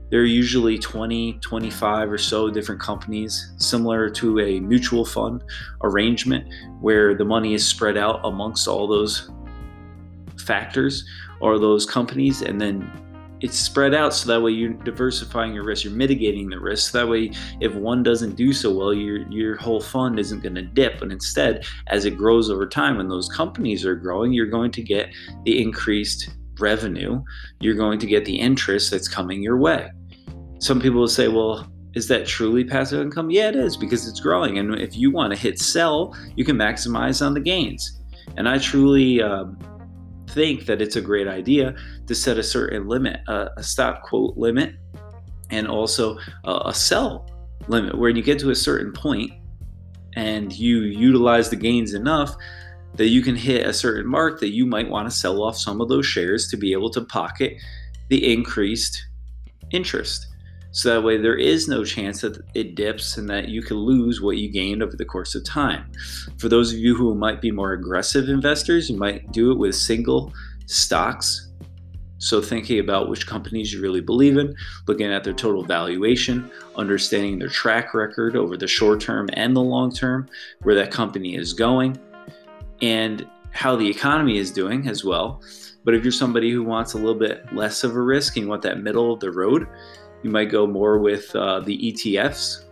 there 0.10 0.22
are 0.22 0.26
usually 0.26 0.78
20, 0.78 1.34
25 1.34 2.12
or 2.12 2.17
so 2.17 2.50
different 2.50 2.82
companies, 2.82 3.54
similar 3.58 4.10
to 4.10 4.39
a 4.39 4.60
mutual 4.60 5.06
fund 5.06 5.43
arrangement 5.84 6.52
where 6.82 7.13
the 7.13 7.26
money 7.26 7.54
is 7.54 7.65
spread 7.65 7.98
out 7.98 8.19
amongst 8.24 8.67
all 8.67 8.88
those 8.88 9.30
factors 10.38 11.06
or 11.39 11.60
those 11.60 11.86
companies, 11.86 12.41
and 12.41 12.60
then 12.60 12.91
it's 13.41 13.58
spread 13.58 13.93
out 13.93 14.13
so 14.13 14.28
that 14.28 14.41
way 14.41 14.52
you're 14.52 14.74
diversifying 14.74 15.54
your 15.54 15.63
risk, 15.63 15.86
you're 15.86 15.93
mitigating 15.93 16.50
the 16.50 16.60
risk. 16.60 16.91
That 16.91 17.08
way, 17.08 17.32
if 17.62 17.74
one 17.74 18.04
doesn't 18.04 18.36
do 18.36 18.52
so 18.52 18.74
well, 18.74 18.93
your 18.93 19.19
your 19.32 19.56
whole 19.56 19.80
fund 19.80 20.19
isn't 20.19 20.41
going 20.41 20.56
to 20.56 20.62
dip, 20.62 21.02
And 21.02 21.12
instead, 21.12 21.65
as 21.88 22.06
it 22.06 22.17
grows 22.17 22.50
over 22.50 22.67
time 22.67 23.00
and 23.00 23.10
those 23.10 23.30
companies 23.30 23.86
are 23.86 23.95
growing, 23.95 24.34
you're 24.34 24.48
going 24.48 24.72
to 24.72 24.82
get 24.82 25.13
the 25.45 25.62
increased 25.62 26.32
revenue. 26.60 27.24
You're 27.62 27.76
going 27.76 28.00
to 28.00 28.08
get 28.08 28.26
the 28.26 28.38
interest 28.38 28.91
that's 28.91 29.08
coming 29.08 29.41
your 29.41 29.58
way 29.58 29.89
some 30.60 30.80
people 30.80 31.00
will 31.00 31.08
say, 31.08 31.28
well, 31.28 31.72
is 31.95 32.08
that 32.08 32.28
truly 32.28 32.63
passive 32.63 33.02
income? 33.02 33.32
Yeah, 33.32 33.50
it 33.50 33.56
is 33.56 33.76
because 33.76 34.08
it's 34.08 34.19
growing. 34.19 34.60
And 34.60 34.76
if 34.76 34.95
you 34.95 35.12
want 35.12 35.34
to 35.34 35.39
hit 35.39 35.60
sell, 35.60 36.15
you 36.36 36.45
can 36.45 36.56
maximize 36.56 37.26
on 37.26 37.34
the 37.34 37.39
gains. 37.39 38.00
And 38.38 38.48
I 38.48 38.60
truly 38.60 39.22
um, 39.22 39.58
think 40.30 40.65
that 40.65 40.82
it's 40.82 40.95
a 40.95 41.02
great 41.02 41.28
idea 41.28 41.76
to 42.08 42.13
set 42.13 42.38
a 42.38 42.43
certain 42.43 42.88
limit, 42.88 43.22
uh, 43.28 43.50
a 43.58 43.63
stop 43.63 44.04
quote 44.04 44.38
limit, 44.38 44.76
and 45.50 45.67
also 45.67 46.17
uh, 46.45 46.63
a 46.65 46.74
sell 46.74 47.30
limit 47.67 47.98
where 47.98 48.10
you 48.10 48.22
get 48.22 48.39
to 48.39 48.52
a 48.52 48.56
certain 48.56 48.91
point 48.93 49.32
and 50.15 50.54
you 50.54 50.82
utilize 50.82 51.50
the 51.50 51.56
gains 51.56 51.93
enough 51.93 52.36
that 52.95 53.08
you 53.08 53.22
can 53.22 53.36
hit 53.36 53.65
a 53.65 53.74
certain 53.74 54.10
mark 54.10 54.39
that 54.39 54.50
you 54.50 54.65
might 54.65 54.89
want 54.89 55.10
to 55.10 55.15
sell 55.15 55.43
off 55.43 55.56
some 55.58 55.80
of 55.82 55.89
those 55.89 56.06
shares 56.06 56.48
to 56.50 56.58
be 56.58 56.72
able 56.72 56.89
to 56.89 57.02
pocket 57.02 57.54
the 58.10 58.32
increased 58.32 59.08
interest. 59.72 60.28
So 60.71 60.93
that 60.93 61.03
way, 61.03 61.17
there 61.17 61.36
is 61.36 61.67
no 61.67 61.84
chance 61.84 62.21
that 62.21 62.41
it 62.53 62.75
dips 62.75 63.17
and 63.17 63.27
that 63.29 63.49
you 63.49 63.63
can 63.63 63.77
lose 63.77 64.21
what 64.21 64.38
you 64.38 64.49
gained 64.49 64.84
over 64.84 64.95
the 64.95 65.05
course 65.05 65.34
of 65.34 65.43
time. 65.43 65.91
For 66.38 66.47
those 66.47 66.71
of 66.71 66.79
you 66.79 66.95
who 66.95 67.15
might 67.15 67.41
be 67.41 67.51
more 67.51 67.73
aggressive 67.73 68.29
investors, 68.29 68.89
you 68.89 68.95
might 68.95 69.32
do 69.32 69.51
it 69.51 69.58
with 69.58 69.75
single 69.75 70.32
stocks. 70.67 71.47
So, 72.19 72.41
thinking 72.41 72.79
about 72.79 73.10
which 73.10 73.25
companies 73.25 73.73
you 73.73 73.82
really 73.82 74.01
believe 74.01 74.38
in, 74.38 74.53
looking 74.88 75.12
at 75.12 75.23
their 75.23 75.34
total 75.34 75.63
valuation, 75.63 76.51
understanding 76.75 77.39
their 77.39 77.47
track 77.47 77.93
record 77.93 78.36
over 78.36 78.58
the 78.58 78.67
short 78.67 78.99
term 78.99 79.29
and 79.34 79.55
the 79.55 79.62
long 79.62 79.91
term, 79.91 80.27
where 80.62 80.75
that 80.75 80.91
company 80.91 81.36
is 81.36 81.53
going, 81.53 81.97
and 82.82 83.25
how 83.51 83.75
the 83.75 83.89
economy 83.89 84.38
is 84.38 84.51
doing 84.51 84.88
as 84.88 85.03
well. 85.03 85.41
But 85.86 85.95
if 85.95 86.03
you're 86.03 86.12
somebody 86.12 86.51
who 86.51 86.62
wants 86.62 86.93
a 86.93 86.97
little 86.97 87.15
bit 87.15 87.51
less 87.53 87.84
of 87.84 87.95
a 87.95 88.01
risk 88.01 88.36
and 88.36 88.43
you 88.43 88.49
want 88.49 88.62
that 88.63 88.82
middle 88.82 89.13
of 89.13 89.21
the 89.21 89.32
road, 89.32 89.65
you 90.23 90.29
might 90.29 90.49
go 90.49 90.67
more 90.67 90.99
with 90.99 91.34
uh, 91.36 91.60
the 91.62 91.77
ETFs. 91.91 92.65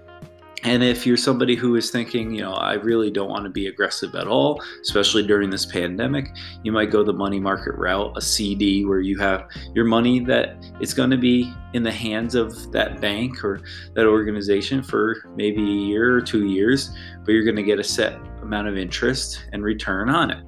And 0.64 0.84
if 0.84 1.06
you're 1.06 1.18
somebody 1.18 1.56
who 1.56 1.76
is 1.76 1.92
thinking, 1.92 2.34
you 2.34 2.42
know, 2.42 2.54
I 2.54 2.74
really 2.74 3.12
don't 3.12 3.30
want 3.30 3.44
to 3.44 3.50
be 3.50 3.68
aggressive 3.68 4.16
at 4.16 4.28
all, 4.28 4.62
especially 4.82 5.26
during 5.26 5.52
this 5.52 5.66
pandemic, 5.66 6.36
you 6.64 6.72
might 6.72 6.90
go 6.90 7.04
the 7.04 7.14
money 7.14 7.40
market 7.40 7.76
route, 7.76 8.12
a 8.18 8.22
CD 8.22 8.84
where 8.84 9.00
you 9.00 9.20
have 9.20 9.48
your 9.76 9.86
money 9.86 10.20
that 10.22 10.58
it's 10.82 10.94
going 10.94 11.12
to 11.12 11.18
be 11.18 11.54
in 11.74 11.84
the 11.84 11.92
hands 11.92 12.34
of 12.34 12.72
that 12.72 13.00
bank 13.00 13.44
or 13.44 13.62
that 13.94 14.08
organization 14.08 14.82
for 14.82 15.30
maybe 15.36 15.62
a 15.62 15.86
year 15.86 16.16
or 16.16 16.22
two 16.22 16.48
years, 16.48 16.90
but 17.24 17.34
you're 17.34 17.46
going 17.46 17.56
to 17.56 17.64
get 17.64 17.80
a 17.80 17.84
set 17.84 18.20
amount 18.42 18.68
of 18.68 18.78
interest 18.78 19.46
and 19.54 19.64
return 19.64 20.10
on 20.10 20.32
it. 20.32 20.44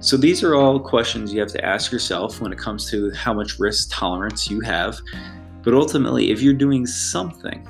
So 0.00 0.16
these 0.16 0.44
are 0.44 0.54
all 0.54 0.78
questions 0.78 1.32
you 1.32 1.40
have 1.40 1.50
to 1.50 1.64
ask 1.64 1.90
yourself 1.90 2.40
when 2.40 2.52
it 2.52 2.58
comes 2.58 2.88
to 2.90 3.10
how 3.12 3.34
much 3.34 3.58
risk 3.58 3.88
tolerance 3.90 4.48
you 4.48 4.60
have 4.60 5.00
but 5.68 5.74
ultimately, 5.74 6.30
if 6.30 6.40
you're 6.40 6.54
doing 6.54 6.86
something, 6.86 7.68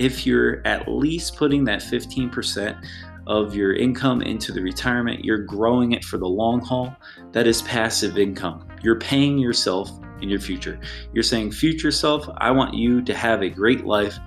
if 0.00 0.26
you're 0.26 0.60
at 0.66 0.88
least 0.88 1.36
putting 1.36 1.62
that 1.62 1.78
15% 1.78 2.84
of 3.28 3.54
your 3.54 3.74
income 3.74 4.22
into 4.22 4.50
the 4.50 4.60
retirement, 4.60 5.24
you're 5.24 5.44
growing 5.44 5.92
it 5.92 6.04
for 6.04 6.18
the 6.18 6.26
long 6.26 6.60
haul. 6.60 6.96
That 7.30 7.46
is 7.46 7.62
passive 7.62 8.18
income. 8.18 8.66
You're 8.82 8.98
paying 8.98 9.38
yourself 9.38 9.88
in 10.20 10.28
your 10.28 10.40
future. 10.40 10.80
You're 11.12 11.22
saying, 11.22 11.52
future 11.52 11.92
self, 11.92 12.28
I 12.38 12.50
want 12.50 12.74
you 12.74 13.02
to 13.02 13.14
have 13.14 13.42
a 13.42 13.48
great 13.48 13.84
life 13.84 14.18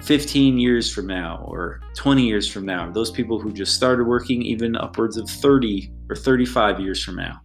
15 0.00 0.58
years 0.58 0.92
from 0.92 1.06
now 1.06 1.44
or 1.46 1.82
20 1.94 2.26
years 2.26 2.48
from 2.48 2.66
now. 2.66 2.90
Those 2.90 3.12
people 3.12 3.38
who 3.38 3.52
just 3.52 3.76
started 3.76 4.08
working, 4.08 4.42
even 4.42 4.74
upwards 4.74 5.16
of 5.16 5.30
30 5.30 5.92
or 6.10 6.16
35 6.16 6.80
years 6.80 7.00
from 7.04 7.14
now. 7.14 7.40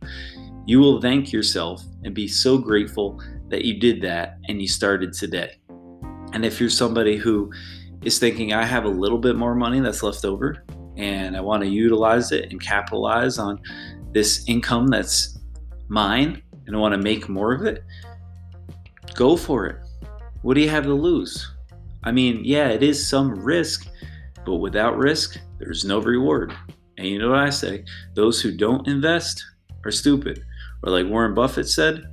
You 0.68 0.80
will 0.80 1.00
thank 1.00 1.32
yourself 1.32 1.82
and 2.04 2.14
be 2.14 2.28
so 2.28 2.58
grateful 2.58 3.24
that 3.48 3.64
you 3.64 3.80
did 3.80 4.02
that 4.02 4.38
and 4.50 4.62
you 4.62 4.68
started 4.68 5.14
today. 5.14 5.62
And 6.34 6.44
if 6.44 6.60
you're 6.60 6.70
somebody 6.70 7.16
who 7.16 7.50
is 8.02 8.20
thinking, 8.20 8.52
I 8.52 8.66
have 8.66 8.84
a 8.84 8.90
little 8.90 9.18
bit 9.18 9.38
more 9.38 9.56
money 9.56 9.80
that's 9.80 10.04
left 10.04 10.26
over 10.26 10.66
and 10.98 11.38
I 11.38 11.40
want 11.40 11.64
to 11.64 11.70
utilize 11.70 12.34
it 12.34 12.52
and 12.52 12.60
capitalize 12.60 13.38
on 13.38 13.62
this 14.12 14.44
income 14.50 14.88
that's 14.88 15.40
mine 15.88 16.42
and 16.66 16.76
I 16.76 16.80
want 16.80 16.94
to 16.96 17.02
make 17.02 17.30
more 17.30 17.54
of 17.54 17.66
it, 17.66 17.86
go 19.16 19.38
for 19.38 19.68
it. 19.68 19.78
What 20.42 20.56
do 20.56 20.60
you 20.62 20.70
have 20.70 20.84
to 20.84 20.94
lose? 20.94 21.50
I 22.04 22.12
mean, 22.12 22.42
yeah, 22.44 22.68
it 22.68 22.84
is 22.84 23.08
some 23.08 23.34
risk, 23.34 23.88
but 24.46 24.56
without 24.56 24.98
risk, 24.98 25.40
there's 25.60 25.86
no 25.86 26.02
reward. 26.02 26.54
And 26.98 27.08
you 27.08 27.20
know 27.20 27.30
what 27.30 27.40
I 27.40 27.52
say? 27.52 27.86
Those 28.16 28.42
who 28.42 28.52
don't 28.52 28.86
invest 28.86 29.42
are 29.86 29.92
stupid. 29.92 30.44
Or, 30.84 30.92
like 30.92 31.08
Warren 31.08 31.34
Buffett 31.34 31.68
said, 31.68 32.04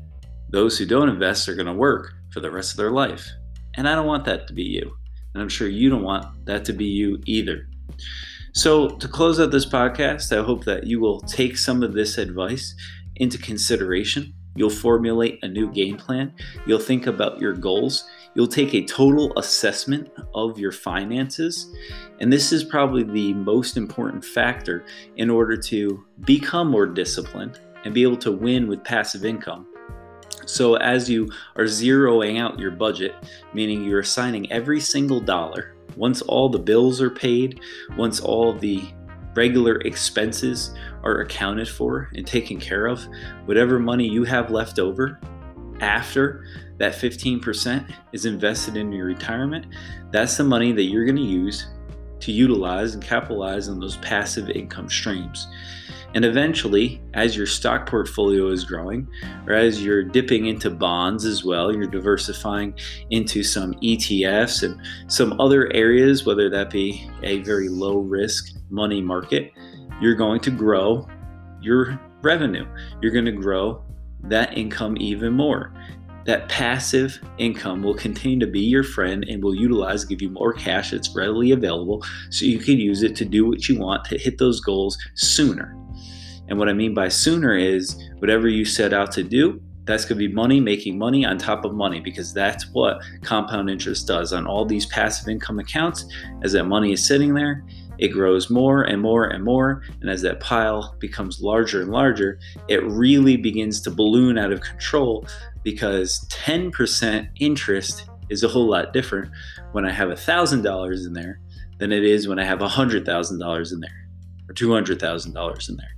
those 0.50 0.78
who 0.78 0.86
don't 0.86 1.08
invest 1.08 1.48
are 1.48 1.54
going 1.54 1.66
to 1.66 1.72
work 1.72 2.12
for 2.32 2.40
the 2.40 2.50
rest 2.50 2.72
of 2.72 2.76
their 2.76 2.90
life. 2.90 3.28
And 3.74 3.88
I 3.88 3.94
don't 3.94 4.06
want 4.06 4.24
that 4.26 4.46
to 4.48 4.52
be 4.52 4.62
you. 4.62 4.96
And 5.32 5.42
I'm 5.42 5.48
sure 5.48 5.68
you 5.68 5.90
don't 5.90 6.02
want 6.02 6.46
that 6.46 6.64
to 6.66 6.72
be 6.72 6.86
you 6.86 7.20
either. 7.26 7.66
So, 8.52 8.88
to 8.88 9.08
close 9.08 9.40
out 9.40 9.50
this 9.50 9.66
podcast, 9.66 10.36
I 10.36 10.44
hope 10.44 10.64
that 10.64 10.86
you 10.86 11.00
will 11.00 11.20
take 11.22 11.56
some 11.56 11.82
of 11.82 11.92
this 11.92 12.18
advice 12.18 12.76
into 13.16 13.36
consideration 13.36 14.32
You'll 14.56 14.70
formulate 14.70 15.40
a 15.42 15.48
new 15.48 15.70
game 15.70 15.96
plan. 15.96 16.32
You'll 16.66 16.78
think 16.78 17.06
about 17.06 17.40
your 17.40 17.54
goals. 17.54 18.08
You'll 18.34 18.46
take 18.46 18.74
a 18.74 18.84
total 18.84 19.36
assessment 19.36 20.10
of 20.34 20.58
your 20.58 20.72
finances. 20.72 21.74
And 22.20 22.32
this 22.32 22.52
is 22.52 22.62
probably 22.62 23.02
the 23.02 23.34
most 23.34 23.76
important 23.76 24.24
factor 24.24 24.84
in 25.16 25.28
order 25.28 25.56
to 25.56 26.04
become 26.20 26.70
more 26.70 26.86
disciplined 26.86 27.58
and 27.85 27.95
be 27.95 28.03
able 28.03 28.16
to 28.18 28.32
win 28.32 28.66
with 28.66 28.85
passive 28.85 29.24
income. 29.24 29.66
So, 30.47 30.74
as 30.76 31.09
you 31.09 31.30
are 31.57 31.64
zeroing 31.64 32.39
out 32.39 32.59
your 32.59 32.70
budget, 32.70 33.14
meaning 33.55 33.85
you're 33.85 34.01
assigning 34.01 34.51
every 34.53 34.80
single 34.80 35.20
dollar, 35.20 35.74
once 35.97 36.22
all 36.22 36.49
the 36.49 36.59
bills 36.59 37.01
are 37.01 37.11
paid, 37.11 37.61
once 37.97 38.20
all 38.20 38.53
the 38.53 38.82
regular 39.35 39.76
expenses 39.80 40.74
are 41.03 41.20
accounted 41.20 41.68
for 41.68 42.11
and 42.14 42.26
taken 42.26 42.61
care 42.61 42.87
of, 42.87 43.07
whatever 43.47 43.78
money 43.78 44.09
you 44.09 44.24
have 44.24 44.51
left 44.51 44.78
over 44.78 45.20
after 45.80 46.45
that 46.78 46.95
15% 46.95 47.93
is 48.12 48.26
invested 48.26 48.76
in 48.76 48.93
your 48.93 49.07
retirement, 49.07 49.66
that's 50.11 50.37
the 50.37 50.45
money 50.45 50.72
that 50.72 50.85
you're 50.85 51.05
going 51.05 51.16
to 51.16 51.22
use 51.22 51.68
to 52.20 52.32
utilize 52.32 52.95
and 52.95 53.03
capitalize 53.03 53.68
on 53.68 53.78
those 53.80 53.97
passive 53.99 54.51
income 54.51 54.89
streams. 54.89 55.47
And 56.14 56.24
eventually, 56.24 57.02
as 57.14 57.36
your 57.36 57.46
stock 57.46 57.88
portfolio 57.88 58.48
is 58.48 58.64
growing, 58.64 59.08
or 59.48 59.52
as 59.52 59.84
you're 59.84 60.04
dipping 60.04 60.46
into 60.46 60.70
bonds 60.70 61.24
as 61.24 61.44
well, 61.44 61.74
you're 61.74 61.88
diversifying 61.88 62.74
into 63.10 63.42
some 63.42 63.74
ETFs 63.74 64.62
and 64.62 64.80
some 65.10 65.38
other 65.40 65.72
areas, 65.72 66.24
whether 66.24 66.48
that 66.50 66.70
be 66.70 67.10
a 67.24 67.40
very 67.40 67.68
low 67.68 67.98
risk 67.98 68.54
money 68.70 69.00
market, 69.00 69.52
you're 70.00 70.14
going 70.14 70.40
to 70.40 70.52
grow 70.52 71.06
your 71.60 72.00
revenue. 72.22 72.66
You're 73.02 73.12
going 73.12 73.24
to 73.24 73.32
grow 73.32 73.84
that 74.22 74.56
income 74.56 74.96
even 74.98 75.32
more. 75.32 75.74
That 76.26 76.48
passive 76.48 77.18
income 77.38 77.82
will 77.82 77.94
continue 77.94 78.38
to 78.38 78.46
be 78.46 78.60
your 78.60 78.84
friend 78.84 79.24
and 79.28 79.42
will 79.42 79.54
utilize, 79.54 80.04
give 80.04 80.22
you 80.22 80.30
more 80.30 80.52
cash 80.52 80.92
that's 80.92 81.14
readily 81.14 81.50
available 81.50 82.04
so 82.30 82.46
you 82.46 82.58
can 82.60 82.78
use 82.78 83.02
it 83.02 83.16
to 83.16 83.24
do 83.24 83.46
what 83.46 83.68
you 83.68 83.78
want 83.78 84.04
to 84.06 84.16
hit 84.16 84.38
those 84.38 84.60
goals 84.60 84.96
sooner. 85.14 85.76
And 86.49 86.59
what 86.59 86.68
I 86.68 86.72
mean 86.72 86.95
by 86.95 87.09
sooner 87.09 87.57
is 87.57 87.97
whatever 88.18 88.49
you 88.49 88.64
set 88.64 88.92
out 88.92 89.12
to 89.12 89.22
do, 89.22 89.61
that's 89.86 90.05
going 90.05 90.18
to 90.18 90.28
be 90.28 90.32
money 90.32 90.61
making 90.61 90.99
money 90.99 91.24
on 91.24 91.36
top 91.36 91.64
of 91.64 91.74
money 91.74 92.01
because 92.01 92.32
that's 92.32 92.70
what 92.72 93.03
compound 93.22 93.68
interest 93.68 94.07
does 94.07 94.32
on 94.32 94.47
all 94.47 94.64
these 94.64 94.86
passive 94.86 95.28
income 95.28 95.59
accounts. 95.59 96.07
As 96.42 96.53
that 96.53 96.64
money 96.64 96.92
is 96.92 97.07
sitting 97.07 97.34
there, 97.34 97.62
it 97.99 98.09
grows 98.09 98.51
more 98.51 98.82
and 98.82 99.01
more 99.01 99.26
and 99.26 99.45
more. 99.45 99.82
And 100.01 100.11
as 100.11 100.22
that 100.22 100.40
pile 100.40 100.97
becomes 100.99 101.40
larger 101.40 101.82
and 101.82 101.90
larger, 101.90 102.38
it 102.68 102.82
really 102.84 103.36
begins 103.36 103.80
to 103.82 103.90
balloon 103.90 104.38
out 104.38 104.53
of 104.53 104.62
control 104.62 105.26
because 105.62 106.26
10% 106.30 107.28
interest 107.40 108.09
is 108.30 108.42
a 108.42 108.49
whole 108.49 108.68
lot 108.68 108.92
different 108.92 109.30
when 109.72 109.84
I 109.84 109.92
have 109.92 110.09
$1,000 110.09 111.07
in 111.07 111.12
there 111.12 111.40
than 111.78 111.92
it 111.92 112.05
is 112.05 112.26
when 112.26 112.38
I 112.38 112.45
have 112.45 112.61
$100,000 112.61 113.72
in 113.72 113.80
there 113.80 114.09
or 114.49 114.55
$200,000 114.55 115.68
in 115.68 115.76
there. 115.76 115.88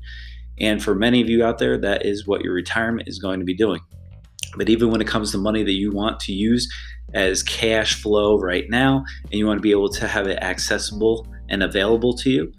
And 0.59 0.83
for 0.83 0.95
many 0.95 1.21
of 1.21 1.29
you 1.29 1.45
out 1.45 1.59
there, 1.59 1.79
that 1.79 2.07
is 2.07 2.27
what 2.27 2.43
your 2.43 2.55
retirement 2.55 3.09
is 3.09 3.19
going 3.19 3.41
to 3.41 3.45
be 3.47 3.55
doing. 3.55 3.81
But 4.57 4.69
even 4.69 4.91
when 4.91 5.01
it 5.01 5.07
comes 5.07 5.33
to 5.33 5.39
money 5.39 5.63
that 5.63 5.73
you 5.73 5.93
want 5.93 6.21
to 6.21 6.33
use 6.33 6.73
as 7.15 7.43
cash 7.43 8.01
flow 8.01 8.39
right 8.39 8.69
now, 8.69 9.05
and 9.25 9.35
you 9.35 9.47
want 9.47 9.59
to 9.59 9.63
be 9.63 9.71
able 9.71 9.91
to 9.91 10.09
have 10.09 10.27
it 10.27 10.43
accessible 10.43 11.27
and 11.49 11.63
available 11.63 12.15
to 12.19 12.31
you, 12.31 12.53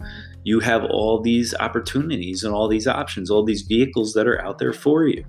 you 0.44 0.60
have 0.60 0.84
all 0.84 1.20
these 1.20 1.54
opportunities 1.54 2.44
and 2.44 2.54
all 2.54 2.68
these 2.68 2.86
options, 2.86 3.30
all 3.30 3.44
these 3.44 3.62
vehicles 3.62 4.14
that 4.14 4.26
are 4.26 4.40
out 4.42 4.58
there 4.58 4.72
for 4.72 5.06
you. 5.06 5.24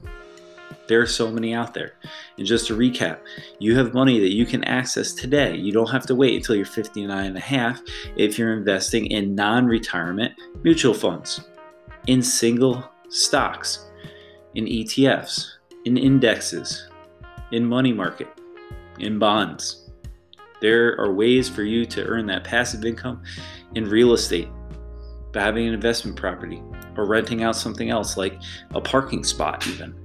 There 0.88 1.02
are 1.02 1.08
so 1.08 1.30
many 1.30 1.54
out 1.54 1.74
there. 1.74 1.94
And 2.38 2.48
just 2.48 2.68
to 2.68 2.78
recap, 2.78 3.20
you 3.60 3.76
have 3.78 3.94
money 3.94 4.20
that 4.20 4.34
you 4.34 4.46
can 4.46 4.64
access 4.64 5.14
today. 5.14 5.56
You 5.56 5.72
don't 5.72 5.90
have 5.90 6.06
to 6.08 6.16
wait 6.16 6.36
until 6.36 6.56
you're 6.56 6.66
59 6.66 7.26
and 7.26 7.38
a 7.38 7.42
half 7.42 7.82
if 8.16 8.40
you're 8.40 8.54
investing 8.54 9.08
in 9.08 9.36
non 9.36 9.66
retirement 9.66 10.34
mutual 10.64 10.94
funds 10.94 11.42
in 12.08 12.22
single 12.22 12.90
stocks, 13.10 13.90
in 14.56 14.66
ETFs, 14.66 15.54
in 15.86 15.98
indexes, 15.98 16.90
in 17.52 17.66
money 17.66 17.94
market, 17.94 18.28
in 19.00 19.20
bonds. 19.20 19.90
There 20.62 21.00
are 21.00 21.14
ways 21.14 21.48
for 21.48 21.64
you 21.64 21.86
to 21.86 22.06
earn 22.06 22.26
that 22.28 22.44
passive 22.44 22.84
income 22.84 23.22
in 23.76 23.90
real 23.90 24.14
estate 24.14 24.50
by 25.32 25.42
having 25.42 25.68
an 25.68 25.74
investment 25.74 26.18
property 26.18 26.62
or 26.98 27.06
renting 27.06 27.44
out 27.44 27.56
something 27.56 27.90
else 27.90 28.18
like 28.18 28.40
a 28.72 28.82
parking 28.82 29.24
spot, 29.24 29.66
even. 29.68 29.96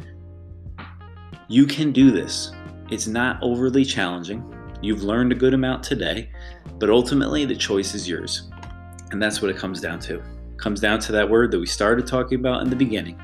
You 1.48 1.66
can 1.66 1.92
do 1.92 2.10
this. 2.10 2.52
It's 2.90 3.06
not 3.06 3.42
overly 3.42 3.84
challenging. 3.84 4.44
You've 4.80 5.02
learned 5.02 5.32
a 5.32 5.34
good 5.34 5.54
amount 5.54 5.82
today, 5.82 6.30
but 6.78 6.90
ultimately 6.90 7.44
the 7.44 7.56
choice 7.56 7.94
is 7.94 8.08
yours. 8.08 8.50
And 9.10 9.20
that's 9.20 9.40
what 9.40 9.50
it 9.50 9.56
comes 9.56 9.80
down 9.80 9.98
to 10.00 10.22
comes 10.56 10.80
down 10.80 10.98
to 11.00 11.12
that 11.12 11.28
word 11.28 11.50
that 11.50 11.58
we 11.58 11.66
started 11.66 12.06
talking 12.06 12.38
about 12.38 12.62
in 12.62 12.70
the 12.70 12.76
beginning 12.76 13.20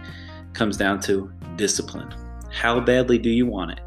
comes 0.53 0.76
down 0.76 1.01
to 1.01 1.33
discipline. 1.57 2.12
How 2.51 2.81
badly 2.81 3.18
do 3.18 3.31
you 3.31 3.47
want 3.47 3.72
it? 3.72 3.81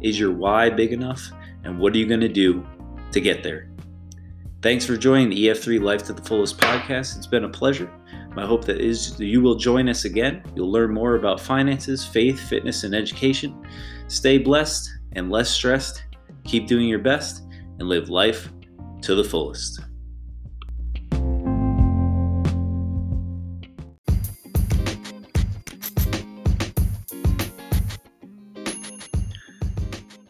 Is 0.00 0.18
your 0.18 0.32
why 0.32 0.70
big 0.70 0.92
enough? 0.92 1.30
And 1.64 1.78
what 1.78 1.94
are 1.94 1.98
you 1.98 2.06
going 2.06 2.20
to 2.20 2.28
do 2.28 2.66
to 3.12 3.20
get 3.20 3.42
there? 3.42 3.70
Thanks 4.62 4.84
for 4.84 4.96
joining 4.96 5.30
the 5.30 5.48
ef3 5.48 5.80
life 5.80 6.02
to 6.04 6.12
the 6.12 6.22
fullest 6.22 6.58
podcast. 6.58 7.16
It's 7.16 7.26
been 7.26 7.44
a 7.44 7.48
pleasure. 7.48 7.90
My 8.34 8.46
hope 8.46 8.64
that 8.66 8.80
is 8.80 9.18
you 9.18 9.40
will 9.40 9.54
join 9.54 9.88
us 9.88 10.04
again. 10.04 10.42
You'll 10.54 10.70
learn 10.70 10.92
more 10.92 11.16
about 11.16 11.40
finances 11.40 12.04
faith 12.04 12.38
fitness 12.38 12.84
and 12.84 12.94
education. 12.94 13.66
Stay 14.08 14.38
blessed 14.38 14.90
and 15.12 15.30
less 15.30 15.50
stressed. 15.50 16.04
Keep 16.44 16.66
doing 16.66 16.88
your 16.88 16.98
best 16.98 17.42
and 17.78 17.88
live 17.88 18.08
life 18.08 18.50
to 19.02 19.14
the 19.14 19.24
fullest 19.24 19.80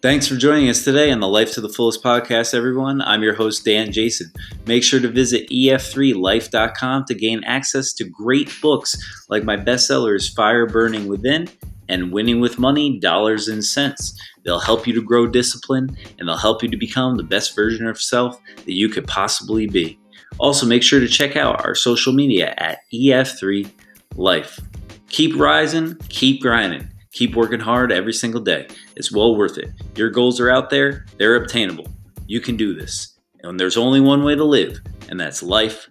Thanks 0.02 0.26
for 0.26 0.36
joining 0.36 0.70
us 0.70 0.82
today 0.82 1.12
on 1.12 1.20
the 1.20 1.28
Life 1.28 1.52
to 1.52 1.60
the 1.60 1.68
Fullest 1.68 2.02
podcast, 2.02 2.54
everyone. 2.54 3.02
I'm 3.02 3.22
your 3.22 3.34
host, 3.34 3.66
Dan 3.66 3.92
Jason. 3.92 4.32
Make 4.64 4.82
sure 4.82 4.98
to 4.98 5.08
visit 5.08 5.46
ef3life.com 5.50 7.04
to 7.04 7.14
gain 7.14 7.44
access 7.44 7.92
to 7.92 8.04
great 8.04 8.50
books 8.62 8.96
like 9.28 9.44
my 9.44 9.58
bestsellers, 9.58 10.34
Fire 10.34 10.66
Burning 10.66 11.06
Within 11.06 11.50
and 11.90 12.12
Winning 12.12 12.40
with 12.40 12.58
Money, 12.58 12.98
Dollars 12.98 13.48
and 13.48 13.62
Cents. 13.62 14.18
They'll 14.42 14.58
help 14.58 14.86
you 14.86 14.94
to 14.94 15.02
grow 15.02 15.26
discipline 15.26 15.94
and 16.18 16.26
they'll 16.26 16.38
help 16.38 16.62
you 16.62 16.70
to 16.70 16.78
become 16.78 17.18
the 17.18 17.22
best 17.22 17.54
version 17.54 17.86
of 17.86 17.96
yourself 17.96 18.40
that 18.56 18.72
you 18.72 18.88
could 18.88 19.06
possibly 19.06 19.66
be. 19.66 19.98
Also, 20.38 20.64
make 20.64 20.82
sure 20.82 21.00
to 21.00 21.08
check 21.08 21.36
out 21.36 21.62
our 21.66 21.74
social 21.74 22.14
media 22.14 22.54
at 22.56 22.78
EF3Life. 22.90 24.64
Keep 25.10 25.36
rising, 25.38 25.94
keep 26.08 26.40
grinding. 26.40 26.88
Keep 27.12 27.34
working 27.34 27.60
hard 27.60 27.90
every 27.90 28.12
single 28.12 28.40
day. 28.40 28.68
It's 28.96 29.12
well 29.12 29.36
worth 29.36 29.58
it. 29.58 29.70
Your 29.96 30.10
goals 30.10 30.38
are 30.40 30.50
out 30.50 30.70
there, 30.70 31.06
they're 31.18 31.36
obtainable. 31.36 31.86
You 32.26 32.40
can 32.40 32.56
do 32.56 32.74
this. 32.74 33.18
And 33.42 33.58
there's 33.58 33.76
only 33.76 34.00
one 34.00 34.22
way 34.22 34.36
to 34.36 34.44
live, 34.44 34.80
and 35.08 35.18
that's 35.18 35.42
life 35.42 35.88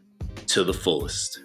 to 0.47 0.63
the 0.63 0.73
fullest. 0.73 1.41